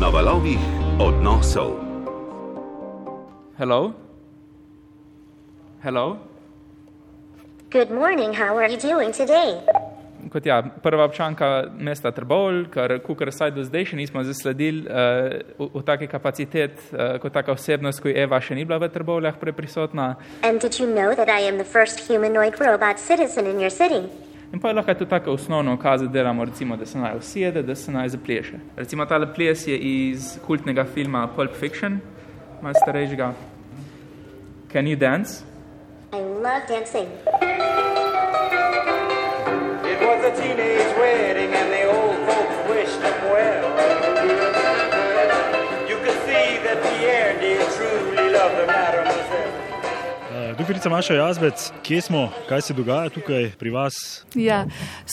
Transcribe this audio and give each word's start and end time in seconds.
na 0.00 0.08
valovih 0.10 0.58
odnosov. 0.98 1.78
Hello? 3.58 3.92
Hello? 5.82 6.18
Good 7.70 7.90
morning. 7.90 8.34
How 8.34 8.58
are 8.58 8.66
you 8.66 8.80
doing 8.80 9.14
today? 9.14 9.62
Kot 10.32 10.46
ja, 10.46 10.62
prva 10.82 11.04
občanka 11.04 11.70
mesta 11.78 12.10
Trbovl, 12.10 12.66
kar 12.74 12.98
kukar 13.06 13.30
saj 13.30 13.54
do 13.54 13.62
zdaj 13.62 13.92
še 13.92 13.96
nismo 14.00 14.24
zasledili 14.26 14.82
uh, 14.82 15.38
v, 15.62 15.70
v 15.78 15.82
taki 15.86 16.10
kapacitet, 16.10 16.74
uh, 16.90 17.20
kot 17.22 17.30
taka 17.30 17.54
osebnost, 17.54 18.02
ko 18.02 18.10
Eva 18.10 18.40
še 18.42 18.58
ni 18.58 18.66
bila 18.66 18.80
v 18.82 18.90
Trbovljah 18.90 19.38
preprisotna. 19.38 20.16
And 20.42 20.58
did 20.58 20.80
you 20.80 20.90
know 20.90 21.14
that 21.14 21.30
I 21.30 21.46
am 21.46 21.62
the 21.62 21.68
first 21.68 22.02
humanoid 22.10 22.58
robot 22.58 22.98
citizen 22.98 23.46
in 23.46 23.62
your 23.62 23.70
city? 23.70 24.10
In 24.54 24.60
pa 24.60 24.68
je 24.68 24.74
lahko 24.74 24.94
tudi 24.94 25.10
tako 25.10 25.32
osnovno 25.32 25.74
ukaz, 25.74 26.02
da 26.02 26.08
delamo, 26.08 26.44
recimo, 26.44 26.76
da 26.76 26.86
se 26.86 26.98
naj 26.98 27.16
usede, 27.16 27.62
da 27.62 27.74
se 27.74 27.92
naj 27.92 28.08
zapleše. 28.08 28.52
Recimo 28.76 29.06
tale 29.06 29.34
ples 29.34 29.66
je 29.66 29.78
iz 29.78 30.38
kultnega 30.46 30.84
filma 30.84 31.28
Pulp 31.36 31.50
Fiction, 31.60 31.98
malo 32.62 32.74
starejšega. 32.82 33.32
Can 34.72 34.86
you 34.86 34.96
dance? 34.96 35.42
I 36.12 36.20
love 36.22 36.62
dancing. 36.68 37.08
It 39.92 39.98
was 40.06 40.24
a 40.24 40.32
teenage 40.42 40.94
wedding 41.00 41.52
and 41.60 41.68
the 41.74 41.84
old 41.96 42.16
folks 42.26 42.56
wished 42.70 43.00
him 43.06 43.18
well. 43.34 43.64
You 45.88 45.96
could 46.04 46.18
see 46.26 46.48
that 46.64 46.78
Pierre 46.82 47.34
did 47.40 47.60
truly 47.76 48.30
love 48.30 48.52
the 48.56 48.66
mademoiselle. 48.66 49.03
Doktorica 50.58 50.88
Maša 50.88 51.14
Jazbec, 51.14 51.72
kje 51.82 52.00
smo, 52.00 52.28
kaj 52.48 52.60
se 52.62 52.74
dogaja 52.74 53.08
tukaj 53.08 53.50
pri 53.58 53.70
vas? 53.70 53.94
Ja, 54.34 54.66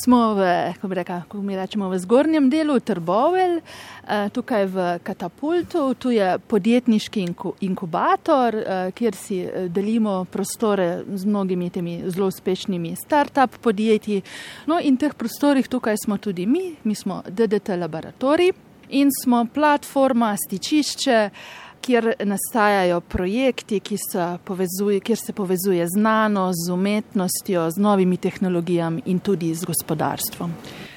smo 0.04 0.34
v, 0.34 0.74
kako 0.74 0.88
bi 0.88 0.96
rekla, 0.96 1.22
kako 1.22 1.42
mi 1.42 1.56
rečemo, 1.56 1.90
v 1.90 1.98
zgornjem 2.00 2.50
delu 2.50 2.80
Trbovelj, 2.80 3.58
eh, 3.58 4.30
tukaj 4.30 4.66
v 4.66 5.00
Katapultu, 5.04 5.94
tu 5.94 6.12
je 6.12 6.40
podjetniški 6.40 7.26
inku- 7.28 7.54
inkubator, 7.62 8.56
eh, 8.56 8.92
kjer 8.92 9.16
si 9.16 9.40
eh, 9.42 9.68
delimo 9.70 10.26
prostore 10.26 11.04
z 11.14 11.26
mnogimi 11.26 11.70
temi 11.70 12.04
zelo 12.06 12.28
uspešnimi 12.28 12.96
start-up 12.96 13.58
podjetji. 13.62 14.22
No 14.66 14.80
in 14.80 14.98
teh 14.98 15.14
prostorih 15.14 15.68
tukaj 15.68 15.96
smo 16.06 16.18
tudi 16.18 16.46
mi, 16.46 16.76
mi 16.84 16.96
smo 16.96 17.24
DDT 17.30 17.78
laboratorij 17.78 18.52
in 18.90 19.10
smo 19.24 19.46
platforma, 19.54 20.36
stičišče, 20.38 21.30
kjer 21.82 22.14
nastajajo 22.20 23.02
projekti, 23.02 23.82
se 24.12 24.38
povezuje, 24.44 25.00
kjer 25.00 25.18
se 25.18 25.34
povezuje 25.34 25.88
znanost 25.88 26.68
z 26.68 26.72
umetnostjo, 26.72 27.70
z 27.72 27.78
novimi 27.78 28.18
tehnologijami 28.18 29.02
in 29.06 29.20
tudi 29.20 29.56
z 29.56 29.66
gospodarstvom. 29.66 30.54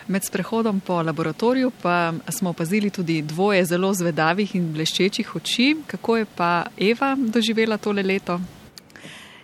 Med 0.09 0.25
sprehodom 0.25 0.81
po 0.81 1.03
laboratoriju 1.03 1.71
pa 1.83 2.13
smo 2.29 2.51
opazili 2.51 2.91
tudi 2.91 3.23
dvoje 3.23 3.65
zelo 3.65 3.95
zvedavih 3.95 4.55
in 4.57 4.73
bleščečih 4.73 5.37
oči. 5.37 5.77
Kako 5.87 6.17
je 6.17 6.27
pa 6.37 6.67
Eva 6.77 7.17
doživela 7.19 7.79
tole 7.79 8.03
leto? 8.03 8.41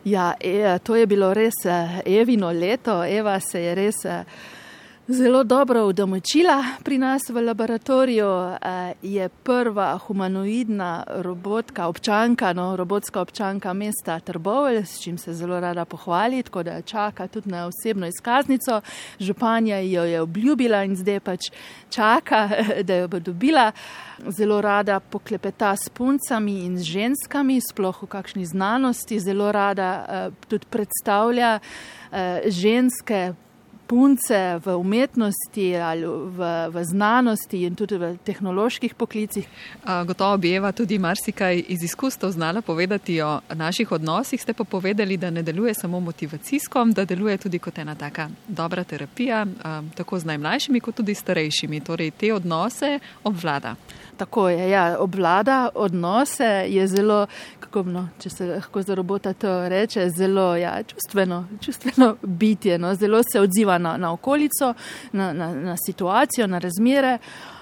Ja, 0.05 0.35
e, 0.41 0.79
to 0.79 0.97
je 0.97 1.07
bilo 1.07 1.35
res 1.35 1.65
eh, 1.65 2.01
Evino 2.07 2.53
leto. 2.53 3.05
Eva 3.05 3.41
se 3.41 3.61
je 3.61 3.75
res 3.75 4.05
eh, 4.05 4.25
zelo 5.09 5.45
dobro 5.45 5.87
udomačila 5.87 6.65
pri 6.85 6.99
nas 6.99 7.23
v 7.29 7.41
laboratoriju. 7.41 8.27
Eh, 8.27 8.93
Je 9.03 9.29
prva 9.29 9.99
humanoidna 9.99 11.05
robotka, 11.09 11.87
občanka, 11.87 12.53
no, 12.53 12.77
robotska 12.77 13.21
občanka 13.21 13.73
mesta 13.73 14.21
Trbovelj, 14.21 14.85
s 14.85 15.03
čim 15.03 15.19
se 15.19 15.35
zelo 15.35 15.61
rada 15.61 15.85
pohvali, 15.85 16.43
tako 16.43 16.63
da 16.63 16.83
čaka 16.83 17.29
tudi 17.29 17.51
na 17.51 17.67
osebno 17.67 18.07
izkaznico. 18.07 18.81
Županja 19.21 19.79
jo 19.79 20.05
je 20.05 20.21
obljubila 20.21 20.85
in 20.85 20.97
zdaj 20.97 21.21
pač 21.21 21.51
čaka, 21.91 22.51
da 22.87 22.95
jo 22.95 23.09
bo 23.09 23.19
dobila. 23.19 23.73
Zelo 24.29 24.61
rada 24.61 25.01
poklepeta 25.01 25.77
s 25.77 25.89
puncami 25.89 26.65
in 26.65 26.79
z 26.79 26.83
ženskami, 26.83 27.61
sploh 27.71 28.03
v 28.03 28.07
kakšni 28.07 28.47
znanosti, 28.47 29.21
zelo 29.21 29.53
rada 29.53 29.91
uh, 30.05 30.35
tudi 30.49 30.67
predstavlja 30.71 31.59
uh, 31.59 32.19
ženske 32.47 33.33
punce 33.91 34.61
v 34.65 34.77
umetnosti 34.79 35.75
ali 35.75 36.07
v, 36.07 36.39
v 36.71 36.77
znanosti 36.87 37.65
in 37.67 37.75
tudi 37.75 37.99
v 37.99 38.15
tehnoloških 38.23 38.95
poklicih. 38.95 39.49
A, 39.83 40.05
Gotovo 40.07 40.39
bi 40.39 40.55
Eva 40.55 40.71
tudi 40.73 40.99
marsikaj 40.99 41.65
iz 41.69 41.83
izkustev 41.83 42.31
znala 42.31 42.63
povedati 42.63 43.19
o 43.23 43.41
naših 43.51 43.93
odnosih, 43.93 44.39
ste 44.39 44.55
pa 44.55 44.65
povedali, 44.65 45.17
da 45.17 45.31
ne 45.31 45.43
deluje 45.43 45.75
samo 45.75 46.01
motivacijsko, 46.01 46.85
da 46.95 47.05
deluje 47.05 47.37
tudi 47.39 47.59
kot 47.59 47.79
ena 47.79 47.95
taka 47.95 48.29
dobra 48.47 48.85
terapija, 48.85 49.47
a, 49.63 49.83
tako 49.97 50.19
z 50.19 50.31
najmlajšimi, 50.31 50.81
kot 50.81 51.03
tudi 51.03 51.15
starejšimi. 51.15 51.81
Torej, 51.81 52.11
te 52.11 52.35
odnose 52.35 52.99
obvlada. 53.25 53.75
Tako 54.21 54.49
je, 54.49 54.71
ja, 54.71 54.97
obvlada 55.01 55.69
odnose, 55.75 56.45
je 56.69 56.87
zelo, 56.87 57.27
kako 57.61 57.83
no, 57.83 58.03
če 58.21 58.31
se 58.31 58.47
lahko 58.47 58.83
za 58.83 58.95
robota 58.95 59.33
to 59.33 59.69
reče, 59.69 60.11
zelo 60.13 60.57
ja, 60.57 60.75
čustveno, 60.83 61.47
čustveno 61.61 62.17
bitje, 62.23 62.79
no, 62.79 62.95
zelo 62.95 63.23
se 63.33 63.41
odziva 63.41 63.79
na, 63.81 63.97
na 63.97 64.13
okolico, 64.13 64.75
na, 65.13 65.33
na, 65.33 65.55
na 65.55 65.77
situacijo, 65.87 66.47
na 66.47 66.59
razmere. 66.59 67.19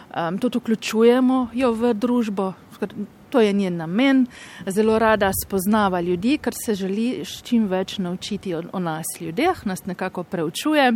Um, 0.08 0.38
tudi 0.38 0.58
vključujemo 0.58 1.48
jo 1.54 1.72
v 1.72 1.94
družbo, 1.94 2.52
to 3.30 3.40
je 3.40 3.52
njen 3.52 3.76
namen. 3.76 4.26
Zelo 4.66 4.98
rada 4.98 5.30
spoznava 5.44 6.00
ljudi, 6.00 6.38
ker 6.38 6.54
se 6.64 6.74
želi 6.74 7.24
čim 7.42 7.66
več 7.68 7.98
naučiti 7.98 8.54
o, 8.54 8.62
o 8.72 8.78
nas, 8.78 9.06
ljudeh, 9.20 9.66
nas 9.66 9.84
nekako 9.86 10.22
preučuje. 10.22 10.92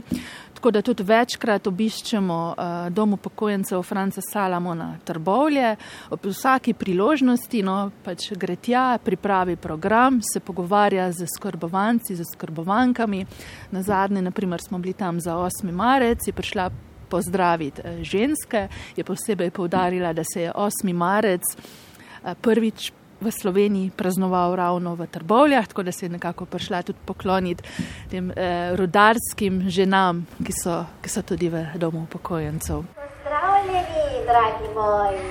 Tako 0.55 0.71
da 0.71 0.83
tudi 0.83 1.03
večkrat 1.03 1.67
obiščemo 1.67 2.55
uh, 2.59 2.93
dom 2.95 3.13
upokojencev 3.13 3.83
Franca 3.83 4.21
Salamona 4.23 4.99
Trbovlje, 5.05 5.77
ob 6.11 6.27
vsaki 6.27 6.75
priložnosti 6.75 7.63
no, 7.67 7.91
pač 8.05 8.29
gre 8.39 8.57
tja, 8.57 8.99
pripravi 9.05 9.57
program, 9.57 10.21
se 10.23 10.41
pogovarja 10.41 11.11
z 11.13 11.27
skrbovanci, 11.37 12.15
z 12.17 12.29
skrbovankami. 12.33 13.27
Na 13.71 13.83
zadnje, 13.83 14.23
naprimer, 14.23 14.63
smo 14.63 14.79
bili 14.79 14.95
tam 14.95 15.21
za 15.21 15.35
8. 15.35 15.73
marec, 15.73 16.27
je 16.27 16.33
prišla 16.33 16.71
pozdraviti 17.13 17.83
eh, 17.85 18.05
ženske, 18.05 18.69
je 18.97 19.05
posebej 19.05 19.51
povdarila, 19.51 20.13
da 20.13 20.23
se 20.25 20.43
je 20.43 20.53
8. 20.53 20.93
marec 20.93 21.43
eh, 21.43 21.92
prvič 22.41 22.93
v 23.23 23.31
Sloveniji 23.31 23.95
praznoval 23.95 24.57
ravno 24.57 24.95
v 24.95 25.07
Trbovljah, 25.07 25.67
tako 25.67 25.83
da 25.83 25.93
se 25.93 26.07
je 26.07 26.11
nekako 26.11 26.45
prišla 26.45 26.83
tudi 26.83 26.99
pokloniti 27.05 27.63
tem 28.11 28.31
eh, 28.31 28.77
rudarskim 28.77 29.71
ženam, 29.71 30.27
ki 30.47 30.53
so, 30.53 30.85
ki 31.03 31.09
so 31.09 31.23
tudi 31.23 31.49
v 31.49 31.65
domu 31.79 32.03
upokojencev. 32.03 32.83
Pozdravljeni, 32.99 34.27
dragi 34.27 34.69
moji, 34.75 35.23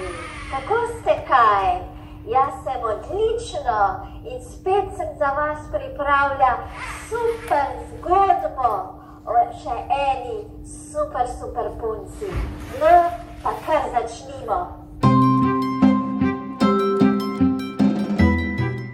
kako 0.52 0.76
ste 1.00 1.16
kaj? 1.28 1.84
Jaz 2.22 2.54
sem 2.64 2.82
odlično 2.86 4.06
in 4.30 4.38
spet 4.46 4.88
sem 4.98 5.10
za 5.18 5.34
vas 5.34 5.60
pripravila 5.74 6.70
super 7.10 7.68
zgodbo 7.90 8.72
o 9.26 9.38
še 9.64 9.74
eni 9.90 10.46
super, 10.64 11.26
super 11.40 11.74
punci. 11.82 12.30
No, 12.80 12.94
pa 13.44 13.58
kar 13.66 13.90
začnimo. 13.90 14.81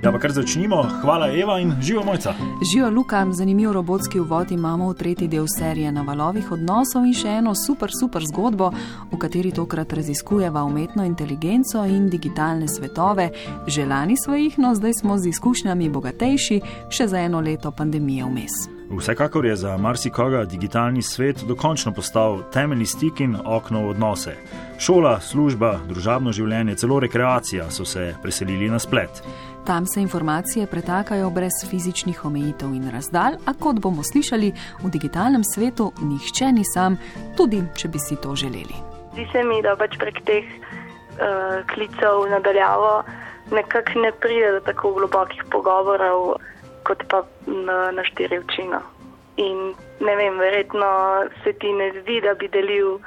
Ja, 0.08 0.12
pa 0.12 0.20
kar 0.20 0.32
začnimo. 0.32 0.86
Hvala 1.02 1.28
Eva 1.36 1.60
in 1.60 1.74
živo 1.82 2.04
mojca. 2.04 2.34
Živijo 2.72 2.90
Luka, 2.90 3.26
zanimiv 3.32 3.72
robotski 3.72 4.20
uvod 4.20 4.52
imamo 4.52 4.90
v 4.90 4.94
tretji 4.94 5.28
del 5.28 5.46
serije 5.58 5.92
na 5.92 6.02
valovih 6.02 6.52
odnosov 6.52 7.04
in 7.06 7.12
še 7.14 7.28
eno 7.42 7.52
super, 7.56 7.92
super 8.00 8.24
zgodbo, 8.24 8.70
v 9.12 9.20
kateri 9.20 9.52
tokrat 9.52 9.94
raziskujeva 9.94 10.64
umetno 10.64 11.04
inteligenco 11.04 11.84
in 11.86 12.08
digitalne 12.10 12.68
svetove. 12.68 13.30
Želani 13.68 14.16
smo 14.24 14.36
jih, 14.36 14.56
no 14.60 14.72
zdaj 14.76 14.94
smo 15.02 15.18
z 15.18 15.28
izkušnjami 15.28 15.90
bogatejši, 15.90 16.62
še 16.90 17.08
za 17.08 17.20
eno 17.20 17.44
leto 17.44 17.72
pandemije 17.72 18.32
vmes. 18.32 18.78
Vsekakor 18.90 19.46
je 19.46 19.56
za 19.56 19.78
marsikoga 19.78 20.46
digitalni 20.46 21.02
svet 21.02 21.44
dokončno 21.48 21.92
postal 21.92 22.40
temeljni 22.54 22.86
stik 22.86 23.20
in 23.20 23.36
okno 23.46 23.82
v 23.84 23.90
odnose. 23.90 24.36
Šola, 24.80 25.20
služba, 25.20 25.80
družabno 25.90 26.32
življenje, 26.32 26.76
celo 26.76 27.00
rekreacija 27.00 27.68
so 27.72 27.86
se 27.86 28.14
preselili 28.24 28.70
na 28.70 28.80
splet. 28.80 29.24
Tam 29.68 29.86
se 29.86 30.02
informacije 30.02 30.68
pretakajo 30.68 31.30
brez 31.30 31.52
fizičnih 31.70 32.26
omejitev 32.26 32.70
in 32.74 32.90
razdalj, 32.92 33.36
a 33.46 33.54
kot 33.64 33.80
bomo 33.84 34.04
slišali, 34.04 34.52
v 34.84 34.90
digitalnem 34.96 35.44
svetu 35.44 35.92
nihče 36.02 36.52
ni 36.56 36.64
sam, 36.74 36.96
tudi 37.38 37.60
če 37.76 37.88
bi 37.92 38.00
si 38.00 38.16
to 38.16 38.36
želeli. 38.36 38.78
Zdi 39.14 39.26
se 39.32 39.44
mi, 39.44 39.58
da 39.62 39.76
pač 39.76 39.98
prek 40.00 40.22
teh 40.24 40.48
uh, 40.48 41.60
klicev 41.74 42.24
nadaljavo 42.32 43.04
nekako 43.52 44.00
ne 44.00 44.12
pride 44.12 44.52
do 44.56 44.62
tako 44.70 44.94
globokih 45.02 45.44
pogovorov, 45.52 46.40
kot 46.88 47.04
pa 47.12 47.26
na, 47.48 47.92
na 47.92 48.08
štiri 48.08 48.40
oči. 48.40 48.64
no. 48.72 48.80
In 49.36 49.76
ne 50.00 50.16
vem, 50.16 50.40
verjetno 50.40 50.88
se 51.44 51.54
ti 51.60 51.74
ne 51.74 51.92
zdi, 52.00 52.22
da 52.24 52.40
bi 52.40 52.48
delil 52.48 53.00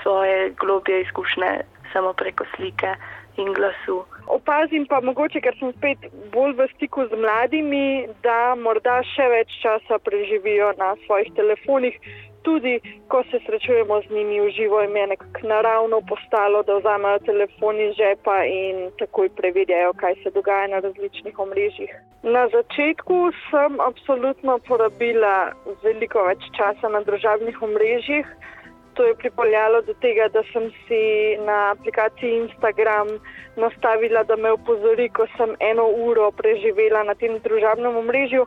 svoje 0.00 0.54
globje 0.56 1.02
izkušnje 1.02 1.52
samo 1.92 2.12
preko 2.12 2.44
slike 2.56 2.96
in 3.38 3.52
glasu. 3.56 4.02
Opazim 4.26 4.86
pa 4.90 5.00
mogoče, 5.00 5.40
ker 5.40 5.56
sem 5.58 5.72
spet 5.76 6.06
bolj 6.34 6.56
v 6.58 6.68
stiku 6.74 7.06
z 7.10 7.18
mladimi, 7.20 8.06
da 8.26 8.54
morda 8.58 9.00
še 9.14 9.28
več 9.32 9.58
časa 9.62 9.98
preživijo 10.02 10.72
na 10.78 10.94
svojih 11.06 11.34
telefonih. 11.36 12.00
tudi, 12.46 12.74
ko 13.10 13.22
se 13.30 13.38
srečujemo 13.46 14.02
z 14.02 14.06
njimi 14.14 14.40
v 14.40 14.48
živo, 14.56 14.80
jim 14.80 14.96
je 14.96 15.06
nekako 15.06 15.40
naravno 15.48 16.00
postalo, 16.10 16.62
da 16.62 16.78
vzamejo 16.78 17.18
telefon 17.18 17.80
iz 17.80 17.92
žepa 18.00 18.38
in 18.44 18.76
takoj 18.98 19.28
preverjajo, 19.38 19.92
kaj 20.02 20.14
se 20.22 20.30
dogaja 20.30 20.66
na 20.74 20.78
različnih 20.86 21.38
omrežjih. 21.38 21.92
Na 22.22 22.44
začetku 22.54 23.16
sem 23.50 23.80
absolutno 23.88 24.58
porabila 24.68 25.36
veliko 25.82 26.22
več 26.28 26.46
časa 26.58 26.88
na 26.88 27.00
družabnih 27.08 27.62
omrežjih. 27.68 28.26
To 28.96 29.04
je 29.04 29.14
pripeljalo 29.14 29.82
do 29.84 29.92
tega, 30.00 30.28
da 30.32 30.40
sem 30.52 30.70
si 30.86 31.00
na 31.44 31.56
aplikaciji 31.70 32.36
Instagram 32.36 33.10
nastavila, 33.56 34.22
da 34.24 34.36
me 34.36 34.52
opozori, 34.56 35.08
ko 35.08 35.26
sem 35.36 35.52
eno 35.60 35.84
uro 36.08 36.30
preživela 36.32 37.02
na 37.04 37.14
tem 37.14 37.36
družabnem 37.44 37.96
omrežju. 37.96 38.46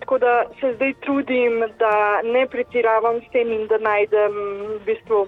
Tako 0.00 0.18
da 0.18 0.44
se 0.60 0.72
zdaj 0.74 0.94
trudim, 1.02 1.64
da 1.78 2.22
ne 2.22 2.46
pretiravam 2.46 3.18
s 3.22 3.32
tem 3.32 3.50
in 3.52 3.66
da 3.66 3.78
najdem 3.78 4.38
v 4.68 4.78
bistvu, 4.86 5.26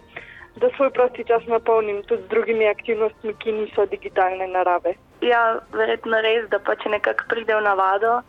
da 0.62 0.70
svoj 0.76 0.90
prosti 0.90 1.25
čas 1.25 1.43
napolnim 1.46 2.02
tudi 2.02 2.23
z 2.23 2.31
drugimi 2.31 2.69
aktivnostmi, 2.69 3.34
ki 3.43 3.52
niso 3.52 3.87
digitalne 3.90 4.46
narave. 4.46 4.94
Ja, 5.20 5.58
verjetno 5.75 6.23
res, 6.23 6.46
da 6.55 6.62
pač 6.62 6.87
nekako 6.87 7.26
pride 7.28 7.58
v 7.58 7.66
navado, 7.66 8.20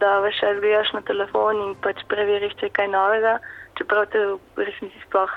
da 0.00 0.18
veš, 0.20 0.40
gledaš 0.60 0.92
na 0.94 1.02
telefon 1.10 1.62
in 1.66 1.76
pač 1.82 2.06
preveriš, 2.08 2.54
če 2.60 2.70
je 2.70 2.76
kaj 2.78 2.88
novega, 2.94 3.38
čeprav 3.80 4.06
te 4.14 4.24
v 4.30 4.68
resnici 4.68 5.06
sploh 5.08 5.32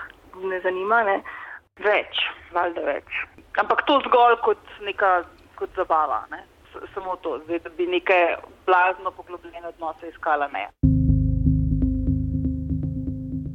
ne 0.50 0.60
zanima. 0.64 1.04
Ne? 1.04 1.22
Več, 1.82 2.24
valjda 2.54 2.86
več. 2.86 3.22
Ampak 3.62 3.86
to 3.88 4.00
zgolj 4.08 4.38
kot 4.46 4.74
neka 4.86 5.22
kot 5.60 5.70
zabava. 5.76 6.24
Ne? 6.32 6.44
Samo 6.94 7.18
to, 7.24 7.38
zdaj, 7.46 7.60
da 7.66 7.70
bi 7.78 7.88
neke 7.88 8.20
blazno 8.66 9.12
poglobljene 9.12 9.68
odnose 9.68 10.10
iskala 10.10 10.48
ne. 10.54 10.70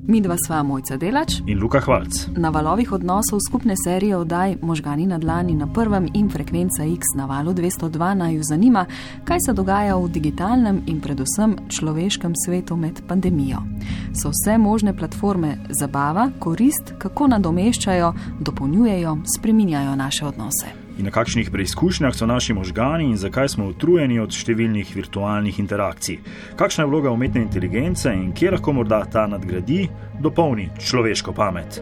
Mi 0.09 0.21
dva 0.21 0.37
sva 0.47 0.63
Mojca 0.63 0.97
Delač 0.97 1.41
in 1.47 1.59
Luka 1.59 1.81
Hvalc. 1.81 2.29
Na 2.37 2.51
valovih 2.55 2.93
odnosov 2.93 3.41
skupne 3.49 3.75
serije 3.85 4.17
oddaj 4.17 4.57
Možgani 4.63 5.07
na 5.07 5.19
dlani 5.19 5.55
na 5.55 5.67
prvem 5.73 6.07
in 6.15 6.31
frekvenca 6.31 6.85
X 6.85 7.03
na 7.17 7.27
valu 7.27 7.55
202 7.55 8.15
naju 8.15 8.43
zanima, 8.43 8.87
kaj 9.25 9.39
se 9.47 9.53
dogaja 9.53 9.97
v 9.97 10.09
digitalnem 10.09 10.81
in 10.87 11.01
predvsem 11.01 11.57
človeškem 11.69 12.33
svetu 12.47 12.77
med 12.77 13.03
pandemijo. 13.09 13.59
So 14.15 14.31
vse 14.31 14.59
možne 14.59 14.97
platforme 14.97 15.57
zabava, 15.81 16.31
korist, 16.39 16.95
kako 16.99 17.27
nadomeščajo, 17.27 18.15
dopolnjujejo, 18.41 19.19
spreminjajo 19.37 19.97
naše 19.97 20.27
odnose 20.27 20.86
in 20.99 21.05
na 21.05 21.11
kakšnih 21.11 21.51
preizkušnjah 21.51 22.15
so 22.15 22.27
naši 22.27 22.55
možgani 22.55 23.05
in 23.05 23.17
zakaj 23.17 23.49
smo 23.49 23.69
utrujeni 23.69 24.19
od 24.21 24.33
številnih 24.33 24.95
virtualnih 24.97 25.59
interakcij. 25.61 26.19
Kakšna 26.57 26.85
je 26.85 26.91
vloga 26.91 27.11
umetne 27.11 27.43
inteligence 27.43 28.13
in 28.13 28.33
kje 28.33 28.57
lahko 28.57 28.73
morda 28.73 29.05
ta 29.05 29.27
nadgradi, 29.27 29.89
dopolni 30.21 30.71
človeško 30.79 31.33
pamet. 31.33 31.81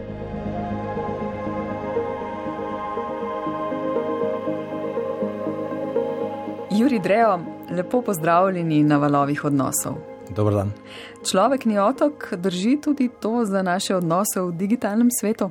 Juri 6.75 6.99
Drejo, 6.99 7.39
lepo 7.71 8.01
pozdravljeni 8.01 8.83
na 8.83 8.97
valovih 8.97 9.45
odnosov. 9.45 9.95
Dobr 10.35 10.53
dan. 10.53 10.71
Človek 11.23 11.65
ni 11.65 11.79
otok, 11.79 12.33
drži 12.35 12.81
tudi 12.81 13.09
to 13.21 13.45
za 13.45 13.61
naše 13.61 13.95
odnose 13.95 14.41
v 14.41 14.51
digitalnem 14.51 15.07
svetu. 15.11 15.49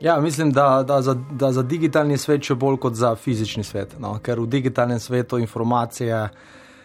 Ja, 0.00 0.20
mislim, 0.20 0.52
da, 0.52 0.82
da, 0.82 1.02
za, 1.02 1.14
da 1.30 1.52
za 1.52 1.62
digitalni 1.62 2.18
svet 2.18 2.46
še 2.46 2.54
bolj 2.54 2.76
kot 2.78 2.94
za 2.94 3.14
fizični 3.18 3.64
svet. 3.64 3.96
No? 3.98 4.14
Ker 4.22 4.40
v 4.40 4.46
digitalnem 4.46 5.00
svetu 5.00 5.38
informacije 5.42 6.28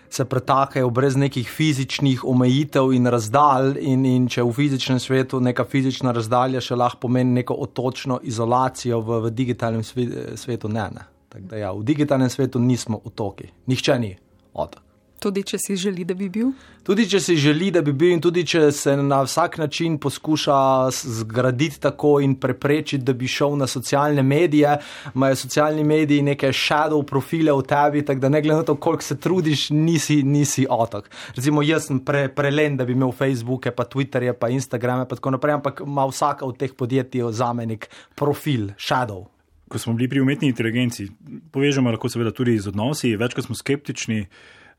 se 0.10 0.25
pretakajo 0.25 0.89
brez 0.89 1.15
nekih 1.18 1.50
fizičnih 1.50 2.24
omejitev 2.25 2.94
in 2.94 3.10
razdalj, 3.10 3.77
in, 3.81 4.06
in 4.06 4.27
če 4.30 4.45
v 4.45 4.54
fizičnem 4.54 5.00
svetu 5.01 5.39
neka 5.42 5.65
fizična 5.65 6.13
razdalja 6.13 6.62
še 6.62 6.77
lahko 6.77 7.07
pomeni 7.07 7.39
neko 7.42 7.57
otočno 7.65 8.19
izolacijo, 8.24 9.01
v, 9.01 9.19
v 9.27 9.33
digitalnem 9.33 9.86
svetu 9.86 10.69
ne. 10.69 10.88
ne. 10.94 11.09
Da, 11.33 11.57
ja, 11.57 11.71
v 11.74 11.86
digitalnem 11.86 12.30
svetu 12.30 12.62
nismo 12.62 13.01
otoki, 13.06 13.50
nihče 13.69 14.00
ni 14.00 14.13
otok. 14.54 14.93
Tudi 15.24 15.44
če 15.48 15.58
si 15.62 15.75
želi, 15.80 16.04
da 16.04 16.16
bi 16.20 16.28
bil? 16.28 16.50
Tudi 16.84 17.06
če 17.08 17.20
si 17.24 17.38
želi, 17.40 17.70
da 17.72 17.80
bi 17.86 17.94
bil, 17.96 18.12
in 18.12 18.22
tudi 18.24 18.42
če 18.44 18.66
se 18.75 18.96
na 19.00 19.22
vsak 19.24 19.56
način 19.62 19.96
poskuša 20.04 20.56
zgraditi 20.92 21.80
tako 21.86 22.18
in 22.20 22.34
preprečiti, 22.36 23.04
da 23.08 23.14
bi 23.16 23.30
šel 23.31 23.56
na 23.62 23.68
socialne 23.72 24.24
medije, 24.24 24.74
imajo 25.16 25.38
socialni 25.46 25.86
mediji 25.88 26.25
neke 26.28 26.50
shadow 26.52 27.00
profile 27.08 27.56
v 27.56 27.64
tebi, 27.70 28.04
tako 28.04 28.25
da 28.25 28.31
ne 28.34 28.42
glede 28.44 28.58
na 28.60 28.68
to, 28.68 28.75
koliko 28.75 29.08
se 29.08 29.16
trudiš, 29.24 29.70
nisi, 29.70 30.18
nisi 30.28 30.66
otok. 30.70 31.08
Recimo, 31.38 31.64
jaz 31.64 31.88
sem 31.88 32.02
pre, 32.04 32.26
prelen, 32.28 32.76
da 32.78 32.84
bi 32.86 32.92
imel 32.98 33.14
Facebooke, 33.16 33.72
pa 33.72 33.86
Twitterje, 33.88 34.34
pa 34.36 34.50
Instagrame, 34.52 35.06
pa 35.08 35.16
tako 35.16 35.38
naprej, 35.38 35.56
ampak 35.62 35.80
ima 35.86 36.04
vsaka 36.10 36.44
od 36.46 36.60
teh 36.60 36.74
podjetij 36.76 37.30
za 37.31 37.54
me 37.54 37.69
nek 37.69 37.88
profil, 38.19 38.74
shadow. 38.76 39.30
Ko 39.72 39.80
smo 39.80 39.96
bili 39.96 40.10
pri 40.12 40.22
umetni 40.22 40.52
inteligenci, 40.52 41.08
povežemo 41.56 41.96
lahko 41.96 42.12
seveda 42.12 42.36
tudi 42.36 42.58
z 42.60 42.74
odnosi, 42.74 43.16
večkrat 43.16 43.48
smo 43.48 43.56
skeptični. 43.56 44.26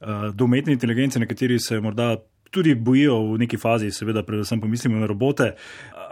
Eh, 0.05 0.33
do 0.35 0.45
umetne 0.45 0.73
inteligence, 0.73 1.19
nekateri 1.19 1.59
se 1.59 1.81
morda 1.81 2.17
tudi 2.51 2.75
bojijo 2.75 3.17
v 3.33 3.39
neki 3.39 3.57
fazi, 3.57 3.91
seveda, 3.91 4.23
predvsem 4.23 4.61
pomislimo 4.61 5.01
na 5.01 5.07
robote. 5.07 5.55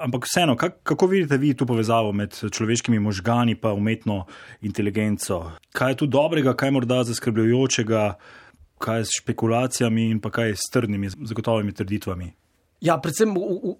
Ampak 0.00 0.24
vseeno, 0.26 0.56
kak, 0.56 0.80
kako 0.82 1.06
vidite 1.06 1.36
vi 1.36 1.52
to 1.54 1.66
povezavo 1.66 2.12
med 2.12 2.34
človeškimi 2.50 2.98
možgani 2.98 3.52
in 3.52 3.58
umetno 3.76 4.24
inteligenco? 4.60 5.52
Kaj 5.72 5.90
je 5.90 5.96
tu 5.96 6.06
dobrega, 6.06 6.54
kaj 6.54 6.66
je 6.66 6.72
morda 6.72 7.04
zaskrbljujočega, 7.04 8.14
kaj 8.78 8.98
je 8.98 9.04
s 9.04 9.20
špekulacijami 9.20 10.10
in 10.10 10.20
pa 10.20 10.30
kaj 10.30 10.48
je 10.48 10.56
s 10.56 10.70
trdnimi, 10.72 11.08
zagotovimi 11.08 11.72
trditvami? 11.72 12.32
Ja, 12.82 12.96
predvsem 12.98 13.30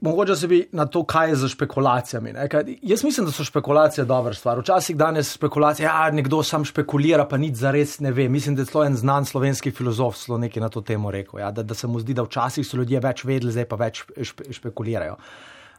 mogoče 0.01 0.37
se 0.37 0.47
bi 0.47 0.69
na 0.73 0.85
to, 0.87 1.01
kaj 1.05 1.29
je 1.29 1.37
za 1.37 1.49
špekulacijami. 1.49 2.35
Jaz 2.83 3.05
mislim, 3.05 3.27
da 3.27 3.33
so 3.33 3.45
špekulacije 3.45 4.05
dobra 4.05 4.35
stvar. 4.35 4.61
Včasih 4.61 4.97
danes 4.97 5.33
špekulacije, 5.35 5.89
da 5.89 5.93
ja, 5.93 6.11
nekdo 6.11 6.43
sam 6.43 6.65
špekulira, 6.65 7.25
pa 7.29 7.37
nič 7.37 7.57
zares 7.59 7.99
ne 8.01 8.13
ve. 8.13 8.29
Mislim, 8.29 8.55
da 8.55 8.63
je 8.63 8.71
celo 8.71 8.85
en 8.85 8.97
znan 8.97 9.27
slovenski 9.27 9.71
filozof 9.71 10.21
zelo 10.27 10.39
nekaj 10.39 10.63
na 10.63 10.69
to 10.69 10.81
temo 10.81 11.11
rekel. 11.11 11.41
Ja, 11.41 11.51
da, 11.51 11.63
da 11.63 11.75
se 11.75 11.91
mu 11.91 12.01
zdi, 12.01 12.15
da 12.15 12.23
včasih 12.23 12.67
so 12.67 12.79
ljudje 12.79 13.01
več 13.03 13.25
vedeli, 13.25 13.53
zdaj 13.53 13.67
pa 13.67 13.81
več 13.83 14.05
špe, 14.23 14.53
špekulirajo. 14.55 15.19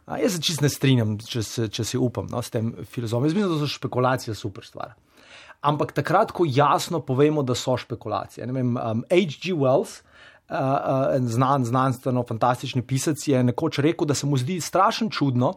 A 0.04 0.20
jaz 0.20 0.36
se 0.36 0.44
čist 0.44 0.60
ne 0.60 0.68
strinjam, 0.68 1.16
če, 1.18 1.42
se, 1.42 1.68
če 1.72 1.84
si 1.84 1.96
upam 1.96 2.28
no, 2.28 2.44
s 2.44 2.52
tem 2.52 2.74
filozofom. 2.84 3.24
Jaz 3.24 3.38
mislim, 3.38 3.56
da 3.56 3.64
so 3.64 3.72
špekulacije 3.78 4.36
super 4.36 4.68
stvar. 4.68 4.92
Ampak 5.64 5.96
takrat, 5.96 6.36
ko 6.36 6.44
jasno 6.44 7.00
povemo, 7.00 7.42
da 7.42 7.56
so 7.56 7.78
špekulacije. 7.80 8.52
Vem, 8.52 8.76
um, 8.76 9.06
H.G. 9.08 9.56
Wells 9.56 10.02
znan, 11.20 11.64
znanstveno, 11.64 12.22
fantastični 12.28 12.82
pisec 12.82 13.28
je 13.28 13.42
nekoč 13.42 13.78
rekel, 13.78 14.06
da 14.06 14.14
se 14.14 14.26
mu 14.26 14.36
zdi 14.36 14.60
strašno 14.60 15.10
čudno, 15.10 15.52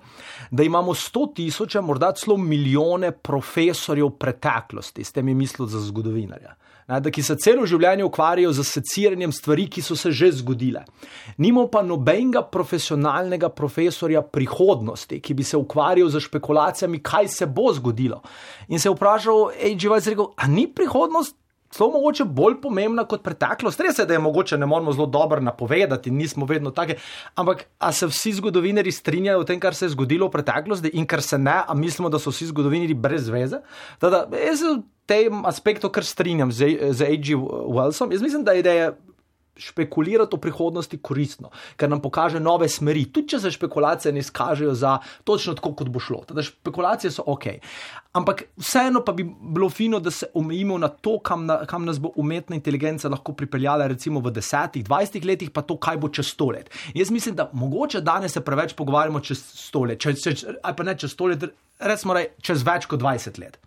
da 0.52 0.64
imamo 0.64 0.94
sto 0.94 1.28
tisoče, 1.36 1.82
morda 1.82 2.12
celo 2.12 2.38
milijone 2.38 3.12
profesorjev 3.12 4.10
preteklosti, 4.10 5.04
s 5.04 5.12
tem 5.12 5.28
je 5.28 5.36
mislil 5.36 5.68
za 5.68 5.80
zgodovinarja. 5.80 6.56
Da, 6.88 7.12
ki 7.12 7.20
se 7.20 7.36
celo 7.36 7.66
življenje 7.68 8.06
ukvarjajo 8.08 8.54
z 8.56 8.64
seciranjem 8.64 9.32
stvari, 9.36 9.66
ki 9.68 9.82
so 9.84 9.96
se 10.00 10.12
že 10.16 10.30
zgodile. 10.40 10.86
Nimo 11.38 11.66
pa 11.68 11.82
nobenega 11.84 12.46
profesionalnega 12.48 13.50
profesorja 13.50 14.22
prihodnosti, 14.22 15.20
ki 15.20 15.34
bi 15.36 15.44
se 15.44 15.60
ukvarjal 15.60 16.08
z 16.10 16.22
špekulacijami, 16.24 17.02
kaj 17.04 17.28
se 17.28 17.46
bo 17.46 17.74
zgodilo. 17.76 18.22
In 18.72 18.80
se 18.80 18.88
je 18.88 18.96
vprašal, 18.96 19.50
hej, 19.60 19.76
živalj, 19.84 20.08
rekel, 20.14 20.32
a 20.38 20.48
ni 20.48 20.64
prihodnost 20.72 21.36
zelo 21.76 21.92
mogoče 21.92 22.26
bolj 22.26 22.60
pomembna 22.62 23.06
kot 23.06 23.24
preteklost. 23.24 23.80
Res 23.80 24.00
je, 24.00 24.06
da 24.06 24.16
je 24.16 24.20
mogoče 24.24 24.58
ne 24.58 24.66
moramo 24.66 24.94
zelo 24.94 25.06
dobro 25.06 25.42
napovedati, 25.42 26.12
nismo 26.12 26.46
vedno 26.46 26.72
taki, 26.72 26.96
ampak 27.36 27.66
a 27.80 27.92
se 27.92 28.08
vsi 28.08 28.34
zgodovinari 28.40 28.92
strinjajo 28.92 29.40
o 29.40 29.48
tem, 29.48 29.60
kar 29.60 29.76
se 29.76 29.86
je 29.86 29.96
zgodilo 29.96 30.28
v 30.28 30.38
preteklosti 30.38 30.94
in 30.94 31.06
kar 31.06 31.22
se 31.22 31.38
ne, 31.38 31.62
a 31.68 31.74
mislimo, 31.74 32.10
da 32.10 32.20
so 32.20 32.32
vsi 32.32 32.52
zgodovinari 32.52 32.94
brez 32.94 33.30
veze. 33.30 33.62
Tada, 34.00 34.26
jaz 34.32 34.64
v 34.64 34.80
tem 35.08 35.46
aspektu 35.46 35.90
kar 35.90 36.06
strinjam 36.06 36.52
z, 36.52 36.92
z 36.92 37.02
A.G. 37.08 37.36
Wellsom. 37.36 38.12
Jaz 38.12 38.22
mislim, 38.22 38.44
da 38.44 38.52
je 38.52 38.60
ideja 38.60 38.92
špekulirati 39.58 40.36
o 40.36 40.40
prihodnosti 40.42 40.98
koristno, 40.98 41.52
ker 41.76 41.90
nam 41.90 42.02
pokaže 42.02 42.40
nove 42.40 42.70
smeri, 42.70 43.06
tudi 43.14 43.34
če 43.34 43.40
se 43.44 43.52
špekulacije 43.52 44.14
ne 44.14 44.24
izkažejo 44.24 44.74
za 44.78 44.98
točno 45.24 45.56
tako, 45.58 45.74
kot 45.78 45.92
bo 45.94 46.00
šlo. 46.00 46.24
Teda 46.28 46.44
špekulacije 46.46 47.12
so 47.12 47.26
ok. 47.28 47.48
Ampak 48.18 48.44
vseeno 48.58 49.04
pa 49.06 49.14
bi 49.14 49.26
bilo 49.26 49.70
fino, 49.70 50.00
da 50.00 50.12
se 50.12 50.30
omejimo 50.34 50.78
na 50.78 50.88
to, 50.88 51.18
kam, 51.20 51.46
na, 51.46 51.60
kam 51.70 51.86
nas 51.86 52.00
bo 52.02 52.12
umetna 52.16 52.56
inteligenca 52.56 53.10
lahko 53.10 53.34
pripeljala, 53.38 53.88
recimo 53.88 54.22
v 54.24 54.34
desetih, 54.34 54.86
dvajsetih 54.86 55.26
letih, 55.26 55.54
pa 55.54 55.62
to, 55.62 55.78
kaj 55.78 56.00
bo 56.02 56.10
čez 56.10 56.34
sto 56.34 56.50
let. 56.56 56.72
Jaz 56.96 57.12
mislim, 57.14 57.36
da 57.36 57.50
mogoče 57.54 58.02
danes 58.02 58.34
se 58.34 58.42
preveč 58.42 58.74
pogovarjamo 58.74 59.20
čez 59.20 59.44
sto 59.68 59.86
let, 59.86 60.02
če, 60.02 60.16
če, 60.16 60.58
ali 60.64 60.78
pa 60.78 60.88
ne 60.88 60.98
čez 60.98 61.14
sto 61.14 61.30
let, 61.30 61.46
recimo 61.80 62.18
čez 62.42 62.66
več 62.66 62.90
kot 62.90 63.04
dvajset 63.04 63.38
let 63.44 63.62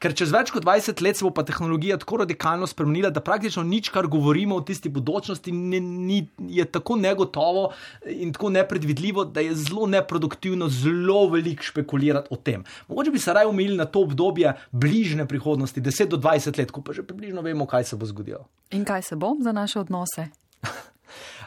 ker 0.00 0.14
čez 0.16 0.32
več 0.32 0.50
kot 0.54 0.64
20 0.64 1.02
let 1.04 1.18
se 1.18 1.24
bo 1.26 1.30
pa 1.34 1.44
tehnologija 1.46 1.98
tako 2.00 2.22
radikalno 2.22 2.66
spremenila, 2.70 3.10
da 3.12 3.22
praktično 3.24 3.62
nič, 3.66 3.90
kar 3.92 4.08
govorimo 4.10 4.56
o 4.56 4.64
tisti 4.64 4.88
budučnosti, 4.92 5.52
ne, 5.52 5.80
ni, 5.80 6.20
je 6.48 6.64
tako 6.64 6.96
negotovo 7.00 7.68
in 8.08 8.32
tako 8.32 8.50
nepredvidljivo, 8.56 9.26
da 9.28 9.44
je 9.44 9.54
zelo 9.60 9.86
neproduktivno, 9.90 10.68
zelo 10.72 11.26
veliko 11.32 11.68
špekulirati 11.68 12.32
o 12.34 12.36
tem. 12.36 12.64
Mogoče 12.88 13.14
bi 13.14 13.22
se 13.22 13.34
raje 13.36 13.50
umili 13.50 13.76
na 13.76 13.84
to 13.84 14.04
obdobje 14.06 14.54
bližnje 14.72 15.26
prihodnosti, 15.28 15.80
10 15.80 16.08
do 16.08 16.16
20 16.16 16.58
let, 16.58 16.70
ko 16.70 16.82
pa 16.82 16.96
že 16.96 17.04
približno 17.06 17.44
vemo, 17.44 17.66
kaj 17.66 17.92
se 17.92 17.96
bo 17.96 18.08
zgodilo. 18.08 18.46
In 18.70 18.84
kaj 18.84 19.02
se 19.02 19.16
bo 19.16 19.34
za 19.40 19.52
naše 19.52 19.80
odnose? 19.80 20.30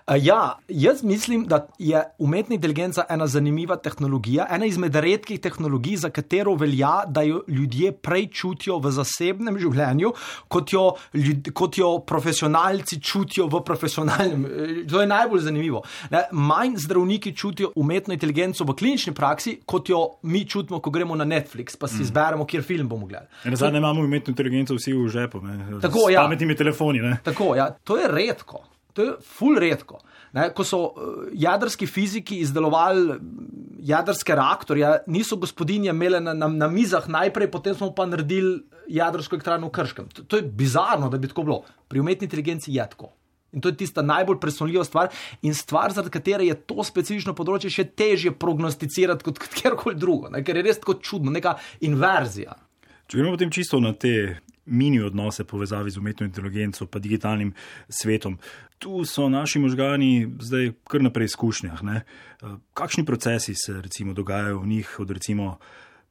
Uh, 0.05 0.15
ja, 0.19 0.57
jaz 0.67 1.03
mislim, 1.03 1.45
da 1.45 1.67
je 1.79 2.03
umetna 2.19 2.55
inteligenca 2.55 3.03
ena 3.09 3.27
zanimiva 3.27 3.75
tehnologija, 3.75 4.47
ena 4.49 4.65
izmed 4.65 4.95
redkih 4.95 5.39
tehnologij, 5.39 5.95
za 5.95 6.09
katero 6.09 6.55
velja, 6.55 7.03
da 7.07 7.21
jo 7.21 7.43
ljudje 7.47 7.91
prej 7.93 8.27
čutijo 8.27 8.79
v 8.79 8.91
zasebnem 8.91 9.59
življenju, 9.59 10.11
kot 10.47 10.73
jo, 10.73 10.83
ljud, 11.13 11.51
kot 11.53 11.77
jo 11.77 11.99
profesionalci 11.99 13.01
čutijo 13.01 13.47
v 13.47 13.61
profesionalnem. 13.61 14.45
eh, 14.45 14.87
To 14.87 15.01
je 15.01 15.07
najbolj 15.07 15.39
zanimivo. 15.39 15.81
Ne, 16.09 16.23
manj 16.31 16.75
zdravniki 16.77 17.31
čutijo 17.33 17.71
umetno 17.75 18.13
inteligenco 18.13 18.63
v 18.63 18.75
klinični 18.75 19.13
praksi, 19.13 19.59
kot 19.65 19.89
jo 19.89 20.01
mi 20.23 20.45
čutimo, 20.45 20.79
ko 20.79 20.89
gremo 20.89 21.15
na 21.15 21.25
Netflix, 21.25 21.77
pa 21.77 21.87
si 21.87 21.95
Mm. 21.95 22.01
izberemo, 22.01 22.45
kjer 22.45 22.63
film 22.63 22.89
bomo 22.89 23.05
gledali. 23.05 23.27
Na 23.45 23.55
zadnje 23.55 23.77
imamo 23.77 24.01
umetno 24.01 24.31
inteligenco 24.31 24.75
vsi 24.75 24.93
v 24.93 25.07
žepu, 25.07 25.41
ne, 25.41 25.79
Tako, 25.81 25.99
s 25.99 26.13
ja. 26.13 26.21
pametnimi 26.21 26.55
telefoni. 26.55 26.99
Ne. 26.99 27.17
Tako, 27.23 27.55
ja, 27.55 27.69
to 27.73 27.97
je 27.97 28.07
redko, 28.07 28.63
to 28.93 29.05
je 29.05 29.15
ful 29.25 29.57
redko. 29.59 29.99
Ne, 30.33 30.47
ko 30.55 30.65
so 30.65 30.79
uh, 30.81 31.25
jedrski 31.33 31.87
fiziki 31.87 32.39
izdelovali 32.41 33.17
mm, 33.17 33.49
jedrske 33.85 34.35
reaktorje, 34.35 34.93
niso 35.07 35.37
gospodinje 35.37 35.91
imele 35.93 36.21
na, 36.23 36.33
na, 36.33 36.47
na 36.47 36.67
mizah 36.67 37.05
najprej, 37.09 37.51
potem 37.51 37.75
smo 37.77 37.91
pa 37.93 38.07
naredili 38.09 38.63
jedrsko 38.89 39.37
elektrarno 39.37 39.69
v 39.69 39.75
Krškem. 39.77 40.07
To, 40.13 40.23
to 40.23 40.39
je 40.39 40.47
bizarno, 40.47 41.09
da 41.09 41.17
bi 41.17 41.29
tako 41.29 41.43
bilo. 41.49 41.59
Pri 41.87 42.01
umetni 42.01 42.25
inteligenci 42.25 42.73
je 42.73 42.87
tako. 42.89 43.11
In 43.53 43.61
to 43.61 43.69
je 43.69 43.77
tista 43.77 44.01
najbolj 44.01 44.39
presunljiva 44.41 44.83
stvar, 44.83 45.11
in 45.41 45.53
stvar, 45.53 45.93
zaradi 45.93 46.11
katere 46.11 46.47
je 46.47 46.55
to 46.65 46.83
specifično 46.83 47.35
področje 47.37 47.69
še 47.69 47.85
težje 47.93 48.33
prognosticirati 48.33 49.25
kot 49.27 49.41
kjerkoli 49.59 49.93
drugo, 49.99 50.31
ne? 50.33 50.41
ker 50.43 50.57
je 50.57 50.65
res 50.65 50.81
tako 50.81 50.97
čudno, 50.97 51.33
neka 51.33 51.53
inverzija. 51.85 52.57
Če 53.05 53.19
gremo 53.19 53.35
potem 53.35 53.53
čisto 53.53 53.77
na 53.83 53.93
te 53.93 54.39
mini 54.65 55.01
odnose 55.03 55.43
povezavi 55.43 55.91
z 55.91 55.99
umetno 55.99 56.25
inteligenco 56.25 56.87
in 56.87 57.01
digitalnim 57.01 57.53
svetom, 57.89 58.39
tu 58.83 59.05
so 59.05 59.29
naši 59.29 59.59
možgani 59.59 60.27
zdaj 60.39 60.71
kar 60.87 61.01
na 61.01 61.09
preizkušnjah. 61.09 61.83
Ne? 61.83 62.01
Eh, 62.03 62.55
Kakšni 62.73 63.05
procesi 63.05 63.55
se 63.55 63.81
recimo 63.81 64.13
dogajajo 64.13 64.59
v 64.59 64.67
njih 64.67 64.95
od 64.99 65.11
recimo 65.11 65.57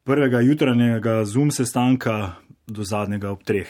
prvega 0.04 0.40
jutranjega 0.40 1.24
zoom 1.24 1.50
sestanka 1.50 2.32
do 2.66 2.84
zadnjega 2.84 3.30
ob 3.30 3.44
treh? 3.44 3.68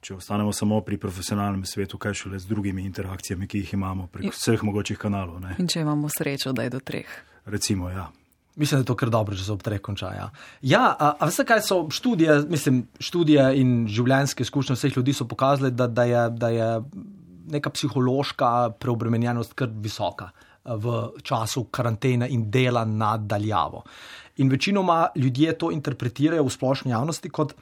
Če 0.00 0.14
ostanemo 0.14 0.52
samo 0.52 0.78
pri 0.86 1.00
profesionalnem 1.02 1.64
svetu, 1.66 1.98
kaj 1.98 2.14
šele 2.14 2.38
z 2.38 2.46
drugimi 2.46 2.84
interakcijami, 2.86 3.48
ki 3.48 3.64
jih 3.64 3.72
imamo 3.74 4.06
prek 4.06 4.30
vseh 4.30 4.62
mogočih 4.62 4.98
kanalov. 4.98 5.40
Ne? 5.42 5.56
In 5.58 5.66
če 5.66 5.82
imamo 5.82 6.08
srečo, 6.08 6.52
da 6.54 6.62
je 6.62 6.70
do 6.70 6.80
treh. 6.80 7.10
Recimo, 7.50 7.90
ja. 7.90 8.06
Mislim, 8.56 8.78
da 8.78 8.82
je 8.84 8.86
to 8.86 8.94
kar 8.96 9.10
dobro, 9.10 9.36
če 9.36 9.42
se 9.44 9.52
ob 9.52 9.64
treh 9.66 9.80
konča. 9.82 10.12
Ja, 10.14 10.30
ja 10.62 10.84
a, 10.94 11.10
a 11.18 11.26
veste, 11.26 11.44
kaj 11.44 11.64
so 11.66 11.80
študije, 11.90 12.38
mislim, 12.48 12.84
študije 13.02 13.48
in 13.58 13.72
življenjske 13.90 14.46
izkušnje 14.46 14.78
vseh 14.78 14.96
ljudi 14.96 15.16
so 15.16 15.26
pokazale, 15.28 15.72
da, 15.74 15.90
da, 15.90 16.06
je, 16.06 16.22
da 16.30 16.52
je 16.54 16.70
neka 17.52 17.70
psihološka 17.70 18.50
preobremenjenost 18.80 19.54
kar 19.58 19.70
visoka 19.72 20.30
a, 20.30 20.76
v 20.76 20.96
času 21.22 21.66
karantene 21.70 22.28
in 22.30 22.50
dela 22.50 22.84
nadaljavo. 22.84 23.82
In 24.36 24.48
večinoma 24.52 25.06
ljudje 25.16 25.58
to 25.58 25.70
interpretirajo 25.72 26.44
v 26.44 26.50
splošni 26.50 26.90
javnosti 26.90 27.30
kot. 27.30 27.54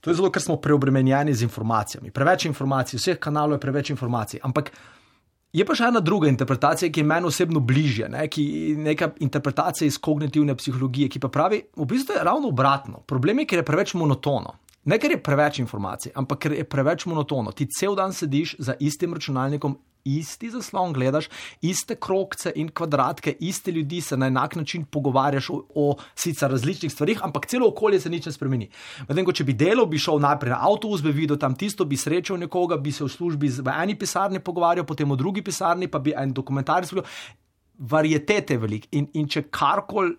To 0.00 0.10
je 0.10 0.14
zelo, 0.14 0.30
ker 0.30 0.42
smo 0.42 0.56
preobremenjeni 0.62 1.34
z 1.34 1.42
informacijami. 1.42 2.12
Preveč 2.14 2.44
informacij, 2.46 2.98
vseh 3.00 3.18
kanalov 3.18 3.56
je 3.56 3.60
preveč 3.60 3.90
informacij. 3.90 4.40
Ampak 4.42 4.70
je 5.56 5.64
pa 5.64 5.74
še 5.74 5.88
ena 5.88 6.02
druga 6.04 6.28
interpretacija, 6.28 6.90
ki 6.92 7.00
je 7.00 7.08
meni 7.08 7.26
osebno 7.30 7.62
bližje, 7.64 8.10
ne? 8.12 8.26
ki 8.28 8.44
je 8.44 8.76
neka 8.90 9.10
interpretacija 9.24 9.88
iz 9.88 9.98
kognitivne 9.98 10.54
psihologije, 10.58 11.08
ki 11.08 11.22
pa 11.22 11.30
pravi, 11.32 11.62
v 11.76 11.88
bistvu 11.88 12.18
je 12.18 12.24
ravno 12.28 12.52
obratno. 12.52 13.00
Problem 13.08 13.42
je, 13.42 13.48
ker 13.50 13.62
je 13.62 13.66
preveč 13.66 13.94
monotono. 13.98 14.54
Ne, 14.86 15.00
ker 15.02 15.10
je 15.10 15.18
preveč 15.18 15.58
informacij, 15.58 16.12
ampak 16.14 16.44
ker 16.44 16.52
je 16.54 16.64
preveč 16.64 17.08
monotono. 17.10 17.50
Ti 17.50 17.66
cel 17.66 17.96
dan 17.98 18.12
sediš 18.14 18.54
za 18.62 18.76
istim 18.78 19.14
računalnikom, 19.14 19.74
isti 20.06 20.50
zaslon 20.50 20.92
gledaš, 20.94 21.26
iste 21.60 21.96
krokce 21.98 22.52
in 22.54 22.68
kvadratke, 22.70 23.34
iste 23.40 23.72
ljudi 23.74 24.00
se 24.00 24.16
na 24.16 24.26
enak 24.26 24.54
način 24.56 24.84
pogovarjaš 24.84 25.50
o, 25.50 25.62
o 25.74 25.86
sicer 26.14 26.50
različnih 26.50 26.92
stvarih, 26.92 27.24
ampak 27.26 27.46
celo 27.46 27.68
okolje 27.68 28.00
se 28.00 28.10
nič 28.10 28.26
ne 28.26 28.32
spremeni. 28.32 28.68
Medtem 29.08 29.26
ko 29.26 29.34
če 29.34 29.44
bi 29.48 29.56
delal, 29.58 29.88
bi 29.90 29.98
šel 29.98 30.22
najprej 30.22 30.54
na 30.54 30.60
avtobus, 30.68 31.02
bi 31.02 31.10
videl 31.10 31.40
tam 31.42 31.58
tisto, 31.58 31.84
bi 31.84 31.98
srečal 31.98 32.38
nekoga, 32.38 32.78
bi 32.78 32.92
se 32.92 33.04
v 33.04 33.10
službi 33.10 33.50
v 33.58 33.74
eni 33.82 33.98
pisarni 33.98 34.38
pogovarjal, 34.38 34.86
potem 34.86 35.10
v 35.10 35.18
drugi 35.18 35.42
pisarni, 35.42 35.90
pa 35.90 35.98
bi 35.98 36.14
en 36.14 36.32
dokumentarec 36.32 36.94
videl. 36.94 37.10
Varietete 37.78 38.54
je 38.54 38.58
velik. 38.58 38.86
In, 38.96 39.08
in 39.14 39.26
če 39.28 39.42
karkoli 39.52 40.14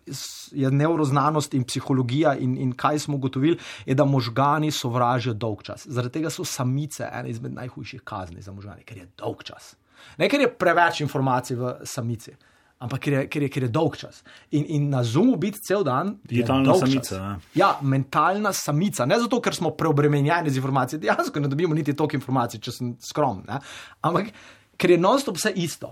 je 0.52 0.70
neuroznanost 0.72 1.56
in 1.58 1.64
psihologija, 1.66 2.36
in, 2.38 2.58
in 2.62 2.74
kaj 2.78 3.00
smo 3.08 3.18
ugotovili, 3.18 3.58
je, 3.86 3.96
da 3.98 4.06
možgani 4.06 4.72
sovražijo 4.72 5.34
dolg 5.34 5.64
čas. 5.66 5.88
Zaradi 5.90 6.20
tega 6.20 6.30
so 6.30 6.46
samice 6.46 7.10
ena 7.10 7.28
izmed 7.28 7.56
najhujših 7.58 8.04
kazni 8.06 8.42
za 8.42 8.54
možgane, 8.54 8.86
ker 8.86 8.98
je 8.98 9.08
dolg 9.18 9.44
čas. 9.44 9.76
Ne 10.18 10.30
ker 10.30 10.42
je 10.42 10.52
preveč 10.54 11.02
informacij 11.02 11.58
v 11.58 11.74
samici, 11.86 12.36
ampak 12.80 13.02
ker 13.02 13.14
je, 13.14 13.22
ker 13.34 13.48
je, 13.48 13.50
ker 13.50 13.66
je 13.66 13.70
dolg 13.74 13.98
čas. 13.98 14.22
In, 14.52 14.66
in 14.78 14.90
na 14.94 15.02
zumu 15.04 15.38
biti 15.42 15.64
cel 15.66 15.84
dan. 15.84 16.18
Digitalna 16.30 16.76
samica, 16.78 17.16
ja. 17.16 17.36
Ja, 17.56 17.70
mentalna 17.82 18.54
samica. 18.54 19.06
Ne 19.10 19.18
zato, 19.20 19.42
ker 19.42 19.56
smo 19.58 19.74
preobremenjeni 19.78 20.54
z 20.54 20.62
informacijami, 20.62 21.08
dejansko 21.08 21.42
ne 21.42 21.50
dobimo 21.50 21.76
niti 21.76 21.98
toliko 21.98 22.20
informacij, 22.22 22.62
če 22.62 22.76
sem 22.76 22.98
skromen. 23.02 23.48
ne. 23.50 23.60
Ampak 24.06 24.30
ker 24.78 24.94
je 24.94 25.02
non-stop 25.02 25.42
vse 25.42 25.58
isto. 25.58 25.92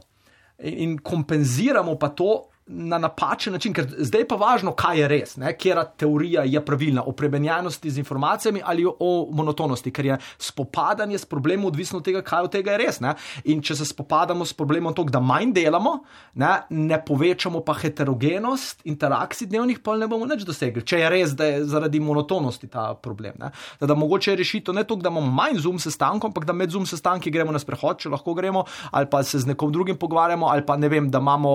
In, 0.57 1.01
kompenziramo 1.01 1.95
pa 1.97 2.09
to 2.09 2.49
na 2.67 2.97
napačen 2.97 3.53
način, 3.53 3.73
ker 3.73 3.85
zdaj 3.97 4.21
je 4.21 4.27
pa 4.27 4.35
važno, 4.41 4.71
kaj 4.73 4.97
je 4.99 5.07
res, 5.07 5.35
ne? 5.37 5.51
kera 5.53 5.83
teorija 5.85 6.41
je 6.49 6.61
pravilna, 6.65 7.03
o 7.05 7.11
premenjenosti 7.11 7.91
z 7.91 8.01
informacijami 8.01 8.61
ali 8.65 8.85
o 8.85 9.09
monotonosti, 9.31 9.91
ker 9.93 10.05
je 10.05 10.17
spopadanje 10.37 11.17
s 11.17 11.25
problemom 11.29 11.67
odvisno 11.69 11.99
od 11.99 12.05
tega, 12.05 12.23
kaj 12.25 12.47
od 12.47 12.51
tega 12.55 12.73
je 12.73 12.77
res. 12.81 12.99
Ne? 13.05 13.13
In 13.53 13.61
če 13.61 13.75
se 13.77 13.85
spopadamo 13.85 14.45
s 14.45 14.53
problemom 14.57 14.95
to, 14.97 15.03
da 15.03 15.21
manj 15.21 15.53
delamo, 15.53 15.99
ne, 16.41 16.49
ne 16.69 16.97
povečamo 17.05 17.61
pa 17.61 17.75
heterogenost 17.77 18.81
interakcij 18.89 19.47
dnevnih, 19.51 19.83
pa 19.85 19.97
ne 20.01 20.09
bomo 20.09 20.25
nič 20.25 20.41
dosegli. 20.47 20.81
Če 20.81 21.03
je 21.03 21.11
res, 21.13 21.35
da 21.37 21.51
je 21.51 21.61
zaradi 21.69 22.01
monotonosti 22.01 22.71
ta 22.73 22.87
problem. 22.97 23.37
Ne? 23.43 23.51
Da, 23.79 23.91
da 23.93 23.99
mogoče 23.99 24.33
je 24.33 24.41
rešitev 24.41 24.73
ne 24.73 24.87
to, 24.89 24.97
da 24.97 25.13
imamo 25.13 25.29
manj 25.29 25.61
zoom 25.67 25.77
sestankov, 25.79 26.33
ampak 26.33 26.49
da 26.49 26.57
med 26.57 26.73
zoom 26.73 26.89
sestanki 26.89 27.29
gremo 27.29 27.53
na 27.53 27.61
sprehod, 27.61 28.01
če 28.01 28.09
lahko 28.15 28.33
gremo, 28.33 28.65
ali 28.89 29.05
pa 29.11 29.21
se 29.23 29.43
z 29.43 29.53
nekom 29.53 29.69
drugim 29.71 30.01
pogovarjamo, 30.01 30.49
ali 30.49 30.65
pa 30.65 30.79
ne 30.81 30.89
vem, 30.89 31.11
da 31.13 31.21
imamo 31.21 31.53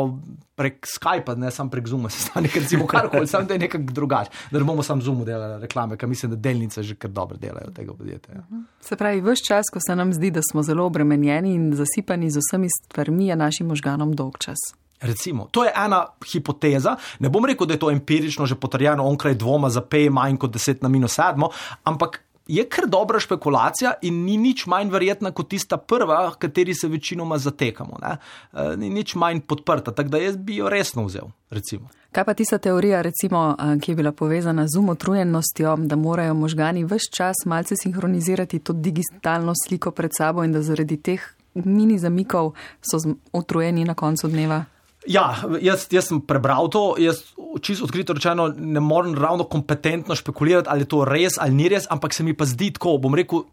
prek 0.60 0.84
Skypa, 1.00 1.34
ne 1.34 1.50
samo 1.50 1.70
prek 1.70 1.86
Zooma, 1.88 2.10
sestanek, 2.10 2.54
recimo 2.54 2.86
karkoli, 2.86 3.26
samo 3.26 3.44
da 3.44 3.54
je 3.54 3.58
nekako 3.58 3.92
drugače. 3.92 4.30
Da 4.50 4.58
ne 4.58 4.64
bomo 4.64 4.82
samo 4.82 5.00
Zoomu 5.00 5.24
delali 5.24 5.60
reklame, 5.62 5.96
ker 5.96 6.08
mislim, 6.08 6.30
da 6.30 6.36
delnice 6.36 6.82
že 6.82 6.94
kar 6.94 7.10
dobro 7.10 7.36
delajo 7.36 7.70
tega 7.76 7.94
podjetja. 7.94 8.34
Ja. 8.34 8.42
Se 8.80 8.96
pravi, 8.96 9.20
vse 9.20 9.44
čas, 9.44 9.70
ko 9.72 9.80
se 9.86 9.96
nam 9.96 10.12
zdi, 10.12 10.30
da 10.30 10.40
smo 10.50 10.62
zelo 10.62 10.84
obremenjeni 10.84 11.54
in 11.54 11.72
zasipani 11.74 12.30
z 12.30 12.38
vsemi 12.44 12.68
stvarmi, 12.68 13.26
je 13.26 13.36
našim 13.36 13.66
možganom 13.66 14.12
dolg 14.12 14.38
čas. 14.38 14.58
Recimo, 15.00 15.48
to 15.50 15.64
je 15.64 15.72
ena 15.76 16.06
hipoteza. 16.32 16.96
Ne 17.18 17.28
bom 17.28 17.44
rekel, 17.44 17.66
da 17.66 17.74
je 17.74 17.80
to 17.80 17.90
empirično 17.90 18.46
že 18.46 18.54
potrjeno, 18.54 19.06
onkraj 19.08 19.34
dvoma 19.34 19.70
za 19.70 19.80
P 19.80 20.10
manj 20.10 20.36
kot 20.36 20.50
10 20.50 20.82
na 20.82 20.88
minus 20.88 21.18
7, 21.18 21.48
ampak 21.84 22.20
je 22.50 22.64
kar 22.68 22.86
dobra 22.88 23.20
špekulacija 23.20 23.92
in 24.02 24.24
ni 24.24 24.36
nič 24.36 24.66
manj 24.66 24.90
verjetna 24.90 25.30
kot 25.30 25.48
tista 25.48 25.76
prva, 25.76 26.32
kateri 26.38 26.74
se 26.74 26.88
večinoma 26.88 27.38
zatekamo. 27.38 27.98
Ne? 28.02 28.16
E, 28.52 28.76
Ni 28.76 28.90
nič 28.90 29.14
manj 29.14 29.40
podprta, 29.46 29.94
tako 29.94 30.08
da 30.08 30.18
jaz 30.18 30.36
bi 30.36 30.56
jo 30.56 30.68
resno 30.68 31.04
vzel. 31.06 31.30
Recimo. 31.50 31.88
Kaj 32.12 32.24
pa 32.24 32.34
tista 32.34 32.58
teorija, 32.58 33.02
recimo, 33.02 33.54
a, 33.58 33.76
ki 33.82 33.92
je 33.92 33.96
bila 33.96 34.12
povezana 34.12 34.66
z 34.68 34.78
umotrujenostjo, 34.78 35.76
da 35.76 35.96
morajo 35.96 36.34
možgani 36.34 36.84
vse 36.84 37.10
čas 37.16 37.44
malce 37.46 37.76
sinhronizirati 37.76 38.58
to 38.58 38.72
digitalno 38.72 39.54
sliko 39.66 39.90
pred 39.90 40.10
sabo 40.18 40.44
in 40.44 40.52
da 40.52 40.62
zaradi 40.62 40.96
teh 40.96 41.22
mini 41.54 41.98
zamikov 41.98 42.52
so 42.82 42.98
utrujeni 43.32 43.84
na 43.84 43.94
koncu 43.94 44.28
dneva? 44.28 44.64
Ja, 45.08 45.36
jaz, 45.64 45.86
jaz 45.88 46.10
sem 46.10 46.20
prebral 46.20 46.68
to, 46.68 46.94
jaz 47.00 47.22
čisto 47.64 47.86
odkrito 47.86 48.12
rečeno 48.12 48.50
ne 48.56 48.80
morem 48.84 49.14
ravno 49.16 49.46
kompetentno 49.48 50.14
špekulirati, 50.14 50.68
ali 50.68 50.84
je 50.84 50.90
to 50.92 51.04
res 51.08 51.38
ali 51.40 51.54
ni 51.56 51.68
res, 51.72 51.86
ampak 51.90 52.12
se 52.14 52.22
mi 52.22 52.34
pa 52.36 52.44
zdi 52.44 52.68
tako, 52.76 52.98
bom 53.00 53.14
rekel, 53.16 53.46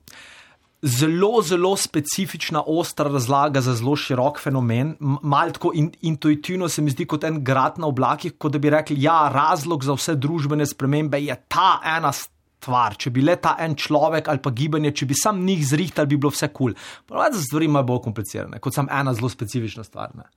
zelo, 0.84 1.42
zelo 1.42 1.72
specifična, 1.77 2.62
ostra 2.68 3.10
razlaga 3.10 3.62
za 3.62 3.74
zelo 3.80 3.96
širok 3.96 4.39
fenomen. 4.44 4.96
M- 5.00 5.18
Mal 5.24 5.51
tako 5.56 5.72
in, 5.74 5.92
intuitivno 6.01 6.68
se 6.70 6.82
mi 6.82 6.92
zdi 6.92 7.08
kot 7.08 7.24
en 7.24 7.44
grad 7.44 7.80
na 7.80 7.88
oblakih, 7.88 8.36
kot 8.38 8.51
da 8.51 8.60
bi 8.60 8.70
rekli, 8.70 9.00
ja, 9.01 9.30
razlog 9.34 9.84
za 9.84 9.96
vse 9.98 10.16
družbene 10.16 10.66
spremembe 10.66 11.22
je 11.24 11.36
ta 11.48 11.80
ena 11.96 12.12
stvar. 12.12 12.98
Če 13.00 13.10
bi 13.10 13.24
le 13.24 13.38
ta 13.42 13.56
en 13.63 13.75
človek 13.75 14.27
ali 14.27 14.44
pa 14.44 14.51
gibanje, 14.51 14.92
če 14.92 15.06
bi 15.06 15.16
sam 15.16 15.39
njih 15.46 15.63
zrihtali, 15.68 16.12
bi 16.12 16.18
bilo 16.18 16.30
vse 16.36 16.51
kul. 16.51 16.75
Cool. 16.75 17.06
Pravno 17.08 17.39
so 17.39 17.48
stvari 17.48 17.68
malo 17.72 17.88
bolj 17.88 18.04
komplicirane, 18.04 18.60
kot 18.60 18.75
sam 18.75 18.92
ena 18.92 19.16
zelo 19.16 19.30
specifična 19.30 19.84
stvar. 19.88 20.12
Ne. 20.16 20.27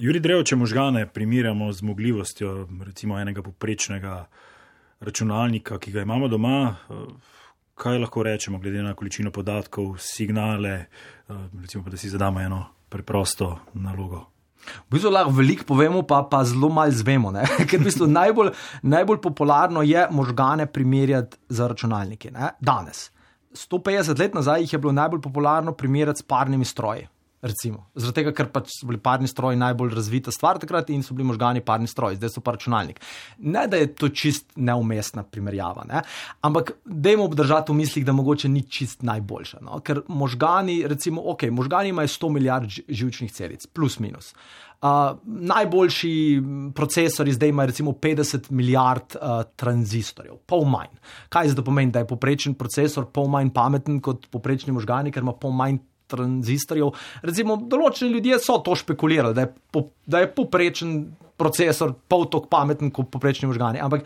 Juri 0.00 0.20
Drev, 0.20 0.40
če 0.48 0.56
možgane 0.56 1.02
primerjamo 1.12 1.66
z 1.72 1.82
zmogljivostjo 1.82 2.50
recimo 2.86 3.18
enega 3.20 3.42
poprečnega 3.44 4.14
računalnika, 5.04 5.76
ki 5.76 5.92
ga 5.92 6.04
imamo 6.06 6.28
doma, 6.28 6.54
kaj 7.76 7.98
lahko 8.00 8.24
rečemo 8.24 8.58
glede 8.62 8.80
na 8.82 8.94
količino 8.96 9.28
podatkov, 9.30 9.98
signale, 10.00 10.86
recimo 11.28 11.84
pa 11.84 11.92
da 11.92 12.00
si 12.00 12.08
zadamo 12.08 12.40
eno 12.40 12.62
preprosto 12.88 13.50
nalogo. 13.74 14.22
V 14.88 14.96
bistvu 14.96 15.12
lahko 15.12 15.36
veliko 15.36 15.68
povemo, 15.68 16.02
pa, 16.08 16.22
pa 16.30 16.42
zelo 16.48 16.72
malo 16.72 16.96
zvemo. 16.96 17.34
Ker 17.68 17.80
v 17.80 17.90
bistvu 17.90 18.08
najbolj, 18.08 18.54
najbolj 18.82 19.20
popularno 19.20 19.84
je 19.84 20.08
možgane 20.16 20.64
primerjati 20.66 21.36
z 21.48 21.68
računalniki. 21.68 22.32
Ne? 22.32 22.54
Danes. 22.60 23.10
150 23.52 24.18
let 24.18 24.34
nazaj 24.34 24.64
jih 24.64 24.72
je 24.72 24.78
bilo 24.78 24.96
najbolj 24.96 25.20
popularno 25.20 25.76
primerjati 25.76 26.24
s 26.24 26.30
parnimi 26.32 26.64
stroji. 26.64 27.08
Recimo. 27.40 27.86
Zaradi 27.96 28.20
tega, 28.20 28.32
ker 28.36 28.50
pač 28.52 28.68
so 28.74 28.86
bili 28.88 28.98
parni 29.00 29.28
stroji 29.28 29.56
najbolj 29.56 29.94
razvita 29.96 30.32
stvar 30.34 30.58
takrat 30.60 30.90
in 30.92 31.00
so 31.00 31.14
bili 31.16 31.24
možgani 31.30 31.62
parni 31.64 31.88
stroji, 31.88 32.18
zdaj 32.20 32.34
so 32.34 32.42
pa 32.44 32.52
računalnik. 32.52 33.00
Ne, 33.38 33.64
da 33.70 33.80
je 33.80 33.88
to 33.96 34.10
čist 34.12 34.52
neumestna 34.60 35.24
primerjava, 35.24 35.86
ne? 35.88 36.02
ampak 36.44 36.74
dajmo 36.84 37.24
obdržati 37.30 37.72
v 37.72 37.78
mislih, 37.80 38.04
da 38.04 38.12
mogoče 38.12 38.50
ni 38.52 38.60
čist 38.68 39.06
najboljša. 39.08 39.62
No? 39.64 39.80
Ker 39.80 40.02
možgani, 40.08 40.82
recimo, 40.88 41.24
ok, 41.32 41.48
možgani 41.48 41.94
imajo 41.94 42.12
100 42.12 42.32
milijard 42.36 42.68
ži- 42.68 42.84
živčnih 42.88 43.32
celic, 43.32 43.64
plus 43.72 43.96
minus. 44.04 44.34
Uh, 44.80 45.16
najboljši 45.24 46.12
procesori 46.74 47.32
zdaj 47.32 47.48
imajo 47.48 47.66
recimo 47.66 47.92
50 47.92 48.50
milijard 48.50 49.16
uh, 49.16 49.42
tranzistorjev, 49.56 50.38
pol 50.48 50.64
manj. 50.68 50.92
Kaj 51.28 51.54
zdaj 51.54 51.64
pomeni, 51.64 51.92
da 51.92 52.04
je 52.04 52.08
poprečen 52.08 52.54
procesor 52.54 53.08
pol 53.12 53.28
manj 53.28 53.52
pameten 53.52 54.00
kot 54.00 54.28
poprečni 54.32 54.72
možgani, 54.72 55.12
ker 55.12 55.24
ima 55.24 55.36
pol 55.36 55.52
manj 55.56 55.80
tranzistorjev. 56.10 56.92
Recimo, 57.26 57.56
določeni 57.70 58.12
ljudje 58.16 58.40
so 58.42 58.58
to 58.64 58.76
špekulirali, 58.78 59.36
da 59.36 59.46
je, 59.46 59.52
po, 59.72 59.86
da 60.06 60.24
je 60.24 60.32
poprečen 60.34 60.98
procesor 61.40 61.94
pol 62.08 62.26
toliko 62.28 62.50
pameten 62.52 62.92
kot 62.94 63.08
poprečni 63.12 63.48
možgani. 63.48 63.80
Ampak 63.80 64.04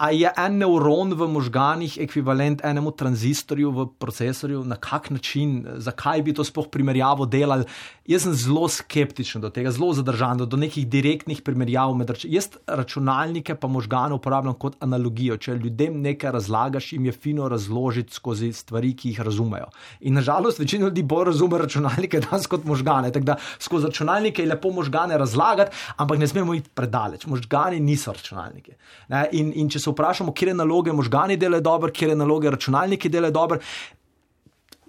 A 0.00 0.10
je 0.16 0.30
en 0.32 0.54
nevron 0.56 1.12
v 1.12 1.26
možganih 1.28 1.98
ekvivalent 2.00 2.62
enemu 2.64 2.88
tranzistorju 2.96 3.70
v 3.70 3.84
procesorju, 4.00 4.62
na 4.64 4.78
kak 4.80 5.10
način, 5.12 5.66
zakaj 5.76 6.22
bi 6.24 6.32
to 6.32 6.44
sploh 6.44 6.70
primerjavo 6.72 7.26
delali? 7.28 7.66
Jaz 8.08 8.24
sem 8.24 8.32
zelo 8.34 8.64
skeptičen 8.68 9.42
do 9.44 9.50
tega, 9.52 9.70
zelo 9.70 9.92
zadržan 9.94 10.40
do, 10.40 10.46
do 10.48 10.56
nekih 10.56 10.86
direktnih 10.88 11.42
primerjav 11.44 11.92
med. 11.94 12.14
Jaz 12.24 12.48
računalnike 12.66 13.54
pa 13.60 13.68
možgane 13.68 14.16
uporabljam 14.16 14.56
kot 14.56 14.78
analogijo. 14.80 15.36
Če 15.36 15.58
ljudem 15.60 16.00
nekaj 16.00 16.32
razlagaš, 16.32 16.92
jim 16.94 17.04
je 17.04 17.12
fino 17.12 17.48
razložiti 17.48 18.16
skozi 18.16 18.50
stvari, 18.56 18.94
ki 18.96 19.12
jih 19.12 19.20
razumejo. 19.20 19.68
In 20.00 20.16
nažalost, 20.16 20.58
večina 20.58 20.88
ljudi 20.88 21.04
bolj 21.04 21.28
razume 21.28 21.60
računalnike 21.60 22.22
danes 22.24 22.48
kot 22.48 22.64
možgane. 22.64 23.12
Tako 23.12 23.28
da 23.34 23.36
skozi 23.58 23.92
računalnike 23.92 24.42
je 24.42 24.48
lepo 24.54 24.72
možgane 24.72 25.18
razlagati, 25.20 25.76
ampak 25.96 26.18
ne 26.18 26.26
smemo 26.32 26.56
iti 26.56 26.72
predaleč. 26.74 27.26
Možgani 27.26 27.80
niso 27.84 28.16
računalniki. 28.16 28.78
Ne? 29.12 29.26
In, 29.32 29.52
in 29.54 29.68
če 29.70 29.89
se 29.90 29.94
vprašamo, 29.94 30.32
kje 30.32 30.54
naloge 30.54 30.92
možgani 30.92 31.36
delajo 31.36 31.60
dobro, 31.60 31.92
kje 31.92 32.16
naloge 32.16 32.50
računalniki 32.50 33.08
delajo 33.08 33.32
dobro. 33.32 33.58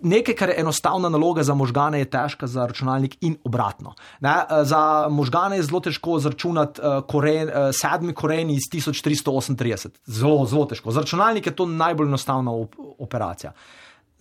Nekaj, 0.02 0.36
kar 0.36 0.50
je 0.50 0.56
enostavna 0.60 1.10
naloga 1.10 1.44
za 1.44 1.54
možgane, 1.54 2.00
je 2.00 2.06
težka 2.10 2.48
za 2.48 2.66
računalnik 2.66 3.18
in 3.22 3.36
obratno. 3.44 3.94
Ne? 4.20 4.34
Za 4.64 5.08
možgane 5.10 5.60
je 5.60 5.64
zelo 5.64 5.80
težko 5.80 6.20
zračunati 6.20 6.82
uh, 6.82 7.04
koren, 7.08 7.50
uh, 7.50 7.70
sedmi 7.70 8.14
koren 8.14 8.50
iz 8.50 8.66
1338. 8.74 9.90
Zelo, 10.06 10.46
zelo 10.46 10.66
težko. 10.66 10.92
Za 10.92 11.06
računalnik 11.06 11.46
je 11.46 11.56
to 11.56 11.66
najbolj 11.66 12.08
enostavna 12.08 12.52
op 12.52 12.76
operacija. 13.00 13.54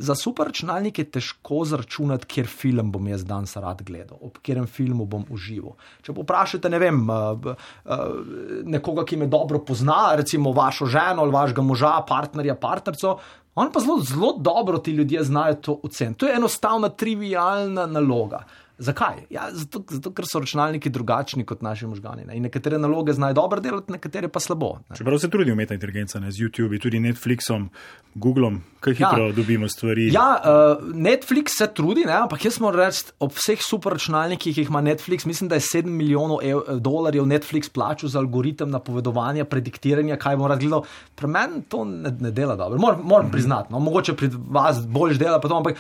Za 0.01 0.15
superračunalnik 0.17 0.99
je 0.99 1.05
težko 1.17 1.65
zračunati, 1.69 2.27
kjer 2.27 2.47
film 2.49 2.89
bom 2.93 3.09
jaz 3.11 3.25
danes 3.29 3.53
rad 3.61 3.83
gledal, 3.85 4.17
ob 4.21 4.39
katerem 4.41 4.65
filmu 4.67 5.05
bom 5.05 5.27
užival. 5.29 5.75
Če 6.07 6.15
vprašate, 6.17 6.71
ne 6.73 6.81
vem, 6.81 7.03
uh, 7.05 7.51
uh, 7.85 8.07
nekoga, 8.65 9.05
ki 9.05 9.21
me 9.21 9.29
dobro 9.29 9.61
pozna, 9.61 10.15
recimo 10.17 10.55
vašo 10.57 10.89
ženo 10.89 11.27
ali 11.27 11.37
vašega 11.37 11.63
moža, 11.63 11.93
partnerja, 12.09 12.57
partnerco, 12.61 13.19
on 13.61 13.69
pa 13.75 13.81
zelo, 13.85 14.01
zelo 14.01 14.33
dobro 14.39 14.79
ti 14.79 14.97
ljudje 14.97 15.25
znajo 15.25 15.55
to 15.55 15.81
oceniti. 15.83 16.19
To 16.19 16.27
je 16.27 16.37
enostavna, 16.41 16.89
trivialna 16.89 17.87
naloga. 17.87 18.45
Zakaj? 18.81 19.27
Ja, 19.31 19.51
zato, 19.53 19.83
zato, 19.93 20.09
ker 20.17 20.25
so 20.25 20.41
računalniki 20.41 20.89
drugačni 20.89 21.45
kot 21.45 21.61
naši 21.63 21.85
možgani. 21.87 22.25
Ne? 22.25 22.39
In 22.39 22.47
nekatere 22.49 22.79
naloge 22.81 23.13
znajo 23.13 23.37
dobro 23.37 23.61
delati, 23.61 23.93
nekatere 23.93 24.31
pa 24.33 24.41
slabo. 24.41 24.71
Ne? 24.89 24.97
Čeprav 24.97 25.19
se 25.21 25.29
trudi 25.31 25.53
umetna 25.53 25.77
inteligenca 25.77 26.21
ne? 26.21 26.31
z 26.33 26.41
YouTube, 26.41 26.81
tudi 26.81 27.01
Netflixom, 27.01 27.69
Googlom, 28.15 28.57
kaj 28.81 28.97
hitro 28.97 29.27
ja. 29.29 29.35
dobimo 29.37 29.69
stvari. 29.69 30.09
Ja, 30.15 30.25
uh, 30.41 30.95
Netflix 30.97 31.59
se 31.61 31.69
trudi, 31.77 32.07
ne? 32.09 32.17
ampak 32.23 32.49
jaz 32.49 32.57
moram 32.65 32.81
reči, 32.81 33.13
ob 33.21 33.37
vseh 33.37 33.61
superračunalnikih, 33.69 34.57
ki 34.57 34.65
jih 34.65 34.73
ima 34.73 34.81
Netflix, 34.81 35.29
mislim, 35.29 35.53
da 35.53 35.61
je 35.61 35.67
7 35.69 35.93
milijonov 36.01 36.41
ev, 36.43 36.65
dolarjev 36.81 37.29
Netflix 37.29 37.69
plačal 37.69 38.09
za 38.09 38.25
algoritem 38.25 38.73
napovedovanja, 38.73 39.45
prediktiranja, 39.45 40.17
kaj 40.17 40.41
bo 40.41 40.49
rad 40.49 40.65
gledal. 40.65 40.89
Pri 41.21 41.29
meni 41.29 41.67
to 41.69 41.85
ne, 41.85 42.17
ne 42.21 42.33
dela 42.33 42.57
dobro. 42.57 42.81
Moram, 42.81 43.05
moram 43.05 43.31
priznati, 43.31 43.73
no? 43.73 43.85
mogoče 43.85 44.17
pri 44.17 44.33
vas 44.49 44.81
bolj 44.87 45.21
dela, 45.21 45.37
pa 45.37 45.53
to, 45.53 45.61
ampak 45.61 45.77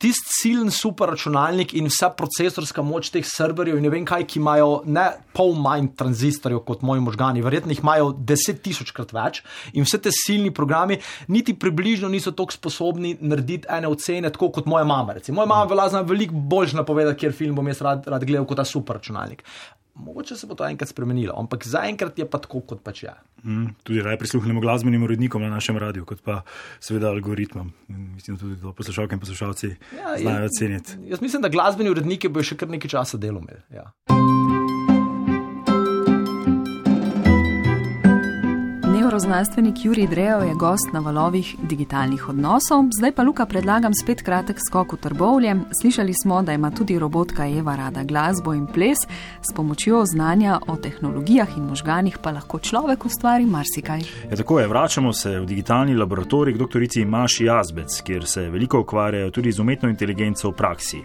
tisti 0.00 0.32
silen 0.32 0.70
superračunalnik 0.72 1.74
in 1.76 1.88
vsa 1.90 2.08
procesorska 2.16 2.82
moč 2.86 3.10
teh 3.12 3.26
serverjev 3.26 3.76
in 3.76 3.84
ne 3.84 3.92
vem 3.92 4.06
kaj, 4.08 4.24
ki 4.28 4.38
imajo 4.40 4.70
ne 4.88 5.06
pol 5.36 5.52
manj 5.60 5.90
tranzistorjev 6.00 6.62
kot 6.68 6.84
moji 6.86 7.04
možgani, 7.04 7.44
verjetno 7.44 7.74
jih 7.74 7.82
imajo 7.84 8.12
deset 8.16 8.62
tisočkrat 8.64 9.12
več 9.16 9.42
in 9.74 9.84
vse 9.84 10.00
te 10.00 10.12
silni 10.14 10.52
programi 10.56 10.98
niti 11.28 11.54
približno 11.54 12.08
niso 12.08 12.32
tako 12.32 12.56
sposobni 12.56 13.16
narediti 13.20 13.68
ene 13.68 13.90
ocene, 13.92 14.32
tako 14.32 14.50
kot 14.56 14.70
moja 14.70 14.88
mama. 14.88 15.18
Recimo. 15.18 15.40
Moja 15.40 15.50
mama 15.52 15.68
velja 15.70 15.88
zna 15.92 16.04
veliko 16.06 16.34
bolj 16.34 16.74
napovedati, 16.78 17.20
kjer 17.20 17.36
film 17.36 17.58
bom 17.58 17.68
jaz 17.68 17.84
rad, 17.84 18.08
rad 18.08 18.24
gledal 18.24 18.48
kot 18.48 18.62
ta 18.62 18.64
superračunalnik. 18.68 19.44
Mogoče 20.04 20.36
se 20.36 20.46
bo 20.46 20.56
to 20.58 20.66
enkrat 20.66 20.90
spremenilo, 20.90 21.34
ampak 21.38 21.66
zaenkrat 21.66 22.18
je 22.18 22.26
pa 22.30 22.40
tako, 22.42 22.60
kot 22.60 22.82
pač 22.84 23.02
je. 23.04 23.14
Mm, 23.44 23.74
tudi 23.82 24.02
raje 24.02 24.18
prisluhnemo 24.20 24.60
glasbenim 24.60 25.02
urednikom 25.02 25.42
na 25.42 25.50
našem 25.50 25.78
radiju, 25.78 26.04
kot 26.04 26.22
pa 26.24 26.42
seveda 26.80 27.08
algoritmom. 27.08 27.72
Mislim, 27.88 28.36
da 28.36 28.40
tudi 28.40 28.60
to 28.60 28.72
poslušalke 28.72 29.14
in 29.14 29.20
poslušalci 29.20 29.74
ja, 29.96 30.16
znajo 30.20 30.46
oceniti. 30.46 30.98
Jaz 31.08 31.20
mislim, 31.20 31.42
da 31.42 31.48
glasbeni 31.48 31.90
uredniki 31.90 32.28
bojo 32.28 32.52
še 32.52 32.60
kar 32.60 32.68
nekaj 32.68 32.96
časa 32.98 33.20
delali. 33.20 33.60
Ja. 33.74 33.90
Neuroznanstvenik 39.10 39.84
Juri 39.84 40.06
Drejo 40.06 40.38
je 40.38 40.54
gost 40.54 40.92
na 40.92 41.00
valovih 41.00 41.56
digitalnih 41.62 42.28
odnosov. 42.28 42.84
Zdaj 42.98 43.12
pa 43.12 43.22
Luka 43.22 43.46
predlagam 43.46 43.92
spet 43.94 44.22
kratek 44.22 44.56
skok 44.68 44.92
v 44.92 44.96
trbovlje. 44.96 45.56
Slišali 45.80 46.14
smo, 46.22 46.42
da 46.42 46.52
ima 46.52 46.70
tudi 46.70 46.98
robotka 46.98 47.48
Eva 47.48 47.74
rada 47.76 48.04
glasbo 48.04 48.54
in 48.54 48.66
ples. 48.66 48.98
S 49.42 49.54
pomočjo 49.56 50.04
znanja 50.06 50.60
o 50.66 50.76
tehnologijah 50.76 51.48
in 51.56 51.64
možganih 51.64 52.18
pa 52.22 52.30
lahko 52.30 52.58
človek 52.58 53.06
ustvari 53.06 53.46
marsikaj. 53.46 54.00
Ja, 54.30 54.36
tako 54.36 54.60
je, 54.60 54.68
vračamo 54.68 55.12
se 55.12 55.40
v 55.40 55.46
digitalni 55.46 55.94
laboratorij 55.94 56.54
k 56.54 56.58
doktorici 56.58 57.04
Maši 57.04 57.44
Jazbec, 57.44 58.00
kjer 58.02 58.26
se 58.26 58.48
veliko 58.50 58.80
ukvarjajo 58.80 59.30
tudi 59.30 59.52
z 59.52 59.60
umetno 59.60 59.88
inteligenco 59.88 60.50
v 60.50 60.54
praksi. 60.54 61.02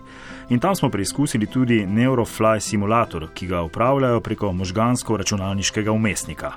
In 0.50 0.60
tam 0.60 0.76
smo 0.76 0.90
preizkusili 0.90 1.48
tudi 1.48 1.88
Neurofly 1.88 2.60
simulator, 2.60 3.28
ki 3.34 3.48
ga 3.48 3.62
upravljajo 3.62 4.22
preko 4.22 4.52
možgansko-računalniškega 4.52 5.92
umestnika. 5.92 6.54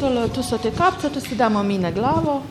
Tole, 0.00 0.28
tu 0.28 0.42
so 0.42 0.58
te 0.58 0.70
kapce, 0.70 1.10
tu 1.10 1.20
si 1.20 1.34
damo 1.34 1.62
mi 1.62 1.78
na 1.78 1.90
glavo. 1.90 2.42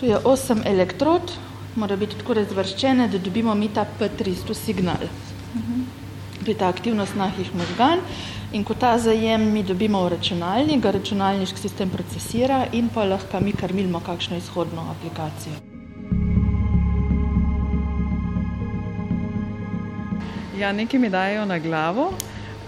Tu 0.00 0.06
je 0.06 0.18
osem 0.24 0.62
elektrod, 0.64 1.32
mora 1.74 1.96
biti 1.96 2.18
tako 2.18 2.34
razvrščene, 2.38 3.08
da 3.08 3.18
dobimo 3.18 3.54
mi 3.54 3.68
ta 3.68 3.86
P300 3.98 4.54
signal. 4.54 5.08
Pri 6.44 6.54
ta 6.54 6.68
aktivnost 6.68 7.16
naših 7.16 7.50
možgan. 7.54 8.02
In 8.52 8.62
ko 8.64 8.74
ta 8.74 8.98
zajem 8.98 9.48
mi 9.52 9.62
dobimo 9.62 10.04
v 10.04 10.12
računalnik, 10.14 10.82
ga 10.82 10.92
računalniški 10.94 11.58
sistem 11.58 11.90
procesira 11.90 12.66
in 12.72 12.88
pa 12.94 13.04
lahko 13.04 13.40
mi 13.40 13.52
karmilimo 13.52 14.00
kakšno 14.00 14.36
izhodno 14.36 14.86
aplikacijo. 14.94 15.58
Ja, 20.58 20.72
nekaj 20.72 21.00
mi 21.00 21.10
dajo 21.10 21.44
na 21.50 21.58
glavo, 21.58 22.12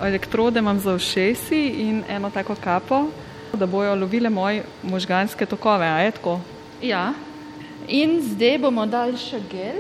elektrode 0.03 0.59
imam 0.59 0.81
za 0.81 0.95
ušesi 0.95 1.67
in 1.67 2.03
eno 2.09 2.31
tako 2.31 2.55
kapo, 2.55 3.07
da 3.53 3.67
bojo 3.67 3.95
lovile 3.95 4.31
moje 4.31 4.63
možganske 4.83 5.47
tokove, 5.47 5.87
a 5.87 6.01
je 6.01 6.11
tako? 6.11 6.41
Ja. 6.83 7.13
In 7.89 8.21
zdaj 8.23 8.59
bomo 8.59 8.87
dali 8.87 9.17
še 9.17 9.41
gel, 9.51 9.79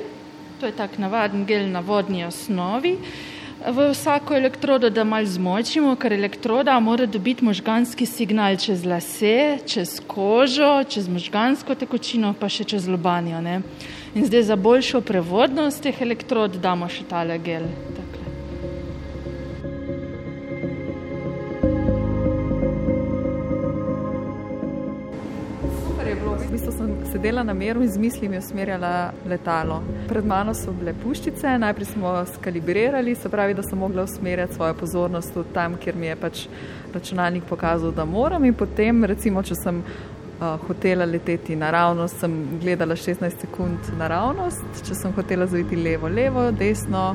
to 0.60 0.66
je 0.66 0.72
tak 0.72 0.98
navaden 0.98 1.44
gel 1.44 1.68
na 1.68 1.80
vodni 1.80 2.24
osnovi. 2.24 2.96
V 3.66 3.88
vsako 3.90 4.36
elektrodo, 4.36 4.90
da 4.90 5.04
malo 5.04 5.26
zmočimo, 5.26 5.96
ker 5.96 6.12
elektroda 6.12 6.76
mora 6.80 7.06
dobiti 7.06 7.44
možganski 7.44 8.06
signal 8.06 8.56
čez 8.60 8.84
lase, 8.84 9.58
čez 9.66 9.96
kožo, 10.06 10.84
čez 10.84 11.08
možgansko 11.08 11.74
tekočino, 11.74 12.34
pa 12.38 12.52
še 12.52 12.68
čez 12.68 12.86
lobanjo. 12.86 13.40
Ne? 13.40 13.62
In 14.14 14.28
zdaj 14.28 14.52
za 14.52 14.56
boljšo 14.56 15.00
prevodnost 15.00 15.82
teh 15.82 16.02
elektrod 16.02 16.60
damo 16.62 16.88
še 16.88 17.08
tale 17.10 17.40
gel. 17.42 17.66
Takle. 17.96 18.05
Sedela 27.16 27.42
na 27.42 27.54
meru 27.54 27.82
in 27.82 27.88
z 27.88 27.98
mislimi 27.98 28.38
usmerjala 28.38 29.12
letalo. 29.28 29.80
Pred 30.08 30.26
mano 30.26 30.52
so 30.54 30.72
bile 30.76 30.92
puščice, 30.92 31.54
najprej 31.58 31.88
smo 31.94 32.10
skalibrirali, 32.34 33.14
se 33.16 33.30
pravi, 33.32 33.54
da 33.56 33.62
sem 33.64 33.78
mogla 33.78 34.02
usmerjati 34.04 34.54
svojo 34.54 34.74
pozornost 34.74 35.32
tudi 35.34 35.54
tam, 35.54 35.78
kjer 35.80 35.96
mi 35.96 36.10
je 36.10 36.16
pač 36.16 36.42
računalnik 36.92 37.46
pokazal, 37.48 37.94
da 37.96 38.04
moram 38.04 38.44
in 38.44 38.54
potem, 38.54 39.04
recimo, 39.08 39.42
če 39.42 39.56
sem 39.56 39.78
uh, 39.80 40.58
hotela 40.66 41.06
leteti 41.08 41.56
naravnost, 41.56 42.20
sem 42.20 42.34
gledala 42.60 42.96
16 42.96 43.46
sekund 43.46 43.88
naravnost, 43.96 44.82
če 44.84 44.96
sem 44.98 45.14
hotela 45.16 45.46
zaviti 45.48 45.78
levo, 45.80 46.10
levo, 46.12 46.50
desno 46.52 47.06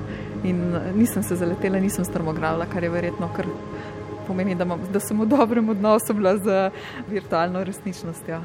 in 0.44 0.64
nisem 0.96 1.22
se 1.22 1.38
zaletela, 1.38 1.84
nisem 1.84 2.08
strmoglavila, 2.10 2.66
kar 2.74 2.90
je 2.90 2.90
verjetno 2.90 3.30
kar 3.38 3.52
pomeni, 4.26 4.58
da, 4.58 4.66
mam, 4.66 4.82
da 4.90 5.04
sem 5.04 5.22
v 5.22 5.30
dobrem 5.30 5.70
odnosu 5.76 6.18
bila 6.18 6.34
z 6.42 6.58
virtualno 7.12 7.62
resničnostjo. 7.70 8.42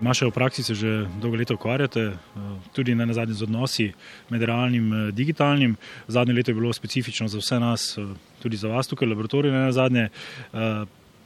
Maša, 0.00 0.26
v 0.28 0.30
praksi 0.30 0.62
se 0.62 0.74
že 0.74 1.08
dolgo 1.20 1.36
leta 1.36 1.54
ukvarjate, 1.54 2.00
eh, 2.00 2.16
tudi 2.72 2.94
na 2.94 3.08
zadnje 3.12 3.34
z 3.34 3.42
odnosi 3.42 3.92
med 4.28 4.42
realnim 4.42 4.92
in 4.92 5.10
digitalnim. 5.10 5.76
Zadnje 6.08 6.34
leto 6.34 6.50
je 6.50 6.54
bilo 6.54 6.72
specifično 6.72 7.28
za 7.28 7.38
vse 7.38 7.60
nas, 7.60 7.98
tudi 8.42 8.56
za 8.56 8.68
vas 8.68 8.86
tukaj 8.86 9.08
v 9.08 9.10
laboratoriju 9.10 9.52
na 9.52 9.72
zadnje. 9.72 10.08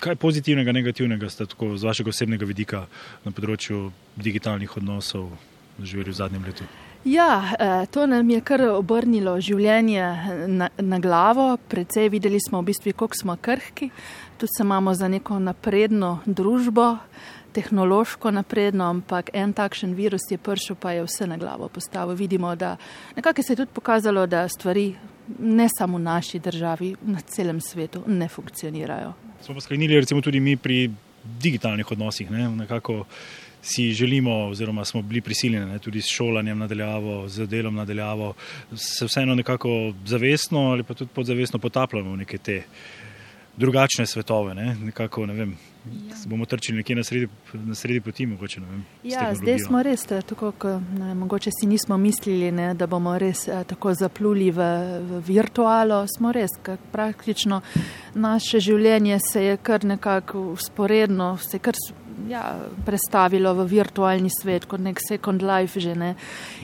Kaj 0.00 0.16
pozitivnega, 0.16 0.72
negativnega 0.72 1.28
ste 1.28 1.46
tako 1.46 1.76
z 1.76 1.84
vašega 1.84 2.08
osebnega 2.08 2.46
vidika 2.46 2.86
na 3.24 3.32
področju 3.32 3.90
digitalnih 4.16 4.76
odnosov 4.76 5.34
doživeli 5.78 6.10
v 6.10 6.14
zadnjem 6.14 6.44
letu? 6.46 6.64
Ja, 7.04 7.52
to 7.90 8.06
nam 8.06 8.30
je 8.30 8.40
kar 8.40 8.62
obrnilo 8.70 9.40
življenje 9.40 10.04
na, 10.46 10.68
na 10.78 10.98
glavo. 11.00 11.56
Predvsej 11.68 12.08
videli 12.08 12.40
smo 12.40 12.60
v 12.60 12.70
bistvu, 12.70 12.92
koliko 12.92 13.16
smo 13.16 13.36
krhki. 13.36 13.90
Tu 14.38 14.46
se 14.46 14.62
imamo 14.62 14.94
za 14.94 15.08
neko 15.08 15.38
napredno 15.38 16.20
družbo 16.24 16.96
tehnološko 17.52 18.30
napredno, 18.30 18.84
ampak 18.90 19.30
en 19.32 19.52
takšen 19.52 19.94
virus 19.94 20.30
je 20.30 20.38
prišel, 20.38 20.76
pa 20.76 20.92
je 20.92 21.04
vse 21.04 21.26
na 21.26 21.36
glavo 21.36 21.68
postavil. 21.68 22.14
Vidimo, 22.14 22.54
da 22.56 22.76
nekako 23.16 23.42
se 23.42 23.52
je 23.52 23.56
tudi 23.56 23.72
pokazalo, 23.74 24.26
da 24.26 24.48
stvari 24.48 24.94
ne 25.38 25.68
samo 25.78 25.98
v 25.98 26.02
naši 26.02 26.38
državi, 26.38 26.94
na 27.02 27.20
celem 27.20 27.60
svetu 27.60 28.02
ne 28.06 28.28
funkcionirajo. 28.28 29.12
Smo 29.42 29.54
pa 29.54 29.60
sklenili, 29.60 30.00
recimo 30.00 30.20
tudi 30.20 30.40
mi 30.40 30.56
pri 30.56 30.90
digitalnih 31.24 31.90
odnosih, 31.90 32.30
ne? 32.30 32.48
nekako 32.48 33.04
si 33.62 33.92
želimo, 33.92 34.48
oziroma 34.48 34.84
smo 34.84 35.02
bili 35.02 35.20
prisiljeni 35.20 35.78
tudi 35.78 36.02
s 36.02 36.06
šolanjem 36.06 36.58
nadaljavo, 36.58 37.28
z 37.28 37.46
delom 37.46 37.74
nadaljavo, 37.74 38.34
se 38.74 39.04
vseeno 39.04 39.34
nekako 39.34 39.92
zavestno 40.06 40.60
ali 40.60 40.82
pa 40.82 40.94
tudi 40.94 41.10
podzavestno 41.14 41.58
potapljamo 41.58 42.12
v 42.12 42.16
neke 42.16 42.38
te 42.38 42.62
drugačne 43.56 44.06
svetove. 44.06 44.54
Ne? 44.54 44.74
Nekako, 44.74 45.26
ne 45.26 45.34
vem, 45.34 45.56
ja. 45.86 46.16
bomo 46.26 46.44
trčili 46.44 46.76
nekje 46.76 46.96
na 46.96 47.04
sredi, 47.04 47.28
na 47.54 47.74
sredi 47.74 48.00
poti. 48.00 48.26
Mogoče, 48.26 48.60
vem, 48.60 48.84
ja, 49.04 49.30
zdaj 49.34 49.58
smo 49.58 49.82
res 49.82 50.04
tako, 50.06 50.52
kot 50.52 50.82
mogoče 51.14 51.50
si 51.60 51.66
nismo 51.66 51.96
mislili, 51.96 52.52
ne, 52.52 52.74
da 52.74 52.86
bomo 52.86 53.18
res 53.18 53.48
a, 53.48 53.64
tako 53.64 53.94
zapluli 53.94 54.50
v, 54.50 54.66
v 55.00 55.22
virtualo. 55.26 56.04
Smo 56.16 56.32
res, 56.32 56.52
praktično 56.92 57.60
naše 58.14 58.60
življenje 58.60 59.18
se 59.32 59.44
je 59.44 59.56
kar 59.56 59.84
nekako 59.84 60.50
usporedno, 60.52 61.36
se 61.38 61.56
je 61.56 61.64
kar 61.64 61.74
ja, 62.28 62.58
prestavilo 62.86 63.54
v 63.54 63.66
virtualni 63.70 64.30
svet, 64.30 64.66
kot 64.68 64.80
nek 64.82 65.00
second 65.00 65.42
life 65.42 65.80
že 65.80 65.94
ne. 65.94 66.14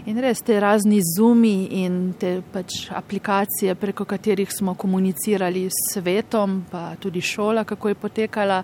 In 0.07 0.19
res 0.21 0.43
te 0.45 0.59
razni 0.61 1.01
zumi 1.01 1.83
in 1.83 2.15
te 2.19 2.41
pač 2.53 2.89
aplikacije, 2.95 3.75
preko 3.79 4.05
katerih 4.05 4.51
smo 4.53 4.75
komunicirali 4.75 5.67
s 5.71 5.95
svetom, 5.95 6.65
pa 6.71 6.95
tudi 7.01 7.21
šola, 7.21 7.65
kako 7.65 7.89
je 7.89 7.95
potekala, 7.95 8.63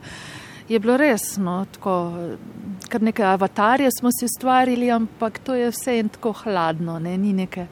je 0.68 0.78
bilo 0.78 0.96
res, 0.96 1.36
no, 1.38 1.64
tako, 1.72 1.94
kar 2.88 3.02
neke 3.02 3.24
avatarje 3.24 3.90
smo 3.98 4.10
si 4.12 4.24
ustvarili, 4.24 4.90
ampak 4.90 5.38
to 5.38 5.54
je 5.54 5.70
vse 5.70 5.98
in 5.98 6.08
tako 6.08 6.32
hladno, 6.44 6.98
ne, 6.98 7.16
ni 7.18 7.32
neke. 7.32 7.66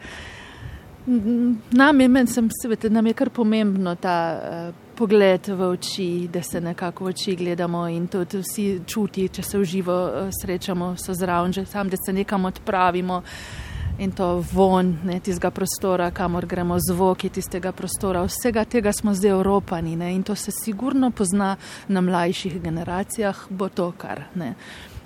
Nam 1.07 2.01
je, 2.01 2.09
meni 2.09 2.29
sem, 2.29 2.49
seveda, 2.63 2.91
nam 2.93 3.07
je 3.07 3.15
kar 3.17 3.31
pomembno 3.31 3.95
ta 3.97 4.17
uh, 4.37 4.75
pogled 4.97 5.49
v 5.49 5.71
oči, 5.73 6.29
da 6.33 6.43
se 6.43 6.61
nekako 6.61 7.05
v 7.05 7.15
oči 7.15 7.37
gledamo 7.37 7.87
in 7.89 8.07
to 8.07 8.25
vsi 8.25 8.83
čuti, 8.87 9.29
če 9.29 9.43
se 9.43 9.59
v 9.59 9.65
živo 9.65 9.97
uh, 10.05 10.29
srečamo, 10.43 10.93
so 11.01 11.17
zraven, 11.17 11.53
že 11.57 11.65
sam, 11.67 11.89
da 11.89 11.97
se 11.97 12.13
nekam 12.13 12.45
odpravimo 12.45 13.23
in 14.01 14.13
to 14.17 14.45
von 14.53 14.95
ne, 15.05 15.21
tistega 15.21 15.51
prostora, 15.51 16.11
kamor 16.11 16.47
gremo, 16.47 16.79
zvoki 16.81 17.29
tistega 17.29 17.73
prostora. 17.73 18.25
Vsega 18.25 18.65
tega 18.65 18.93
smo 18.97 19.15
zdaj 19.15 19.31
Evropani 19.31 19.97
ne, 19.97 20.15
in 20.15 20.23
to 20.23 20.35
se 20.35 20.53
sigurno 20.65 21.11
pozna 21.11 21.57
na 21.89 22.01
mlajših 22.01 22.63
generacijah, 22.63 23.47
bo 23.51 23.69
to 23.69 23.93
kar. 23.99 24.25
Ne. 24.35 24.55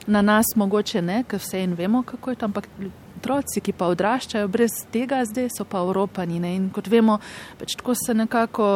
Na 0.06 0.22
nas 0.22 0.54
mogoče 0.56 1.02
ne, 1.02 1.24
ker 1.28 1.42
vse 1.42 1.64
in 1.64 1.74
vemo, 1.74 2.02
kako 2.06 2.30
je 2.30 2.36
to, 2.36 2.46
ampak 2.46 2.68
otroci, 3.24 3.62
ki 3.64 3.72
pa 3.72 3.88
odraščajo 3.88 4.48
brez 4.52 4.76
tega, 4.92 5.22
zdaj 5.24 5.48
so 5.56 5.64
pa 5.64 5.80
Evropani. 5.80 6.38
Ne? 6.40 6.54
In 6.58 6.68
kot 6.74 6.90
vemo, 6.92 7.18
pač 7.58 7.78
tako 7.80 7.96
se 7.96 8.14
nekako 8.14 8.68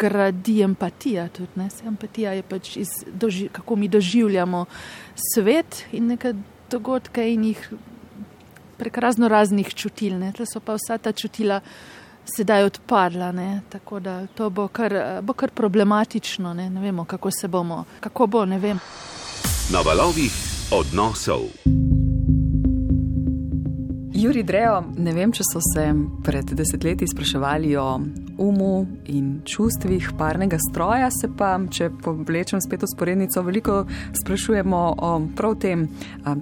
gradi 0.00 0.62
empatija. 0.64 1.28
Tudi, 1.28 1.60
ne? 1.60 1.68
Empatija 1.86 2.32
je 2.38 2.42
pač 2.42 2.76
iz, 2.80 2.94
doži, 3.06 3.48
kako 3.52 3.76
mi 3.76 3.88
doživljamo 3.92 4.64
svet 5.34 5.84
in 5.92 6.08
neke 6.14 6.34
dogodke 6.72 7.28
in 7.28 7.44
jih 7.52 7.68
prek 8.82 8.98
razno 8.98 9.28
raznih 9.28 9.74
čutil. 9.74 10.18
Ne? 10.18 10.32
To 10.32 10.46
so 10.46 10.60
pa 10.60 10.74
vsa 10.74 10.98
ta 10.98 11.12
čutila. 11.12 11.60
Sedaj 12.36 12.64
odpadla, 12.64 13.32
ne? 13.32 13.60
tako 13.68 14.00
da 14.00 14.26
to 14.26 14.50
bo 14.50 14.68
kar, 14.68 14.94
bo 15.22 15.32
kar 15.32 15.50
problematično. 15.50 16.54
Ne? 16.54 16.70
ne 16.70 16.80
vemo, 16.80 17.04
kako 17.04 17.30
se 17.30 17.48
bomo, 17.48 17.84
kako 18.00 18.26
bo. 18.26 18.44
Na 18.46 19.80
valovih 19.84 20.32
odnosov. 20.70 21.40
Juri 24.14 24.42
Drejo, 24.42 24.84
ne 24.98 25.12
vem, 25.12 25.32
če 25.32 25.42
so 25.42 25.62
se 25.74 25.88
pred 26.24 26.54
desetletji 26.54 27.08
spraševali 27.10 27.76
o 27.76 27.86
umu 28.38 28.86
in 29.06 29.40
čustvih 29.44 30.12
parnega 30.18 30.58
stroja, 30.70 31.10
se 31.10 31.30
pa, 31.38 31.56
če 31.70 31.90
povlečem 32.04 32.60
spet 32.60 32.86
usporednico, 32.86 33.42
veliko 33.42 33.82
sprašujemo 34.22 34.84
o 34.98 35.12
prav 35.36 35.58
tem, 35.62 35.88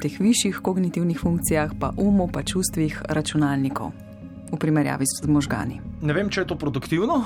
teh 0.02 0.20
višjih 0.20 0.60
kognitivnih 0.62 1.18
funkcijah, 1.18 1.74
pa 1.80 1.94
umu, 1.96 2.28
pa 2.32 2.42
čustvih 2.42 3.02
računalnikov 3.08 4.09
v 4.50 4.58
primerjavi 4.58 5.06
s 5.06 5.22
možgani. 5.28 5.78
Ne 6.02 6.14
vem, 6.16 6.30
če 6.32 6.42
je 6.42 6.48
to 6.50 6.56
produktivno, 6.58 7.20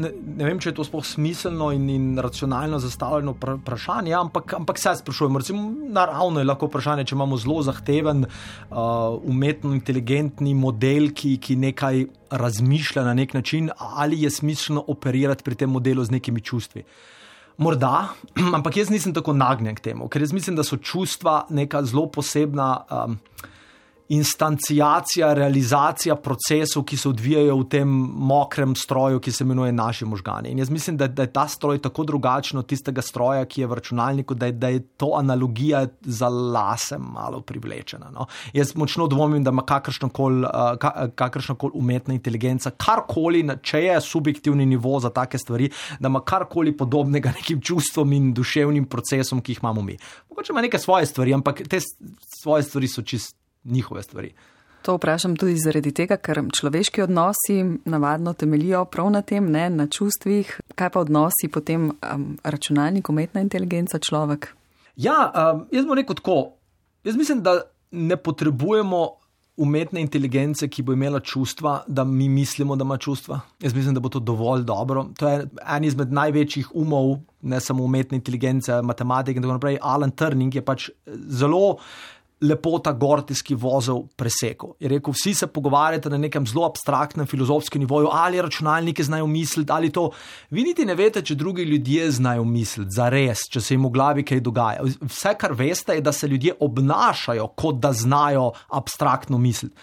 ne, 0.00 0.10
ne 0.10 0.48
vem, 0.48 0.58
če 0.58 0.72
je 0.72 0.76
to 0.78 0.86
sploh 0.86 1.04
smiselno 1.06 1.70
in, 1.74 1.86
in 1.92 2.06
racionalno 2.22 2.80
zastavljeno 2.82 3.36
vprašanje, 3.38 4.14
ampak, 4.18 4.56
ampak 4.58 4.80
se 4.82 4.94
sprašujem. 4.98 5.38
Recimo, 5.42 5.64
naravno 5.94 6.42
je 6.42 6.48
lahko 6.48 6.68
vprašanje, 6.70 7.06
če 7.10 7.16
imamo 7.18 7.38
zelo 7.40 7.60
zahteven, 7.66 8.26
uh, 8.26 8.78
umetno 9.22 9.74
inteligentni 9.76 10.54
model, 10.58 11.12
ki, 11.14 11.36
ki 11.38 11.58
nekaj 11.68 12.06
razmišlja 12.34 13.04
na 13.06 13.14
nek 13.14 13.34
način, 13.38 13.70
ali 13.78 14.22
je 14.22 14.30
smiselno 14.30 14.84
operirati 14.88 15.44
pri 15.46 15.62
tem 15.62 15.70
modelu 15.70 16.04
z 16.04 16.16
nekimi 16.16 16.42
čustvi. 16.42 16.82
Morda, 17.56 18.08
ampak 18.56 18.82
jaz 18.82 18.90
nisem 18.90 19.14
tako 19.14 19.36
nagnjen 19.36 19.78
k 19.78 19.90
temu, 19.92 20.10
ker 20.10 20.24
jaz 20.24 20.34
mislim, 20.34 20.58
da 20.58 20.66
so 20.66 20.80
čustva 20.80 21.44
neka 21.54 21.84
zelo 21.86 22.08
posebna. 22.10 22.72
Um, 22.90 23.20
instancijacija, 24.08 25.32
realizacija 25.34 26.16
procesov, 26.16 26.84
ki 26.84 26.96
se 26.96 27.08
odvijajo 27.08 27.56
v 27.56 27.68
tem 27.68 27.88
mokrem 28.28 28.74
stroju, 28.76 29.20
ki 29.20 29.32
se 29.32 29.44
imenuje 29.44 29.72
naši 29.72 30.04
možgani. 30.04 30.50
In 30.52 30.58
jaz 30.58 30.70
mislim, 30.70 30.96
da, 30.96 31.08
da 31.08 31.22
je 31.22 31.32
ta 31.32 31.46
stroj 31.48 31.78
tako 31.82 32.04
drugačen 32.04 32.58
od 32.58 32.66
tistega 32.66 33.02
stroja, 33.02 33.44
ki 33.44 33.60
je 33.60 33.66
v 33.66 33.78
računalniku, 33.80 34.34
da 34.34 34.46
je, 34.46 34.52
da 34.52 34.68
je 34.68 34.82
to 34.96 35.14
analogija 35.16 35.86
za 36.00 36.28
lasem 36.28 37.02
malo 37.14 37.40
privlečena. 37.40 38.10
No? 38.12 38.26
Jaz 38.52 38.74
močno 38.76 39.06
dvomim, 39.06 39.44
da 39.44 39.50
ima 39.50 39.62
kakršnokoli 39.62 40.44
uh, 40.44 41.10
kakršnokol 41.14 41.70
umetna 41.74 42.14
inteligenca, 42.14 42.70
karkoli, 42.70 43.44
če 43.62 43.82
je 43.82 44.00
subjektivni 44.00 44.66
nivo 44.66 45.00
za 45.00 45.10
take 45.10 45.38
stvari, 45.38 45.70
da 46.00 46.08
ima 46.08 46.20
karkoli 46.20 46.76
podobnega 46.76 47.32
nekim 47.36 47.60
čustvom 47.60 48.12
in 48.12 48.32
duševnim 48.34 48.84
procesom, 48.84 49.40
ki 49.40 49.52
jih 49.52 49.62
imamo 49.62 49.82
mi. 49.82 49.96
Mogoče 50.28 50.52
ima 50.52 50.60
neke 50.60 50.78
svoje 50.78 51.06
stvari, 51.06 51.34
ampak 51.34 51.62
te 51.68 51.80
svoje 52.42 52.62
stvari 52.62 52.88
so 52.88 53.02
čist 53.02 53.36
njihove 53.64 54.02
stvari. 54.02 54.32
To 54.84 54.98
vprašam 54.98 55.36
tudi 55.40 55.56
zaradi 55.56 55.94
tega, 55.96 56.18
ker 56.20 56.42
človeški 56.52 57.02
odnosi 57.02 57.62
navadno 57.88 58.34
temelijo 58.36 58.84
prav 58.84 59.08
na 59.10 59.22
tem, 59.22 59.46
ne, 59.52 59.70
na 59.70 59.86
čustvih. 59.88 60.50
Kaj 60.76 60.90
pa 60.90 61.00
odnosi 61.00 61.48
potem 61.52 61.88
um, 61.88 62.26
računalnik, 62.44 63.08
umetna 63.08 63.40
inteligenca, 63.40 63.98
človek? 63.98 64.50
Ja, 64.96 65.30
um, 65.32 65.64
jaz 65.72 65.88
bom 65.88 65.96
rekel 65.96 66.20
tako. 66.20 66.38
Jaz 67.04 67.16
mislim, 67.16 67.40
da 67.42 67.62
ne 67.90 68.16
potrebujemo 68.16 69.06
umetne 69.56 70.02
inteligence, 70.02 70.66
ki 70.68 70.82
bo 70.82 70.92
imela 70.92 71.20
čustva, 71.20 71.84
da 71.86 72.04
mi 72.04 72.28
mislimo, 72.28 72.76
da 72.76 72.84
ima 72.84 72.96
čustva. 72.96 73.40
Jaz 73.62 73.74
mislim, 73.74 73.94
da 73.94 74.00
bo 74.00 74.08
to 74.08 74.20
dovolj 74.20 74.62
dobro. 74.62 75.06
To 75.18 75.28
je 75.28 75.46
en 75.76 75.84
izmed 75.84 76.12
največjih 76.12 76.74
umov, 76.74 77.20
ne 77.42 77.60
samo 77.60 77.84
umetne 77.84 78.18
inteligence, 78.18 78.82
matematike 78.82 79.38
in 79.38 79.42
tako 79.42 79.52
naprej. 79.52 79.78
Alan 79.82 80.10
Turing 80.10 80.54
je 80.54 80.64
pač 80.64 80.90
zelo 81.28 81.76
lepota 82.40 82.92
gordijski 82.92 83.54
vozel 83.54 84.02
presekal. 84.16 84.74
Je 84.80 84.88
rekel, 84.88 85.14
vsi 85.14 85.34
se 85.34 85.46
pogovarjate 85.46 86.10
na 86.10 86.18
nekem 86.18 86.46
zelo 86.46 86.66
abstraktnem 86.66 87.26
filozofskem 87.26 87.80
nivoju, 87.80 88.08
ali 88.12 88.42
računalniki 88.42 89.02
znajo 89.02 89.26
misliti, 89.26 89.72
ali 89.72 89.92
to. 89.92 90.10
Vi 90.50 90.62
niti 90.62 90.84
ne 90.84 90.94
veste, 90.94 91.22
če 91.22 91.34
drugi 91.34 91.62
ljudje 91.62 92.10
znajo 92.10 92.44
misliti, 92.44 92.90
za 92.96 93.08
res, 93.08 93.46
če 93.50 93.60
se 93.60 93.74
jim 93.74 93.86
v 93.86 93.92
glavi 93.94 94.24
kaj 94.24 94.40
dogaja. 94.40 94.82
Vse, 95.02 95.34
kar 95.38 95.52
veste, 95.52 95.94
je, 95.94 96.04
da 96.04 96.12
se 96.12 96.28
ljudje 96.28 96.56
obnašajo, 96.60 97.48
kot 97.56 97.80
da 97.80 97.92
znajo 97.92 98.50
abstraktno 98.70 99.38
misliti. 99.38 99.74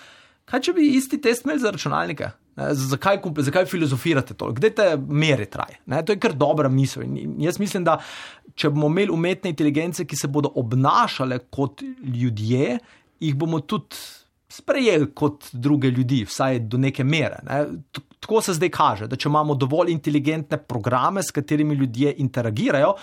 Kaj, 0.46 0.62
če 0.68 0.74
bi 0.76 0.94
isti 0.98 1.22
test 1.22 1.46
imeli 1.46 1.64
za 1.64 1.72
računalnike? 1.72 2.32
Zakaj, 2.56 3.22
zakaj 3.38 3.66
filozofirate 3.66 4.34
to? 4.34 4.52
Kde 4.52 4.70
te 4.76 4.88
mere 4.98 5.46
traje? 5.46 5.80
To 6.06 6.14
je 6.14 6.20
kar 6.20 6.34
dobra 6.36 6.70
misel. 6.70 7.04
In 7.04 7.38
jaz 7.42 7.60
mislim, 7.60 7.86
da 7.88 7.98
če 8.56 8.70
bomo 8.70 8.90
imeli 8.92 9.14
umetne 9.14 9.54
inteligence, 9.54 10.06
ki 10.06 10.20
se 10.20 10.28
bodo 10.28 10.52
obnašale 10.60 11.40
kot 11.50 11.84
ljudje, 12.04 12.80
jih 13.22 13.38
bomo 13.40 13.62
tudi 13.64 13.96
sprejeli 14.52 15.08
kot 15.16 15.48
druge 15.54 15.90
ljudi, 15.90 16.26
vsaj 16.28 16.60
do 16.68 16.78
neke 16.78 17.04
mere. 17.08 17.40
Ne? 17.48 17.62
Tako 18.22 18.42
se 18.44 18.54
zdaj 18.54 18.70
kaže, 18.70 19.08
da 19.08 19.16
če 19.16 19.30
imamo 19.30 19.56
dovolj 19.56 19.94
inteligentne 19.94 20.60
programe, 20.60 21.24
s 21.24 21.32
katerimi 21.32 21.76
ljudje 21.76 22.14
interagirajo, 22.22 22.94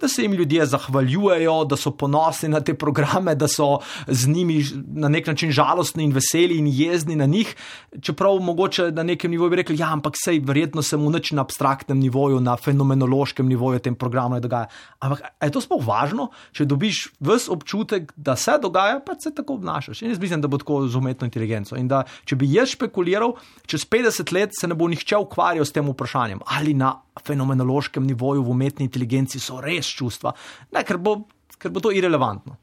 da 0.00 0.08
se 0.08 0.22
jim 0.22 0.32
ljudje 0.32 0.66
zahvaljujejo, 0.66 1.64
da 1.64 1.76
so 1.76 1.90
ponosni 1.90 2.48
na 2.48 2.60
te 2.60 2.74
programe, 2.74 3.34
da 3.34 3.46
so 3.48 3.78
z 4.06 4.28
njimi 4.28 4.64
na 4.74 5.08
nek 5.08 5.26
način 5.26 5.52
žalostni 5.52 6.04
in 6.04 6.12
veseli 6.12 6.58
in 6.58 6.66
jezni 6.66 7.16
na 7.16 7.26
njih. 7.26 7.54
Čeprav 8.02 8.40
mogoče 8.42 8.90
na 8.90 9.02
nekem 9.02 9.30
nivoju 9.30 9.50
bi 9.50 9.56
rekli, 9.56 9.78
ja, 9.78 9.92
ampak 9.92 10.18
sej 10.24 10.40
verjetno 10.40 10.82
se 10.82 10.96
mu 10.96 11.10
nič 11.10 11.30
na 11.32 11.42
abstraktnem 11.42 11.98
nivoju, 11.98 12.40
na 12.40 12.56
fenomenološkem 12.56 13.46
nivoju 13.46 13.78
tem 13.78 13.94
programu 13.94 14.34
ne 14.34 14.40
dogaja. 14.40 14.66
Ampak 14.98 15.22
je 15.42 15.50
to 15.50 15.62
sploh 15.62 15.86
važno, 15.86 16.28
če 16.52 16.66
dobiš 16.66 17.04
ves 17.20 17.48
občutek, 17.48 18.12
da 18.16 18.36
se 18.36 18.58
dogaja, 18.62 18.98
pa 19.06 19.14
se 19.14 19.34
tako 19.34 19.60
obnašaš. 19.60 20.02
In 20.02 20.10
jaz 20.10 20.18
mislim, 20.18 20.40
da 20.42 20.48
bo 20.48 20.58
tako 20.58 20.88
z 20.88 20.98
umetno 20.98 21.30
inteligenco. 21.30 21.76
In 21.78 21.88
da 21.88 22.02
če 22.24 22.36
bi 22.36 22.50
jaz 22.50 22.74
špekuliral, 22.74 23.36
čez 23.66 23.86
50 23.86 24.34
let 24.34 24.58
se 24.58 24.66
ne 24.66 24.74
bo 24.74 24.90
nihče 24.90 25.22
ukvarjal 25.22 25.64
s 25.64 25.72
tem 25.72 25.86
vprašanjem, 25.86 26.42
ali 26.46 26.74
na 26.74 26.96
fenomenološkem 27.22 28.06
nivoju 28.06 28.42
v 28.42 28.50
umetni 28.50 28.88
inteligenci 28.88 29.38
so 29.40 29.60
res 29.62 29.83
čustva, 29.88 30.32
ne, 30.72 30.84
ker, 30.86 30.98
bo, 30.98 31.16
ker 31.58 31.72
bo 31.74 31.82
to 31.84 31.92
irrelevantno, 31.94 32.56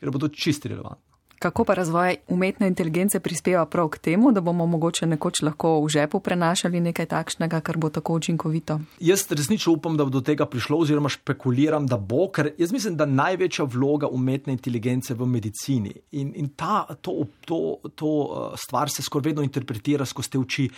ker 0.00 0.12
bo 0.14 0.22
to 0.22 0.32
čisto 0.32 0.68
irrelevantno. 0.70 1.11
Kako 1.42 1.64
pa 1.64 1.74
razvoj 1.74 2.16
umetne 2.28 2.66
inteligence 2.68 3.20
prispeva 3.20 3.64
prav 3.66 3.88
k 3.88 3.98
temu, 3.98 4.30
da 4.32 4.40
bomo 4.40 4.66
mogoče 4.66 5.06
nekoč 5.06 5.40
lahko 5.42 5.80
v 5.82 5.88
žepu 5.88 6.20
prenašali 6.20 6.80
nekaj 6.80 7.06
takšnega, 7.10 7.58
kar 7.60 7.78
bo 7.82 7.88
tako 7.90 8.14
učinkovito? 8.14 8.76
Jaz 9.00 9.24
resnično 9.30 9.72
upam, 9.72 9.96
da 9.96 10.04
bo 10.04 10.10
do 10.14 10.20
tega 10.20 10.46
prišlo, 10.46 10.78
oziroma 10.78 11.10
špekuliram, 11.10 11.86
da 11.90 11.96
bo, 11.98 12.28
ker 12.30 12.52
jaz 12.58 12.70
mislim, 12.72 12.94
da 12.96 13.08
največja 13.10 13.66
vloga 13.66 14.06
umetne 14.06 14.54
inteligence 14.54 15.16
v 15.18 15.26
medicini 15.26 15.90
in, 16.12 16.30
in 16.36 16.52
ta, 16.54 16.84
to, 17.00 17.24
to, 17.44 17.58
to 17.94 18.06
uh, 18.06 18.54
stvar 18.54 18.90
se 18.90 19.02
skoraj 19.02 19.32
vedno 19.32 19.42
interpretira 19.42 20.06
skozi 20.06 20.30
te 20.30 20.38
oči, 20.38 20.68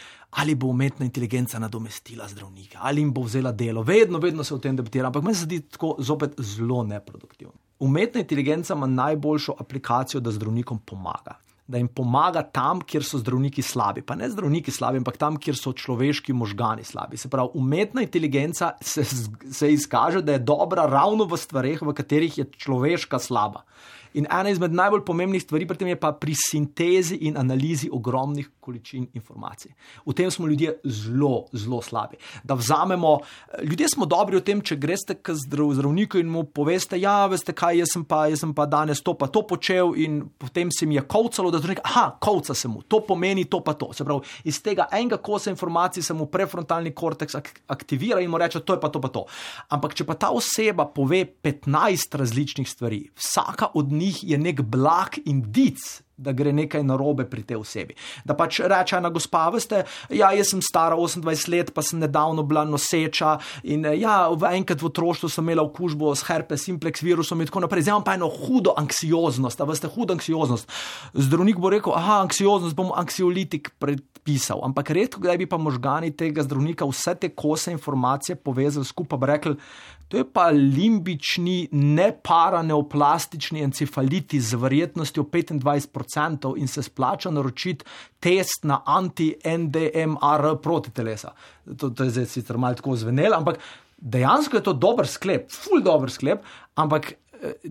ali 0.40 0.54
bo 0.54 0.72
umetna 0.72 1.04
inteligenca 1.04 1.60
nadomestila 1.60 2.28
zdravnike, 2.28 2.78
ali 2.80 3.04
jim 3.04 3.12
bo 3.12 3.26
vzela 3.28 3.52
delo. 3.52 3.82
Vedno, 3.82 4.18
vedno 4.18 4.44
se 4.44 4.54
o 4.54 4.58
tem 4.58 4.80
debatira, 4.80 5.12
ampak 5.12 5.28
meni 5.28 5.36
se 5.36 5.44
zdi 5.44 5.60
tako 5.76 5.96
zopet 5.98 6.40
zelo 6.40 6.86
neproduktivno. 6.88 7.63
Umetna 7.78 8.20
inteligenca 8.20 8.74
ima 8.74 8.86
najboljšo 8.86 9.54
aplikacijo, 9.58 10.20
da 10.20 10.30
zdravnikom 10.30 10.78
pomaga. 10.78 11.38
Da 11.66 11.78
jim 11.78 11.88
pomaga 11.88 12.42
tam, 12.42 12.80
kjer 12.80 13.04
so 13.04 13.18
zdravniki 13.18 13.62
slabi. 13.62 14.02
Pa 14.02 14.14
ne 14.14 14.28
zdravniki 14.30 14.70
slabi, 14.70 15.00
ampak 15.00 15.16
tam, 15.16 15.38
kjer 15.40 15.56
so 15.56 15.72
človeški 15.72 16.32
možgani 16.32 16.84
slabi. 16.84 17.16
Se 17.16 17.28
pravi, 17.28 17.48
umetna 17.54 18.02
inteligenca 18.04 18.74
se, 18.80 19.04
se 19.52 19.72
izkaže, 19.72 20.22
da 20.22 20.36
je 20.36 20.44
dobra 20.44 20.86
ravno 20.86 21.24
v 21.24 21.38
stvareh, 21.40 21.82
v 21.82 21.94
katerih 21.96 22.38
je 22.38 22.50
človeška 22.56 23.18
slaba. 23.18 23.64
In 24.14 24.28
ena 24.30 24.50
izmed 24.50 24.72
najbolj 24.72 25.02
pomembnih 25.04 25.42
stvari 25.42 25.66
pri 25.66 25.78
tem 25.80 25.88
je 25.90 25.96
pa 25.98 26.12
pri 26.14 26.36
sintezi 26.38 27.16
in 27.26 27.38
analizi 27.38 27.88
ogromnih 27.92 28.46
količin 28.60 29.08
informacij. 29.12 29.72
V 30.06 30.14
tem 30.14 30.30
smo 30.30 30.46
ljudje 30.46 30.76
zelo, 30.84 31.46
zelo 31.52 31.82
slabi. 31.82 32.16
Da 32.44 32.54
vzamemo, 32.54 33.18
ljudje 33.62 33.88
smo 33.88 34.06
dobri 34.06 34.38
v 34.38 34.44
tem, 34.46 34.62
če 34.62 34.78
greste 34.80 35.16
k 35.18 35.34
zdrav, 35.36 35.72
zdravniku 35.74 36.20
in 36.22 36.30
mu 36.30 36.44
poveste, 36.46 36.96
ja, 37.00 37.26
veste 37.26 37.52
kaj, 37.52 37.80
jaz 37.82 37.92
sem, 37.92 38.04
pa, 38.06 38.24
jaz 38.30 38.44
sem 38.44 38.54
pa 38.54 38.68
danes 38.70 39.02
to 39.02 39.16
pa 39.18 39.26
to 39.26 39.42
počel 39.42 39.92
in 39.98 40.22
potem 40.38 40.70
se 40.70 40.86
mi 40.86 40.94
je 40.94 41.02
kovcalo, 41.02 41.50
da 41.50 41.58
zdravnik, 41.58 41.82
aha, 41.84 42.06
kovca 42.22 42.54
se 42.54 42.70
mu, 42.70 42.84
to 42.88 43.02
pomeni 43.04 43.44
to 43.50 43.60
pa 43.66 43.74
to. 43.74 43.90
Se 43.92 44.06
pravi, 44.06 44.22
iz 44.46 44.62
tega 44.62 44.86
enega 44.94 45.18
kosa 45.18 45.50
informacij 45.50 46.06
se 46.06 46.14
mu 46.14 46.28
prefrontalni 46.30 46.94
korteks 46.94 47.34
ak 47.34 47.50
aktivira 47.74 48.22
in 48.22 48.30
mu 48.30 48.38
reče, 48.38 48.62
to 48.64 48.78
je 48.78 48.80
pa 48.80 48.88
to 48.94 49.02
pa 49.02 49.10
to. 49.12 49.26
Ampak 49.74 49.98
če 49.98 50.06
pa 50.06 50.14
ta 50.14 50.30
oseba 50.30 50.86
pove 50.86 51.24
15 51.42 52.16
različnih 52.22 52.70
stvari, 52.70 53.02
vsaka 53.18 53.74
od 53.74 53.92
njih 53.92 54.03
njih 54.04 54.24
je 54.30 54.38
nek 54.38 54.62
blag 54.62 55.18
indic, 55.24 56.04
da 56.16 56.32
gre 56.32 56.52
nekaj 56.54 56.84
narobe 56.86 57.24
pri 57.26 57.42
tej 57.42 57.58
osebi. 57.58 57.96
Da 58.24 58.36
pač 58.38 58.60
reče 58.62 59.00
ena 59.00 59.10
gospa, 59.10 59.48
veste, 59.50 59.82
ja, 60.14 60.30
jaz 60.36 60.52
sem 60.52 60.60
stara 60.62 60.94
28 60.94 61.50
let, 61.50 61.72
pa 61.74 61.82
sem 61.82 61.98
nedavno 61.98 62.44
bila 62.46 62.62
noseča 62.68 63.34
in 63.66 63.82
ja, 63.98 64.28
v 64.30 64.52
enkrat 64.60 64.82
v 64.82 64.90
otroštvu 64.92 65.30
sem 65.32 65.44
imela 65.44 65.64
okužbo 65.66 66.12
s 66.14 66.26
herpes 66.28 66.68
simplex 66.68 67.02
virusom 67.02 67.42
in 67.42 67.50
tako 67.50 67.64
naprej. 67.66 67.86
Zdaj 67.86 67.96
imam 67.96 68.06
pa 68.06 68.14
eno 68.14 68.30
hudo 68.30 68.76
anksioznost, 68.78 69.60
a 69.60 69.66
veste, 69.66 69.90
hudo 69.90 70.14
anksioznost. 70.14 70.70
Zdravnik 71.18 71.58
bo 71.58 71.72
rekel, 71.74 71.96
aha, 71.98 72.20
anksioznost 72.28 72.78
bom 72.78 72.94
anksiolitik 72.94 73.72
predpisal, 73.82 74.62
ampak 74.62 74.94
redko 74.94 75.24
kdaj 75.24 75.40
bi 75.42 75.50
pa 75.50 75.58
možgani 75.58 76.14
tega 76.14 76.46
zdravnika 76.46 76.86
vse 76.86 77.18
te 77.18 77.34
kose 77.34 77.74
informacije 77.74 78.38
povezali 78.38 78.86
skupaj, 78.86 79.18
pa 79.18 79.34
rekli, 79.34 79.58
To 80.14 80.18
je 80.18 80.24
pa 80.32 80.44
limbični, 80.54 81.68
neparaneoplastični 81.72 83.64
encefalitis 83.66 84.44
z 84.52 84.58
verjetnostjo 84.62 85.24
25% 85.24 86.52
in 86.56 86.68
se 86.68 86.82
splača 86.82 87.30
naročiti 87.30 87.84
test 88.20 88.62
na 88.62 88.78
anti-NDMR 88.86 90.46
proti 90.62 90.90
telesa. 90.90 91.32
To, 91.78 91.90
to 91.90 92.04
je 92.04 92.10
zdaj 92.10 92.26
sicer 92.26 92.58
malo 92.58 92.78
tako 92.78 92.94
zvenelo, 92.96 93.34
ampak 93.36 93.58
dejansko 93.98 94.56
je 94.56 94.62
to 94.62 94.72
dober 94.72 95.06
sklep, 95.06 95.50
ful 95.50 95.82
dober 95.82 96.10
sklep, 96.10 96.46
ampak 96.74 97.12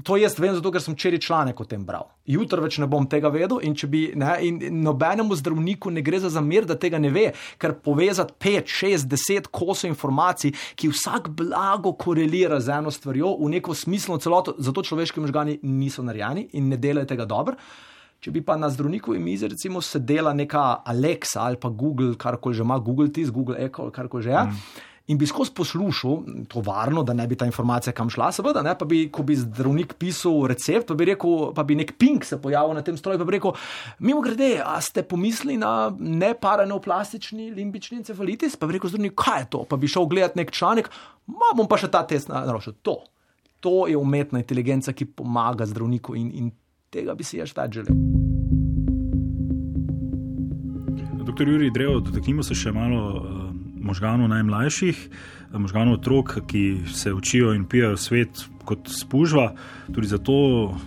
to 0.04 0.18
jaz 0.18 0.36
vem, 0.40 0.54
zato 0.56 0.72
ker 0.72 0.82
sem 0.84 0.96
včeraj 0.96 1.22
članek 1.24 1.62
o 1.62 1.66
tem 1.68 1.84
bral. 1.86 2.08
Jutri 2.30 2.62
več 2.64 2.78
ne 2.82 2.88
bom 2.90 3.06
tega 3.10 3.32
vedel, 3.34 3.62
in, 3.66 3.76
bi, 3.90 4.04
ne, 4.20 4.36
in 4.46 4.60
nobenemu 4.84 5.36
zdravniku 5.40 5.92
ne 5.94 6.04
gre 6.06 6.20
za 6.24 6.32
zamer, 6.34 6.68
da 6.70 6.78
tega 6.80 7.00
ne 7.02 7.12
ve, 7.14 7.26
ker 7.62 7.76
povezati 7.86 8.36
5, 8.44 8.76
6, 8.80 9.08
10 9.14 9.50
kosov 9.54 9.92
informacij, 9.92 10.54
ki 10.80 10.92
vsak 10.94 11.32
blago 11.38 11.96
korelira 12.00 12.60
z 12.62 12.78
eno 12.78 12.94
stvarjo 12.94 13.36
v 13.42 13.54
neko 13.56 13.76
smiselno 13.78 14.20
celoto, 14.22 14.56
zato 14.60 14.86
človeški 14.86 15.24
možgani 15.24 15.60
niso 15.64 16.06
narejeni 16.06 16.50
in 16.54 16.70
ne 16.70 16.78
delajo 16.78 17.10
tega 17.10 17.28
dobro. 17.30 17.58
Če 18.24 18.32
bi 18.32 18.40
pa 18.40 18.56
na 18.56 18.70
zdravnikovi 18.72 19.20
mizi 19.20 19.50
recimo 19.52 19.82
sedela 19.84 20.32
neka 20.32 20.86
Alexa 20.88 21.42
ali 21.44 21.60
pa 21.60 21.68
Google, 21.68 22.14
karkoli 22.16 22.56
že 22.56 22.64
ima, 22.64 22.78
Google 22.80 23.12
Tis, 23.12 23.28
Google 23.32 23.60
Echo, 23.60 23.90
karkoli 23.92 24.24
že 24.24 24.32
je. 24.32 24.44
Mm 24.48 24.92
in 25.08 25.18
bi 25.20 25.28
skozi 25.28 25.52
poslušal, 25.56 26.22
to 26.48 26.62
varno, 26.64 27.04
da 27.04 27.14
ne 27.14 27.26
bi 27.28 27.36
ta 27.36 27.46
informacija 27.46 27.94
kam 27.94 28.10
šla, 28.10 28.30
seveda, 28.32 28.62
ne, 28.64 28.72
pa 28.80 28.86
bi, 28.88 29.02
ko 29.12 29.24
bi 29.28 29.36
zdravnik 29.36 29.98
pisal 30.00 30.46
recept, 30.48 30.88
pa 30.88 30.96
bi 30.96 31.10
rekel, 31.12 31.52
pa 31.56 31.66
bi 31.68 31.76
nek 31.76 31.92
ping 32.00 32.24
se 32.24 32.40
pojavil 32.42 32.78
na 32.78 32.86
tem 32.88 32.98
stroju, 32.98 33.20
pa 33.20 33.28
bi 33.28 33.36
rekel, 33.36 33.52
mimo 34.00 34.24
grede, 34.24 34.62
a 34.64 34.80
ste 34.82 35.04
pomislili 35.04 35.58
na 35.60 35.92
neparaneoplastični 36.00 37.52
limbični 37.52 38.00
encefalitis, 38.00 38.56
pa 38.56 38.70
bi 38.70 38.78
rekel 38.78 38.94
zdravnik, 38.94 39.18
kaj 39.20 39.44
je 39.44 39.50
to, 39.58 39.66
pa 39.68 39.78
bi 39.78 39.92
šel 39.92 40.08
gledati 40.08 40.40
nek 40.40 40.56
članek, 40.56 40.90
ma 41.28 41.52
bom 41.58 41.68
pa 41.68 41.82
še 41.82 41.92
ta 41.92 42.06
test 42.08 42.32
naročil. 42.32 42.80
To, 42.88 43.02
to 43.60 43.88
je 43.92 44.00
umetna 44.00 44.40
inteligenca, 44.40 44.96
ki 44.96 45.12
pomaga 45.20 45.68
zdravniku 45.68 46.16
in, 46.16 46.32
in 46.32 46.52
tega 46.96 47.12
bi 47.16 47.28
si 47.28 47.44
jaz 47.44 47.52
več 47.58 47.82
želel. 47.82 47.92
Doktor 51.24 51.50
Juri 51.50 51.72
Drevo, 51.76 52.00
dotaknimo 52.00 52.44
se 52.44 52.56
še 52.56 52.72
malo. 52.72 53.43
Možganov 53.84 54.32
najmlajših, 54.32 55.00
možganov 55.60 56.00
otrok, 56.00 56.38
ki 56.48 56.88
se 56.94 57.14
učijo 57.14 57.54
in 57.54 57.66
pijajo 57.68 57.98
svet 57.98 58.46
kot 58.66 58.88
spužva. 58.88 59.54
Tudi 59.94 60.08
zato 60.08 60.34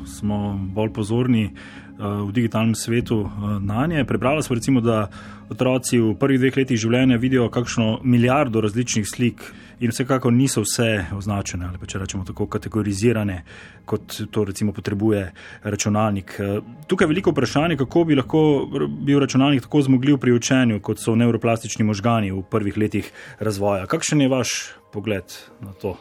smo 0.06 0.56
bolj 0.74 0.92
pozorni 0.96 1.44
eh, 1.44 1.52
v 2.00 2.32
digitalnem 2.32 2.74
svetu 2.74 3.20
eh, 3.26 3.58
na 3.60 3.86
nje. 3.86 4.04
Prebrala 4.04 4.42
smo, 4.42 4.56
recimo, 4.56 4.80
da 4.80 5.10
otroci 5.50 6.00
v 6.00 6.14
prvih 6.18 6.40
dveh 6.40 6.56
letih 6.56 6.80
življenja 6.80 7.20
vidijo 7.20 7.50
kakšno 7.52 8.00
milijardo 8.02 8.60
različnih 8.60 9.06
slik 9.06 9.44
in 9.80 9.90
vsekakor 9.90 10.32
niso 10.32 10.62
vse 10.64 11.06
označene 11.16 11.66
ali 11.68 11.78
pa 11.78 11.86
če 11.86 11.98
rečemo 11.98 12.24
tako 12.24 12.46
kategorizirane, 12.46 13.42
kot 13.84 14.18
to 14.30 14.44
recimo 14.44 14.72
potrebuje 14.72 15.22
računalnik. 15.62 16.38
Tukaj 16.86 17.04
je 17.04 17.08
veliko 17.08 17.30
vprašanje, 17.30 17.76
kako 17.76 18.04
bi 18.04 18.16
lahko 18.16 18.42
bil 18.88 19.20
računalnik 19.20 19.62
tako 19.62 19.82
zmogljiv 19.82 20.18
pri 20.18 20.32
učenju, 20.32 20.80
kot 20.80 21.00
so 21.02 21.14
neuroplastični 21.14 21.84
možgani 21.84 22.32
v 22.32 22.42
prvih 22.50 22.78
letih 22.78 23.12
razvoja. 23.38 23.86
Kakšen 23.86 24.20
je 24.20 24.28
vaš 24.32 24.58
pogled 24.92 25.36
na 25.60 25.72
to? 25.72 25.96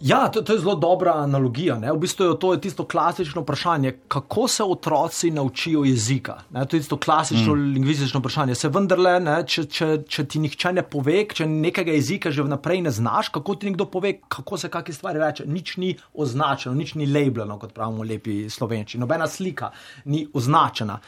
Ja, 0.00 0.28
to, 0.28 0.42
to 0.42 0.52
je 0.52 0.58
zelo 0.58 0.74
dobra 0.74 1.14
analogija. 1.22 1.78
Ne? 1.78 1.92
V 1.92 1.98
bistvu 2.02 2.24
je 2.26 2.38
to 2.40 2.52
je 2.52 2.60
tisto 2.60 2.84
klasično 2.84 3.42
vprašanje, 3.42 3.92
kako 4.08 4.48
se 4.48 4.64
otroci 4.64 5.30
naučijo 5.30 5.84
jezika. 5.84 6.40
Ne? 6.50 6.66
To 6.66 6.76
je 6.76 6.80
tisto 6.80 6.96
klasično 6.96 7.54
mm. 7.54 7.72
lingvistično 7.74 8.20
vprašanje. 8.20 8.54
Se 8.54 8.68
vendarle, 8.68 9.20
ne, 9.20 9.36
če, 9.46 9.64
če, 9.64 9.88
če 10.08 10.24
ti 10.28 10.42
nihče 10.42 10.72
ne 10.72 10.82
pove, 10.82 11.22
če 11.32 11.46
nekega 11.46 11.94
jezika 11.94 12.32
že 12.34 12.42
vnaprej 12.42 12.82
ne 12.84 12.90
znaš, 12.90 13.30
kako 13.34 13.54
ti 13.54 13.70
nekdo 13.70 13.86
pove, 13.90 14.16
kako 14.28 14.58
se 14.58 14.68
kakšne 14.68 14.94
stvari 14.94 15.22
reče. 15.22 15.46
Nič 15.46 15.76
ni 15.76 15.94
označeno, 16.12 16.74
nič 16.74 16.96
ni 16.98 17.06
labljeno, 17.06 17.58
kot 17.62 17.72
pravimo 17.72 18.04
lepi 18.04 18.50
slovenči. 18.50 18.98
Nobena 18.98 19.28
slika 19.30 19.70
ni 20.04 20.26
označena. 20.34 20.98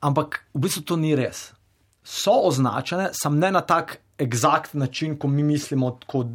Ampak 0.00 0.40
v 0.54 0.64
bistvu 0.64 0.82
to 0.82 0.96
ni 0.96 1.14
res. 1.16 1.50
So 2.06 2.40
označene, 2.48 3.10
sam 3.12 3.38
ne 3.38 3.52
na 3.52 3.60
tak 3.60 3.98
eksakt 4.18 4.74
način, 4.74 5.18
kot 5.18 5.30
mi 5.30 5.42
mislimo, 5.42 5.98
kot 6.06 6.34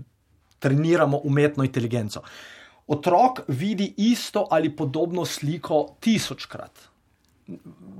treniramo 0.61 1.21
umetno 1.23 1.65
inteligenco. 1.65 2.21
Otrok 2.87 3.43
vidi 3.47 3.93
isto 3.97 4.47
ali 4.51 4.69
podobno 4.75 5.25
sliko 5.25 5.95
tisočkrat 5.99 6.87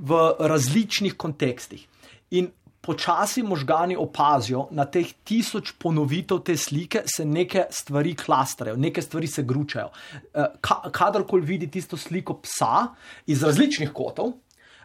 v 0.01 0.19
različnih 0.39 1.15
kontekstih. 1.17 1.87
In 2.31 2.49
počasi 2.81 3.43
možgani 3.43 3.95
opazijo, 3.95 4.67
na 4.71 4.85
teh 4.89 5.09
tisoč 5.23 5.73
ponovitev 5.77 6.41
te 6.45 6.55
slike 6.57 7.03
se 7.05 7.25
neke 7.25 7.65
stvari 7.69 8.15
klastrajo, 8.15 8.77
neke 8.77 9.01
stvari 9.01 9.27
se 9.27 9.43
gručajo. 9.43 9.89
Eh, 10.33 10.45
kadarkoli 10.91 11.45
vidi 11.45 11.69
tisto 11.71 11.97
sliko 11.97 12.39
psa 12.41 12.87
iz 13.25 13.43
različnih 13.43 13.91
kotov, 13.93 14.33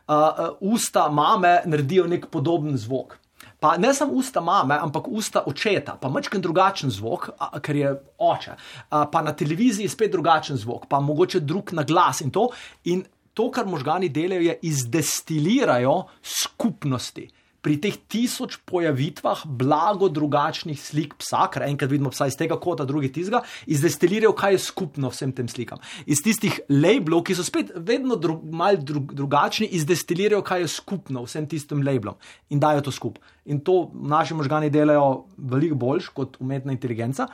uh, 0.06 0.48
usta 0.60 1.08
mame 1.10 1.60
naredijo 1.64 2.06
nek 2.06 2.26
podoben 2.30 2.76
zvok. 2.76 3.18
Pa 3.60 3.76
ne 3.80 3.94
samo 3.94 4.12
usta 4.12 4.40
mame, 4.40 4.76
ampak 4.82 5.08
usta 5.08 5.42
očeta, 5.46 5.96
pa 6.00 6.08
mačken 6.12 6.42
drugačen 6.44 6.90
zvok, 6.90 7.30
a, 7.38 7.60
ker 7.60 7.76
je 7.76 7.92
oče. 8.18 8.56
A, 8.90 9.06
pa 9.12 9.22
na 9.22 9.32
televiziji 9.32 9.88
spet 9.88 10.12
drugačen 10.12 10.56
zvok, 10.60 10.84
pa 10.88 11.00
mogoče 11.00 11.40
drug 11.40 11.72
na 11.72 11.82
glas 11.82 12.20
in 12.20 12.30
to. 12.30 12.48
In 12.84 13.04
to, 13.34 13.50
kar 13.50 13.66
možgani 13.66 14.08
delajo, 14.08 14.40
je 14.40 14.58
izdestilirajo 14.62 15.96
skupnosti. 16.22 17.28
Pri 17.64 17.76
teh 17.82 17.96
tisoč 18.08 18.58
pojavitvah 18.68 19.44
blago 19.46 20.08
drugačnih 20.12 20.78
slik 20.80 21.16
psa, 21.20 21.46
ker 21.52 21.66
enkrat 21.66 21.90
vidimo 21.90 22.12
psa 22.14 22.28
iz 22.30 22.36
tega 22.38 22.58
kota, 22.60 22.86
drugi 22.88 23.10
tizga, 23.12 23.42
izdestilirajo, 23.66 24.32
kaj 24.36 24.56
je 24.56 24.62
skupno 24.66 25.10
vsem 25.10 25.32
tem 25.36 25.48
slikam. 25.50 25.82
Iz 26.06 26.22
tistih 26.24 26.60
labelov, 26.70 27.24
ki 27.26 27.36
so 27.38 27.46
spet 27.46 27.72
vedno 27.76 28.18
dru, 28.20 28.38
mal 28.52 28.78
dru, 28.78 29.02
drugačni, 29.12 29.68
izdestilirajo, 29.78 30.42
kaj 30.46 30.66
je 30.66 30.72
skupno 30.76 31.24
vsem 31.26 31.48
tistim 31.50 31.84
labelom 31.86 32.18
in 32.50 32.62
dajo 32.62 32.86
to 32.86 32.94
skupaj. 32.94 33.22
In 33.46 33.60
to 33.62 33.90
naši 33.94 34.34
možgani 34.34 34.70
delajo 34.70 35.26
veliko 35.36 35.78
boljš 35.78 36.10
kot 36.14 36.40
umetna 36.40 36.74
inteligenca. 36.74 37.28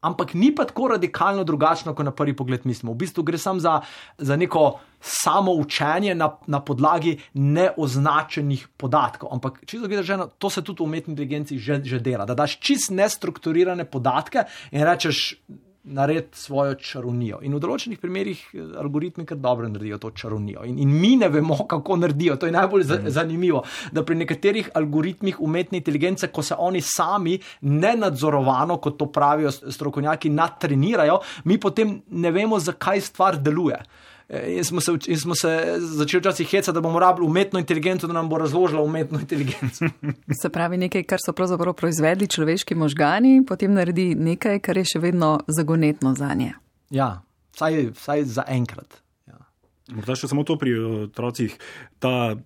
Ampak 0.00 0.34
ni 0.34 0.52
pa 0.54 0.64
tako 0.64 0.88
radikalno 0.94 1.42
drugačno, 1.44 1.94
kot 1.94 2.06
na 2.06 2.12
prvi 2.14 2.36
pogled 2.36 2.66
mislimo. 2.66 2.92
V 2.94 3.02
bistvu 3.02 3.24
gre 3.26 3.38
samo 3.38 3.58
za, 3.60 3.80
za 4.18 4.36
neko 4.36 4.78
samo 5.00 5.52
učenje 5.52 6.14
na, 6.14 6.30
na 6.46 6.60
podlagi 6.64 7.16
neoznačenih 7.34 8.68
podatkov. 8.76 9.32
Ampak, 9.34 9.64
če 9.66 9.82
rečeno, 9.90 10.28
to 10.38 10.50
se 10.50 10.62
tudi 10.62 10.82
v 10.82 10.86
umetni 10.86 11.12
inteligenci 11.16 11.58
že, 11.58 11.80
že 11.84 11.98
dela. 11.98 12.26
Da 12.26 12.38
daš 12.38 12.60
čist 12.62 12.94
nestrukturirane 12.94 13.90
podatke 13.90 14.46
in 14.70 14.86
rečeš, 14.86 15.34
naredi 15.84 16.28
svojo 16.32 16.74
čarovnijo. 16.74 17.38
In 17.42 17.54
v 17.54 17.60
določenih 17.62 18.00
primerjih 18.00 18.40
algoritmi 18.80 19.24
kar 19.28 19.38
dobro 19.40 19.68
naredijo 19.68 19.98
to 20.02 20.10
čarovnijo. 20.10 20.64
In, 20.68 20.78
in 20.82 20.92
mi 21.00 21.14
ne 21.16 21.28
vemo, 21.32 21.56
kako 21.72 21.96
naredijo. 21.96 22.36
To 22.36 22.46
je 22.46 22.54
najbolj 22.54 22.84
mm. 22.84 23.12
zanimivo. 23.14 23.62
Da 23.92 24.04
pri 24.04 24.18
nekaterih 24.22 24.70
algoritmih 24.78 25.40
umetne 25.40 25.80
inteligence, 25.80 26.28
ko 26.32 26.42
se 26.42 26.58
oni 26.58 26.82
sami 26.84 27.38
nenadzorovano, 27.60 28.78
kot 28.82 28.98
to 28.98 29.08
pravijo 29.12 29.52
strokovnjaki, 29.52 30.30
natrenirajo, 30.30 31.20
mi 31.44 31.58
potem 31.60 31.98
ne 32.10 32.30
vemo, 32.34 32.60
zakaj 32.60 33.00
stvar 33.08 33.40
deluje. 33.40 33.80
In 34.28 34.64
smo 34.64 34.80
se, 34.80 34.92
in 35.06 35.18
smo 35.18 35.34
se 35.34 35.76
začeli 35.78 36.20
včasih 36.20 36.48
hecati, 36.48 36.74
da 36.74 36.80
bomo 36.80 36.98
rabili 36.98 37.26
umetno 37.26 37.58
inteligenco, 37.58 38.06
da 38.06 38.12
nam 38.12 38.28
bo 38.28 38.38
razložila 38.38 38.82
umetno 38.82 39.20
inteligenco. 39.20 39.84
Se 40.42 40.48
pravi, 40.52 40.76
nekaj, 40.76 41.02
kar 41.02 41.18
so 41.24 41.32
pravzaprav 41.32 41.72
proizvedli 41.74 42.28
človeški 42.28 42.74
možgani, 42.74 43.40
potem 43.48 43.72
naredi 43.72 44.12
nekaj, 44.14 44.60
kar 44.60 44.76
je 44.76 44.84
še 44.92 45.00
vedno 45.00 45.38
zagonetno 45.48 46.12
za 46.14 46.28
nje. 46.34 46.52
Ja, 46.92 47.22
vsaj, 47.56 47.88
vsaj 47.96 48.26
za 48.28 48.44
enkrat. 48.52 49.00
Ja. 49.26 49.40
Morda 49.96 50.16
še 50.16 50.28
samo 50.28 50.44
to 50.44 50.58
pri 50.60 50.76
otrocih, 51.08 51.56
ta 51.98 52.36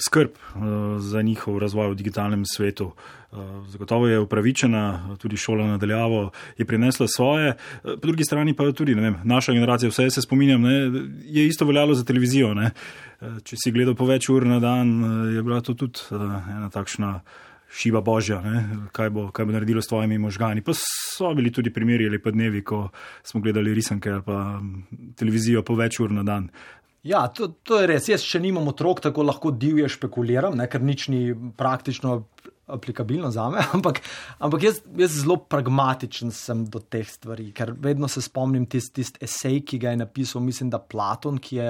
skrb 0.00 0.40
uh, 0.40 0.96
za 1.04 1.20
njihov 1.20 1.60
razvoj 1.60 1.92
v 1.92 2.00
digitalnem 2.00 2.48
svetu. 2.48 2.94
Uh, 2.96 3.25
zagotovo 3.68 4.08
je 4.08 4.18
upravičena, 4.20 5.16
tudi 5.18 5.36
šola 5.36 5.66
nadaljavo 5.66 6.30
je 6.58 6.64
prinesla 6.64 7.06
svoje, 7.08 7.54
uh, 7.56 7.90
po 8.00 8.06
drugi 8.06 8.24
strani 8.24 8.54
pa 8.54 8.72
tudi 8.72 8.94
vem, 8.94 9.16
naša 9.24 9.52
generacija, 9.52 9.90
vse 9.90 10.10
se 10.10 10.22
spominjam, 10.22 10.62
ne, 10.62 10.76
je 11.24 11.46
isto 11.46 11.64
veljalo 11.64 11.94
za 11.94 12.04
televizijo. 12.04 12.54
Ne. 12.54 12.70
Če 13.44 13.56
si 13.56 13.72
gledal 13.72 13.94
po 13.96 14.06
več 14.06 14.28
ur 14.28 14.46
na 14.46 14.60
dan, 14.60 14.96
je 15.34 15.42
bila 15.42 15.60
to 15.60 15.74
tudi 15.74 16.00
ena 16.12 16.70
takšna. 16.72 17.20
Šiva 17.76 17.98
božja, 18.00 18.36
ne? 18.40 18.60
kaj 18.94 19.10
bo, 19.10 19.24
kaj 19.34 19.44
bo 19.48 19.52
naredilo 19.52 19.82
s 19.82 19.90
tvojimi 19.90 20.20
možgani. 20.22 20.62
Pa 20.64 20.70
so 20.78 21.32
bili 21.34 21.50
tudi 21.52 21.72
primeri 21.74 22.06
ali 22.06 22.20
pa 22.22 22.30
dnevi, 22.30 22.62
ko 22.64 22.84
smo 23.26 23.40
gledali 23.42 23.74
risanke 23.74 24.10
ali 24.10 24.22
pa 24.22 24.60
televizijo 25.18 25.64
po 25.66 25.74
več 25.74 25.98
ur 26.00 26.14
na 26.14 26.22
dan. 26.22 26.46
Ja, 27.06 27.28
to, 27.30 27.52
to 27.62 27.78
je 27.78 27.86
res. 27.86 28.08
Jaz 28.10 28.24
še 28.26 28.40
nimam 28.42 28.66
otrok, 28.66 28.98
tako 29.04 29.22
lahko 29.26 29.52
divje 29.54 29.86
špekuliram, 29.94 30.56
ne, 30.58 30.66
ker 30.70 30.82
nič 30.82 31.06
ni 31.12 31.20
praktično 31.58 32.16
aplikabilno 32.66 33.30
za 33.30 33.48
me, 33.50 33.62
ampak, 33.76 34.00
ampak 34.38 34.62
jaz, 34.62 34.80
jaz 34.98 35.20
zelo 35.22 35.36
pragmatičen 35.36 36.32
sem 36.34 36.64
do 36.66 36.80
teh 36.82 37.06
stvari, 37.08 37.52
ker 37.54 37.72
vedno 37.78 38.08
se 38.08 38.22
spomnim 38.22 38.66
tisti 38.66 38.96
tist 38.96 39.18
esej, 39.22 39.60
ki 39.66 39.78
ga 39.78 39.92
je 39.92 40.00
napisal, 40.00 40.42
mislim, 40.42 40.70
da 40.70 40.78
Platon, 40.78 41.38
ki 41.38 41.56
je, 41.56 41.68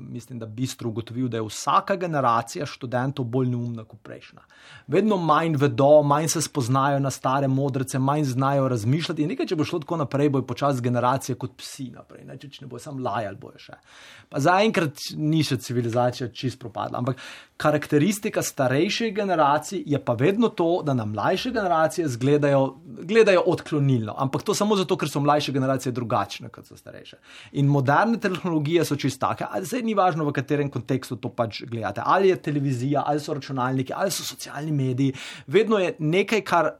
mislim, 0.00 0.38
da 0.38 0.46
bistro 0.46 0.88
ugotovil, 0.88 1.28
da 1.28 1.40
je 1.40 1.46
vsaka 1.46 1.96
generacija 1.96 2.66
študentov 2.66 3.24
bolj 3.24 3.48
neumna 3.54 3.84
kot 3.88 4.00
prejšnja. 4.04 4.44
Vedno 4.92 5.16
manj 5.16 5.56
vedo, 5.60 6.02
manj 6.02 6.28
se 6.36 6.42
spoznajo 6.42 7.00
na 7.00 7.10
stare 7.10 7.48
modrece, 7.48 7.98
manj 7.98 8.24
znajo 8.34 8.68
razmišljati 8.68 9.22
in 9.22 9.32
nekaj, 9.34 9.48
če 9.50 9.56
bo 9.56 9.64
šlo 9.64 9.80
tako 9.84 10.00
naprej, 10.02 10.30
bo 10.34 10.42
počasi 10.46 10.84
generacija 10.84 11.36
kot 11.40 11.56
psi 11.56 11.90
naprej, 11.94 12.26
ne, 12.28 12.38
če 12.38 12.66
ne 12.66 12.70
bo 12.70 12.78
sam 12.82 13.00
lajal, 13.02 13.38
bojo 13.40 13.58
še. 13.68 13.80
Pa 14.28 14.42
zaenkrat 14.42 15.10
ni 15.16 15.42
še 15.46 15.58
civilizacija 15.62 16.28
čist 16.34 16.60
propadla, 16.60 17.00
ampak 17.00 17.22
karakteristika 17.56 18.42
starejših 18.44 19.14
generacij 19.16 19.82
je 19.86 20.00
pa 20.04 20.12
vedno 20.12 20.35
to, 20.48 20.82
da 20.84 20.94
na 20.94 21.04
mlajše 21.04 21.50
generacije 21.50 22.08
zgledajo, 22.08 22.76
gledajo 22.84 23.42
odklonilno. 23.46 24.14
Ampak 24.18 24.42
to 24.42 24.54
samo 24.54 24.76
zato, 24.76 24.96
ker 24.96 25.08
so 25.08 25.20
mlajše 25.20 25.52
generacije 25.52 25.92
drugačne 25.92 26.48
kot 26.48 26.66
so 26.66 26.76
starejše. 26.76 27.16
In 27.52 27.66
moderne 27.66 28.20
tehnologije 28.20 28.84
so 28.84 28.96
čisto 28.96 29.26
take, 29.26 29.46
zdaj 29.62 29.82
ni 29.82 29.94
važno, 29.94 30.24
v 30.24 30.32
katerem 30.32 30.70
kontekstu 30.70 31.16
to 31.16 31.28
pač 31.28 31.62
gledate. 31.64 32.02
Ali 32.04 32.28
je 32.28 32.36
televizija, 32.36 33.02
ali 33.06 33.20
so 33.20 33.34
računalniki, 33.34 33.92
ali 33.96 34.10
so 34.10 34.24
socialni 34.24 34.72
mediji. 34.72 35.14
Vedno 35.46 35.78
je 35.78 35.94
nekaj, 35.98 36.40
kar. 36.40 36.74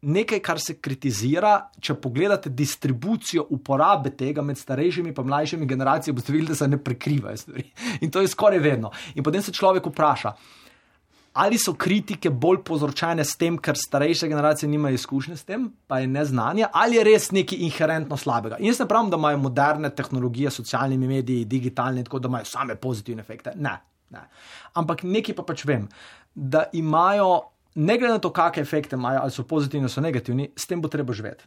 Nekaj, 0.00 0.38
kar 0.40 0.56
se 0.56 0.78
kritizira, 0.80 1.66
če 1.76 1.92
pogledate 2.00 2.48
distribucijo 2.48 3.42
uporabe 3.52 4.08
tega 4.16 4.40
med 4.40 4.56
starejšimi 4.56 5.12
in 5.12 5.26
mlajšimi 5.28 5.66
generacijami, 5.68 6.16
boste 6.16 6.32
videli, 6.32 6.48
da 6.48 6.56
se 6.56 6.68
ne 6.68 6.78
prekrivajo 6.80 7.36
stvari. 7.36 7.66
In 8.00 8.10
to 8.10 8.22
je 8.24 8.30
skoraj 8.32 8.58
vedno. 8.64 8.90
In 9.14 9.22
potem 9.22 9.44
se 9.44 9.52
človek 9.52 9.90
vpraša, 9.92 10.32
ali 11.32 11.58
so 11.58 11.74
kritike 11.74 12.30
bolj 12.30 12.62
povzročene 12.66 13.24
s 13.24 13.36
tem, 13.38 13.58
ker 13.58 13.78
starejše 13.78 14.28
generacije 14.28 14.68
nimajo 14.68 14.94
izkušnje 14.94 15.36
s 15.36 15.44
tem, 15.44 15.68
pa 15.86 16.00
je 16.00 16.06
neznanje, 16.06 16.66
ali 16.72 16.96
je 16.96 17.04
res 17.04 17.30
nekaj 17.30 17.58
inherentno 17.66 18.16
slabega. 18.16 18.58
In 18.58 18.72
jaz 18.72 18.80
ne 18.82 18.88
pravim, 18.88 19.10
da 19.10 19.18
imajo 19.20 19.38
moderne 19.38 19.90
tehnologije, 19.94 20.50
socialnimi 20.50 21.08
mediji, 21.08 21.44
digitalni, 21.44 22.04
tako 22.04 22.18
da 22.18 22.28
imajo 22.28 22.44
same 22.44 22.74
pozitivne 22.74 23.22
efekte. 23.22 23.54
Ne, 23.56 23.76
ne. 24.10 24.26
Ampak 24.74 25.04
nekaj 25.06 25.38
pa 25.38 25.46
pač 25.46 25.64
vem, 25.64 25.86
da 26.34 26.64
imajo, 26.72 27.30
ne 27.74 27.98
glede 27.98 28.18
na 28.18 28.22
to, 28.22 28.32
kakšne 28.34 28.66
efekte 28.66 28.98
imajo, 28.98 29.22
ali 29.22 29.30
so 29.30 29.46
pozitivni 29.46 29.86
ali 29.86 29.94
so 29.94 30.00
negativni, 30.00 30.50
s 30.56 30.66
tem 30.66 30.82
bo 30.82 30.90
treba 30.90 31.14
živeti. 31.14 31.46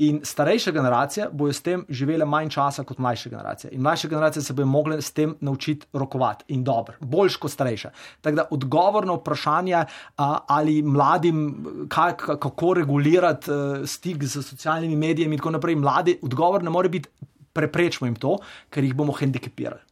In 0.00 0.20
starejše 0.24 0.72
generacije 0.72 1.26
bodo 1.32 1.52
s 1.52 1.60
tem 1.60 1.82
živele 1.88 2.24
manj 2.24 2.48
časa 2.54 2.84
kot 2.88 2.98
mlajše 2.98 3.30
generacije. 3.30 3.70
In 3.76 3.82
mlajše 3.84 4.08
generacije 4.08 4.42
se 4.42 4.54
bodo 4.56 4.66
mogle 4.66 5.02
s 5.02 5.12
tem 5.12 5.34
naučiti 5.40 5.86
rokovati 5.92 6.44
in 6.48 6.64
dobro, 6.64 6.96
boljš 7.00 7.36
kot 7.36 7.52
starejše. 7.52 7.90
Tako 8.20 8.36
da 8.36 8.46
odgovor 8.50 9.06
na 9.06 9.18
vprašanje, 9.18 9.84
ali 10.16 10.82
mladim, 10.82 11.66
kako 11.88 12.74
regulirati 12.74 13.50
stik 13.84 14.24
z 14.24 14.42
socialnimi 14.42 14.96
mediji 14.96 15.28
in 15.28 15.36
tako 15.36 15.50
naprej, 15.50 15.76
mladi, 15.76 16.18
odgovor 16.22 16.62
ne 16.62 16.70
more 16.70 16.88
biti, 16.88 17.08
preprečimo 17.52 18.06
jim 18.06 18.16
to, 18.16 18.38
ker 18.70 18.84
jih 18.84 18.94
bomo 18.94 19.12
hendikepirali 19.12 19.89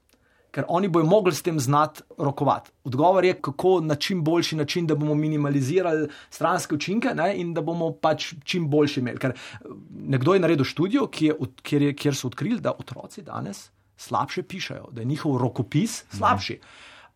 ker 0.50 0.64
oni 0.68 0.88
bojo 0.88 1.06
mogli 1.06 1.34
s 1.34 1.42
tem 1.42 1.60
znati 1.60 2.02
rokovati. 2.18 2.70
Odgovor 2.84 3.24
je, 3.24 3.34
kako 3.42 3.80
na 3.80 3.94
čim 3.94 4.24
boljši 4.24 4.56
način, 4.56 4.86
da 4.86 4.94
bomo 4.94 5.14
minimalizirali 5.14 6.08
stranske 6.30 6.74
učinke 6.74 7.14
ne, 7.14 7.34
in 7.36 7.54
da 7.54 7.62
bomo 7.62 7.92
pač 7.92 8.32
čim 8.44 8.68
boljši 8.70 9.00
imeli. 9.00 9.18
Ker 9.18 9.30
eh, 9.30 9.68
nekdo 9.90 10.34
je 10.34 10.40
naredil 10.40 10.64
študijo, 10.64 11.06
kjer, 11.06 11.82
je, 11.82 11.94
kjer 11.94 12.16
so 12.16 12.26
odkrili, 12.32 12.60
da 12.60 12.72
otroci 12.78 13.22
danes 13.22 13.70
slabše 13.96 14.42
pišajo, 14.42 14.88
da 14.92 15.00
je 15.00 15.04
njihov 15.04 15.36
rokopis 15.38 16.04
slabši. 16.14 16.60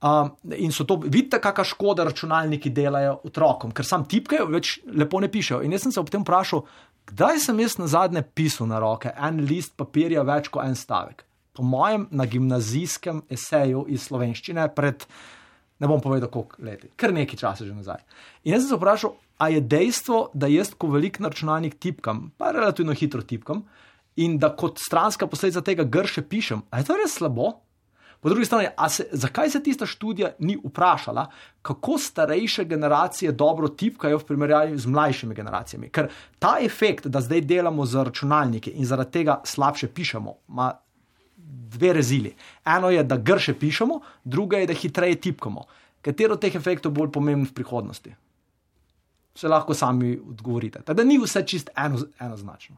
Um, 0.03 0.33
in 0.59 0.73
so 0.75 0.85
to, 0.85 0.97
vidite, 1.05 1.39
kakšna 1.41 1.65
škoda 1.65 2.05
računalniki 2.05 2.71
delajo 2.75 3.21
otrokom, 3.25 3.71
ker 3.71 3.87
sam 3.87 4.03
tipkajo, 4.11 4.49
več 4.51 4.81
lepo 4.87 5.21
ne 5.23 5.31
pišejo. 5.31 5.61
In 5.63 5.73
jaz 5.73 5.87
sem 5.87 5.95
se 5.95 6.01
ob 6.03 6.11
tem 6.11 6.25
vprašal, 6.27 6.65
kdaj 7.07 7.39
sem 7.45 7.61
jaz 7.63 7.79
na 7.79 7.87
zadnje 7.87 8.25
pisal 8.35 8.67
na 8.67 8.81
roke 8.83 9.13
en 9.15 9.45
list 9.47 9.77
papirja 9.79 10.27
več 10.27 10.51
kot 10.51 10.67
en 10.67 10.75
stavek 10.75 11.23
po 11.53 11.63
mojem, 11.63 12.07
na 12.11 12.27
gimnazijskem 12.27 13.23
eseju 13.31 13.85
iz 13.89 14.07
slovenščine 14.09 14.69
pred, 14.75 15.05
ne 15.79 15.91
bom 15.91 16.01
povedal, 16.01 16.31
koliko 16.33 16.63
leti, 16.65 16.91
kar 16.97 17.13
nekaj 17.13 17.41
časa 17.45 17.67
že 17.69 17.75
nazaj. 17.75 18.01
In 18.45 18.55
jaz 18.55 18.65
sem 18.65 18.73
se 18.73 18.81
vprašal, 18.81 19.17
a 19.43 19.49
je 19.49 19.61
dejstvo, 19.61 20.31
da 20.35 20.47
jaz, 20.47 20.73
ko 20.79 20.93
velik 20.93 21.21
računalnik 21.21 21.79
tipkam, 21.83 22.31
pa 22.39 22.53
relativno 22.55 22.95
hitro 22.95 23.23
tipkam, 23.23 23.65
in 24.17 24.39
da 24.39 24.53
kot 24.57 24.79
stranska 24.79 25.27
posledica 25.27 25.63
tega 25.65 25.85
grše 25.85 26.23
pišem, 26.23 26.63
a 26.71 26.81
je 26.81 26.89
to 26.89 26.97
res 26.97 27.17
slabo? 27.19 27.53
Po 28.23 28.31
drugi 28.31 28.45
strani, 28.47 28.69
se, 28.89 29.09
zakaj 29.13 29.51
se 29.51 29.63
tista 29.63 29.87
študija 29.87 30.29
ni 30.39 30.55
vprašala, 30.65 31.27
kako 31.63 31.99
starejše 31.99 32.65
generacije 32.65 33.33
dobro 33.33 33.69
tipkajo 33.69 34.19
v 34.19 34.25
primerjavi 34.25 34.79
z 34.79 34.87
mlajšimi 34.87 35.35
generacijami? 35.35 35.91
Ker 35.91 36.07
ta 36.39 36.55
efekt, 36.63 37.07
da 37.07 37.21
zdaj 37.21 37.41
delamo 37.41 37.87
z 37.87 38.05
računalniki 38.05 38.71
in 38.71 38.87
zaradi 38.87 39.11
tega 39.11 39.41
slabše 39.45 39.89
pišemo, 39.89 40.37
ima 40.49 40.71
dve 41.73 41.93
rezili. 41.93 42.35
Eno 42.65 42.91
je, 42.91 43.05
da 43.05 43.17
grše 43.17 43.55
pišemo, 43.55 44.01
druga 44.25 44.57
je, 44.57 44.67
da 44.67 44.73
hitreje 44.73 45.21
tipkamo. 45.21 45.65
Katero 46.03 46.35
od 46.35 46.41
teh 46.41 46.55
efektov 46.55 46.93
je 46.93 46.99
bolj 46.99 47.13
pomemben 47.13 47.47
v 47.47 47.55
prihodnosti? 47.55 48.15
Se 49.35 49.49
lahko 49.49 49.75
sami 49.75 50.19
odgovorite. 50.29 50.83
Tako 50.83 50.97
da 50.97 51.05
ni 51.05 51.19
vse 51.19 51.47
čist 51.47 51.71
eno, 51.77 51.99
enoznačno. 52.21 52.77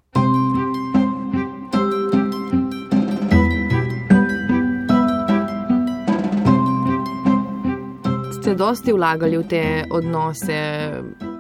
Ste 8.40 8.54
dosti 8.54 8.92
vlagali 8.92 9.38
v 9.40 9.48
te 9.48 9.62
odnose 9.90 10.60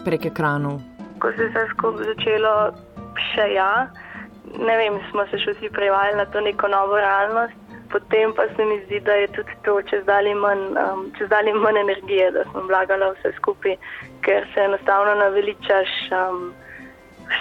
prek 0.04 0.26
ekranov? 0.32 0.80
Ko 1.20 1.28
se 1.36 1.42
je 1.42 1.52
vse 1.52 1.68
skupaj 1.76 2.08
začelo, 2.10 2.54
še 3.30 3.52
ja. 3.54 3.70
Ne 4.52 4.76
vem, 4.76 4.98
smo 5.10 5.24
se 5.30 5.38
še 5.40 5.54
vsi 5.56 5.70
privajali 5.72 6.18
na 6.20 6.24
to 6.30 6.40
neko 6.40 6.68
novo 6.68 6.98
realnost. 7.00 7.60
Potem 7.92 8.32
pa 8.34 8.46
se 8.56 8.64
mi 8.64 8.80
zdi, 8.84 9.00
da 9.06 9.14
je 9.14 9.28
tudi 9.36 9.54
to 9.62 9.76
čez 9.90 10.04
dalje 10.04 10.34
manj, 10.34 10.62
um, 10.82 11.04
čez 11.18 11.28
dalje 11.30 11.54
manj 11.54 11.78
energije, 11.78 12.30
da 12.34 12.42
smo 12.50 12.64
vlagali 12.68 13.10
vse 13.14 13.32
skupaj, 13.36 13.76
ker 14.26 14.46
se 14.54 14.64
enostavno 14.66 15.14
naveličaš 15.20 15.92
um, 16.18 16.52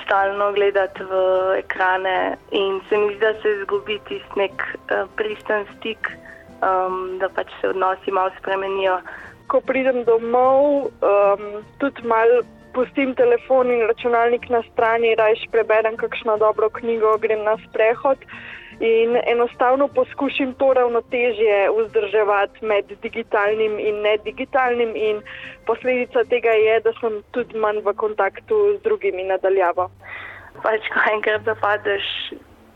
stalno 0.04 0.52
gledati 0.54 1.04
v 1.10 1.22
ekrane 1.58 2.38
in 2.52 2.82
se 2.90 2.98
mi 2.98 3.16
zdi, 3.16 3.20
da 3.26 3.34
se 3.42 3.56
izgubi 3.58 4.00
tisti 4.08 4.40
nek 4.40 4.66
uh, 4.76 5.08
pristen 5.18 5.66
stik, 5.78 6.12
um, 6.62 7.18
da 7.20 7.30
pač 7.30 7.50
se 7.62 7.74
odnosi 7.74 8.12
malo 8.12 8.32
spremenijo. 8.40 9.00
Ko 9.48 9.62
pridem 9.62 10.04
domov, 10.04 10.92
um, 11.02 11.48
tudi 11.82 12.06
malo 12.08 12.44
pustim 12.74 13.16
telefon 13.16 13.72
in 13.72 13.88
računalnik 13.88 14.50
na 14.50 14.62
strani, 14.72 15.16
rajš 15.16 15.46
preberem 15.52 15.98
kakšno 15.98 16.38
dobro 16.38 16.70
knjigo, 16.70 17.18
grem 17.18 17.44
na 17.44 17.58
sprehod 17.68 18.18
in 18.80 19.18
enostavno 19.28 19.88
poskušam 19.88 20.54
to 20.54 20.74
ravnotežje 20.74 21.70
vzdrževati 21.78 22.66
med 22.66 22.86
digitalnim 23.02 23.80
in 23.80 24.02
nedigitalnim, 24.02 24.96
in 24.96 25.22
posledica 25.66 26.24
tega 26.30 26.50
je, 26.50 26.80
da 26.80 26.94
sem 27.00 27.22
tudi 27.32 27.58
manj 27.58 27.84
v 27.86 27.94
kontaktu 27.94 28.58
z 28.78 28.82
drugimi 28.84 29.24
nadaljavo. 29.24 29.90
Pač, 30.64 30.90
ko 30.94 31.06
enkrat 31.14 31.46
zapadeš 31.46 32.10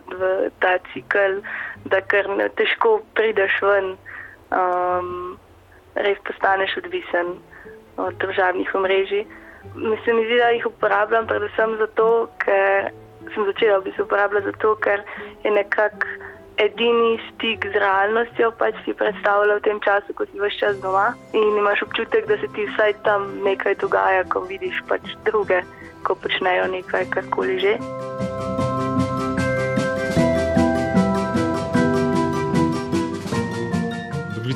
v 0.07 0.49
ta 0.59 0.77
cikl, 0.93 1.41
da 1.85 2.01
kar 2.01 2.29
ne 2.29 2.47
težko 2.55 3.01
prideš 3.17 3.59
ven, 3.61 3.97
um, 4.51 5.37
res 5.95 6.21
postaneš 6.29 6.77
odvisen 6.83 7.35
od 7.97 8.15
državnih 8.21 8.75
omrežij. 8.75 9.25
Mislim, 9.75 10.23
da 10.29 10.49
jih 10.49 10.65
uporabljam 10.65 11.27
predvsem 11.27 11.75
zato, 11.77 12.29
ker 12.43 12.89
sem 13.33 13.45
začela 13.45 13.79
v 13.79 13.89
bistvu 13.89 14.03
uporabljati 14.03 14.45
zato, 14.45 14.75
ker 14.75 15.03
je 15.43 15.51
nekako 15.51 16.07
edini 16.57 17.19
stik 17.29 17.65
z 17.69 17.77
realnostjo, 17.77 18.51
pač 18.57 18.77
si 18.85 18.93
predstavlja 18.97 19.59
v 19.59 19.65
tem 19.65 19.79
času, 19.85 20.13
ko 20.17 20.25
si 20.25 20.39
vse 20.41 20.57
čas 20.57 20.79
doma 20.81 21.13
in 21.37 21.57
imaš 21.57 21.85
občutek, 21.85 22.25
da 22.25 22.37
se 22.41 22.49
ti 22.55 22.65
vsaj 22.73 22.97
tam 23.05 23.29
nekaj 23.45 23.77
dogaja, 23.83 24.25
ko 24.25 24.41
vidiš 24.49 24.81
pač 24.89 25.05
druge, 25.25 25.61
ko 26.03 26.17
počnejo 26.17 26.65
nekaj, 26.73 27.09
karkoli 27.13 27.61
že. 27.61 27.77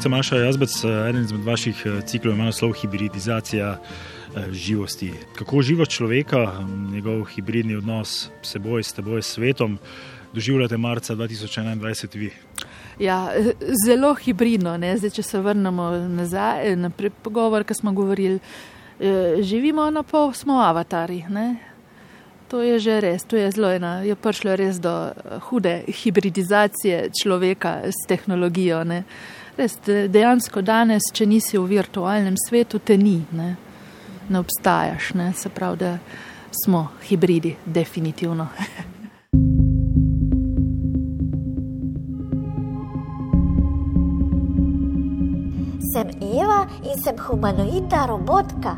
Maša 0.01 0.35
Jazbec, 0.35 0.73
eden 1.09 1.21
izmed 1.21 1.45
vaših 1.45 1.83
eh, 1.85 2.01
ciklov 2.01 2.33
ima 2.33 2.49
naslov 2.49 2.73
hibridizacija. 2.73 3.77
Eh, 4.35 4.51
živosti. 4.51 5.13
Kako 5.35 5.61
živo 5.61 5.85
človeka, 5.85 6.63
njegov 6.91 7.23
hibridni 7.23 7.75
odnos 7.75 8.29
s 8.41 8.51
seboj, 8.51 8.83
s 8.83 8.93
teboj, 8.93 9.21
s 9.21 9.27
svetom, 9.27 9.77
doživljate 10.33 10.77
marca 10.77 11.15
2021 11.15 12.15
vi? 12.15 12.31
Ja, 12.99 13.31
zelo 13.85 14.13
hibridno. 14.13 14.77
Zdaj, 14.97 15.09
če 15.09 15.23
se 15.23 15.39
vrnemo 15.39 15.89
nazaj 15.91 16.75
na 16.75 16.91
pogovor, 17.21 17.63
ki 17.63 17.73
smo 17.73 17.91
govorili, 17.91 18.39
eh, 18.99 19.41
živimo 19.41 19.89
na 19.91 20.03
pol, 20.03 20.31
smo 20.33 20.53
avatari. 20.53 21.25
Ne? 21.29 21.55
To 22.47 22.61
je 22.61 22.79
že 22.79 23.01
res, 23.01 23.23
to 23.23 23.35
je 23.35 23.51
zelo 23.51 23.71
ena. 23.71 23.99
Je 23.99 24.15
prišlo 24.15 24.55
res 24.55 24.79
do 24.79 25.11
eh, 25.11 25.39
hude 25.39 25.83
hibridizacije 25.87 27.09
človeka 27.23 27.81
s 27.83 28.07
tehnologijo. 28.07 28.85
Res, 29.57 29.75
dejansko 30.07 30.61
danes, 30.61 31.01
če 31.13 31.25
nisi 31.25 31.57
v 31.57 31.65
virtualnem 31.67 32.35
svetu, 32.47 32.79
te 32.79 32.97
ni. 32.97 33.25
Ne? 33.31 33.70
Ne 34.31 34.39
obstajaš. 34.39 35.13
Ne? 35.13 35.33
Se 35.33 35.49
pravi, 35.49 35.77
da 35.77 35.97
smo 36.63 36.87
hibridi, 37.07 37.55
definitivno. 37.65 38.47
sem 45.91 46.07
Eva 46.21 46.67
in 46.83 46.95
sem 47.03 47.17
humanoidna 47.19 48.05
robotka. 48.07 48.77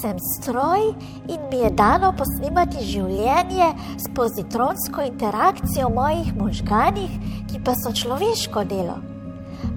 Sem 0.00 0.16
stroj 0.38 0.94
in 1.28 1.40
mi 1.50 1.58
je 1.60 1.70
dano 1.70 2.12
posnemati 2.16 2.84
življenje 2.86 3.68
s 3.98 4.08
pozitronsko 4.14 5.02
interakcijo 5.02 5.90
v 5.90 5.94
mojih 5.98 6.30
možganjih, 6.38 7.16
ki 7.50 7.60
pa 7.64 7.74
so 7.76 7.92
človeško 7.92 8.64
delo. 8.70 8.96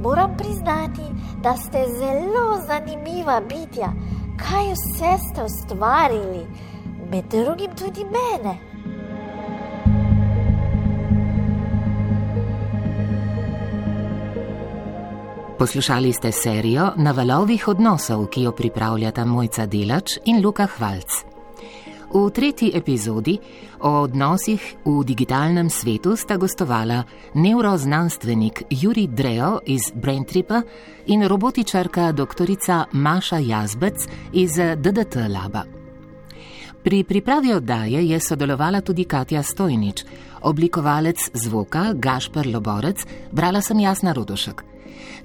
Moram 0.02 0.38
priznati, 0.38 1.04
da 1.44 1.58
ste 1.58 1.86
zelo 1.98 2.62
zanimiva 2.68 3.42
bitja, 3.50 3.92
kaj 4.38 4.72
vse 4.74 5.12
ste 5.26 5.44
ustvarili, 5.44 6.46
med 7.12 7.26
drugim 7.32 7.72
tudi 7.76 8.06
mene. 8.06 8.58
Poslušali 15.60 16.14
ste 16.14 16.32
serijo 16.32 16.92
Na 16.96 17.12
valovih 17.12 17.68
odnosov, 17.68 18.28
ki 18.28 18.42
jo 18.42 18.52
pripravljata 18.52 19.26
Mojca 19.26 19.66
Delač 19.66 20.18
in 20.26 20.44
Luka 20.44 20.68
Hvalc. 20.78 21.35
V 22.16 22.32
tretji 22.32 22.72
epizodi 22.72 23.36
o 23.84 23.90
odnosih 24.08 24.64
v 24.86 25.04
digitalnem 25.04 25.68
svetu 25.70 26.16
sta 26.16 26.38
gostovala 26.40 27.04
neuroznanstvenik 27.36 28.72
Juri 28.72 29.08
Dreo 29.08 29.60
iz 29.68 29.92
Braintripa 29.92 30.62
in 31.12 31.28
robotičarka 31.28 32.12
dr. 32.12 32.48
Maša 32.92 33.38
Jazbec 33.38 34.08
iz 34.32 34.56
DDT 34.56 35.28
Laba. 35.28 35.64
Pri 36.84 37.04
pripravi 37.04 37.54
oddaje 37.54 38.08
je 38.08 38.20
sodelovala 38.20 38.82
tudi 38.82 39.04
Katja 39.04 39.44
Stojnič, 39.44 40.06
oblikovalec 40.42 41.30
zvoka 41.34 41.92
Gašpr 41.94 42.48
Loborec, 42.48 43.06
brala 43.32 43.62
sem 43.62 43.80
Jasna 43.80 44.14
Rodošek. 44.14 44.75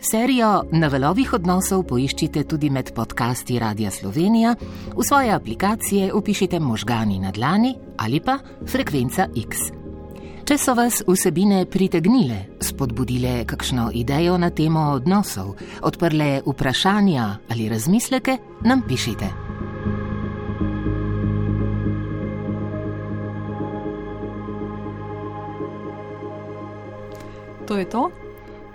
Serijo 0.00 0.62
Na 0.72 0.88
valovih 0.88 1.32
odnosov 1.32 1.84
poiščite 1.90 2.44
tudi 2.44 2.70
med 2.70 2.92
podcasti 2.94 3.58
Radia 3.58 3.90
Slovenija, 3.90 4.54
v 4.96 5.04
svoje 5.04 5.30
aplikacije 5.34 6.12
upišite 6.14 6.60
možgani 6.60 7.18
na 7.18 7.30
dlani 7.30 7.74
ali 7.98 8.20
pa 8.20 8.38
frekvenca 8.66 9.28
X. 9.36 9.70
Če 10.50 10.56
so 10.58 10.72
vas 10.74 10.96
vsebine 11.06 11.60
pritegnile, 11.70 12.40
spodbudile 12.58 13.44
kakšno 13.46 13.90
idejo 13.94 14.34
na 14.34 14.48
temo 14.50 14.88
odnosov, 14.96 15.52
odprle 15.86 16.40
vprašanja 16.46 17.26
ali 17.54 17.68
razmisleke, 17.70 18.38
nam 18.66 18.82
pišite. 18.82 19.30
To 27.70 27.76
je 27.78 27.84
to? 27.86 28.10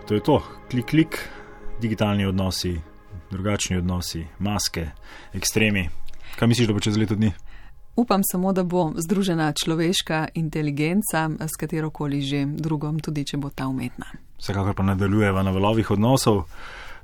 To 0.05 0.13
je 0.13 0.19
to, 0.19 0.43
klik, 0.69 0.85
klik, 0.85 1.29
digitalni 1.81 2.25
odnosi, 2.25 2.81
drugačni 3.31 3.77
odnosi, 3.77 4.25
maske, 4.39 4.89
ekstremi. 5.33 5.89
Kaj 6.39 6.47
misliš, 6.47 6.67
da 6.67 6.73
bo 6.73 6.79
čez 6.79 6.97
leto 6.97 7.15
dni? 7.15 7.31
Upam 7.95 8.21
samo, 8.31 8.53
da 8.53 8.63
bo 8.63 8.91
združena 8.97 9.53
človeška 9.63 10.27
inteligenca 10.33 11.29
s 11.39 11.57
katero 11.57 11.89
koli 11.89 12.21
že 12.21 12.45
drugom, 12.45 12.99
tudi 12.99 13.25
če 13.25 13.37
bo 13.37 13.49
ta 13.49 13.67
umetna. 13.67 14.05
Vsekakor 14.37 14.75
pa 14.75 14.83
nadaljujeva 14.83 15.43
na 15.43 15.51
valovih 15.51 15.91
odnosov. 15.91 16.43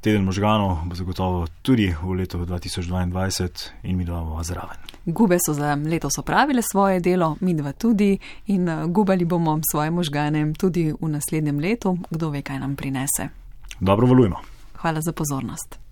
Teden 0.02 0.24
možganov 0.24 0.86
bo 0.86 0.95
zagotovo 0.95 1.47
tudi 1.62 1.93
v 2.04 2.22
letu 2.22 2.45
2022 2.45 3.72
in 3.84 3.97
mi 3.97 4.06
dva 4.06 4.22
bova 4.22 4.43
zraven. 4.43 4.91
Gube 5.06 5.38
so 5.45 5.54
za 5.54 5.76
letos 5.76 6.18
opravile 6.18 6.62
svoje 6.62 6.99
delo, 6.99 7.36
mi 7.41 7.54
dva 7.54 7.72
tudi 7.72 8.18
in 8.47 8.70
eh, 8.70 8.86
gubali 8.88 9.26
bomo 9.26 9.60
svoje 9.72 9.91
možgane 9.91 10.54
tudi 10.54 10.93
v 11.02 11.08
naslednjem 11.08 11.60
letu, 11.60 11.97
kdo 12.10 12.30
ve, 12.30 12.41
kaj 12.41 12.60
nam 12.60 12.76
prinese. 12.76 13.30
Dobro 13.80 14.08
volujmo. 14.08 14.36
Hvala 14.82 15.02
za 15.02 15.12
pozornost. 15.12 15.91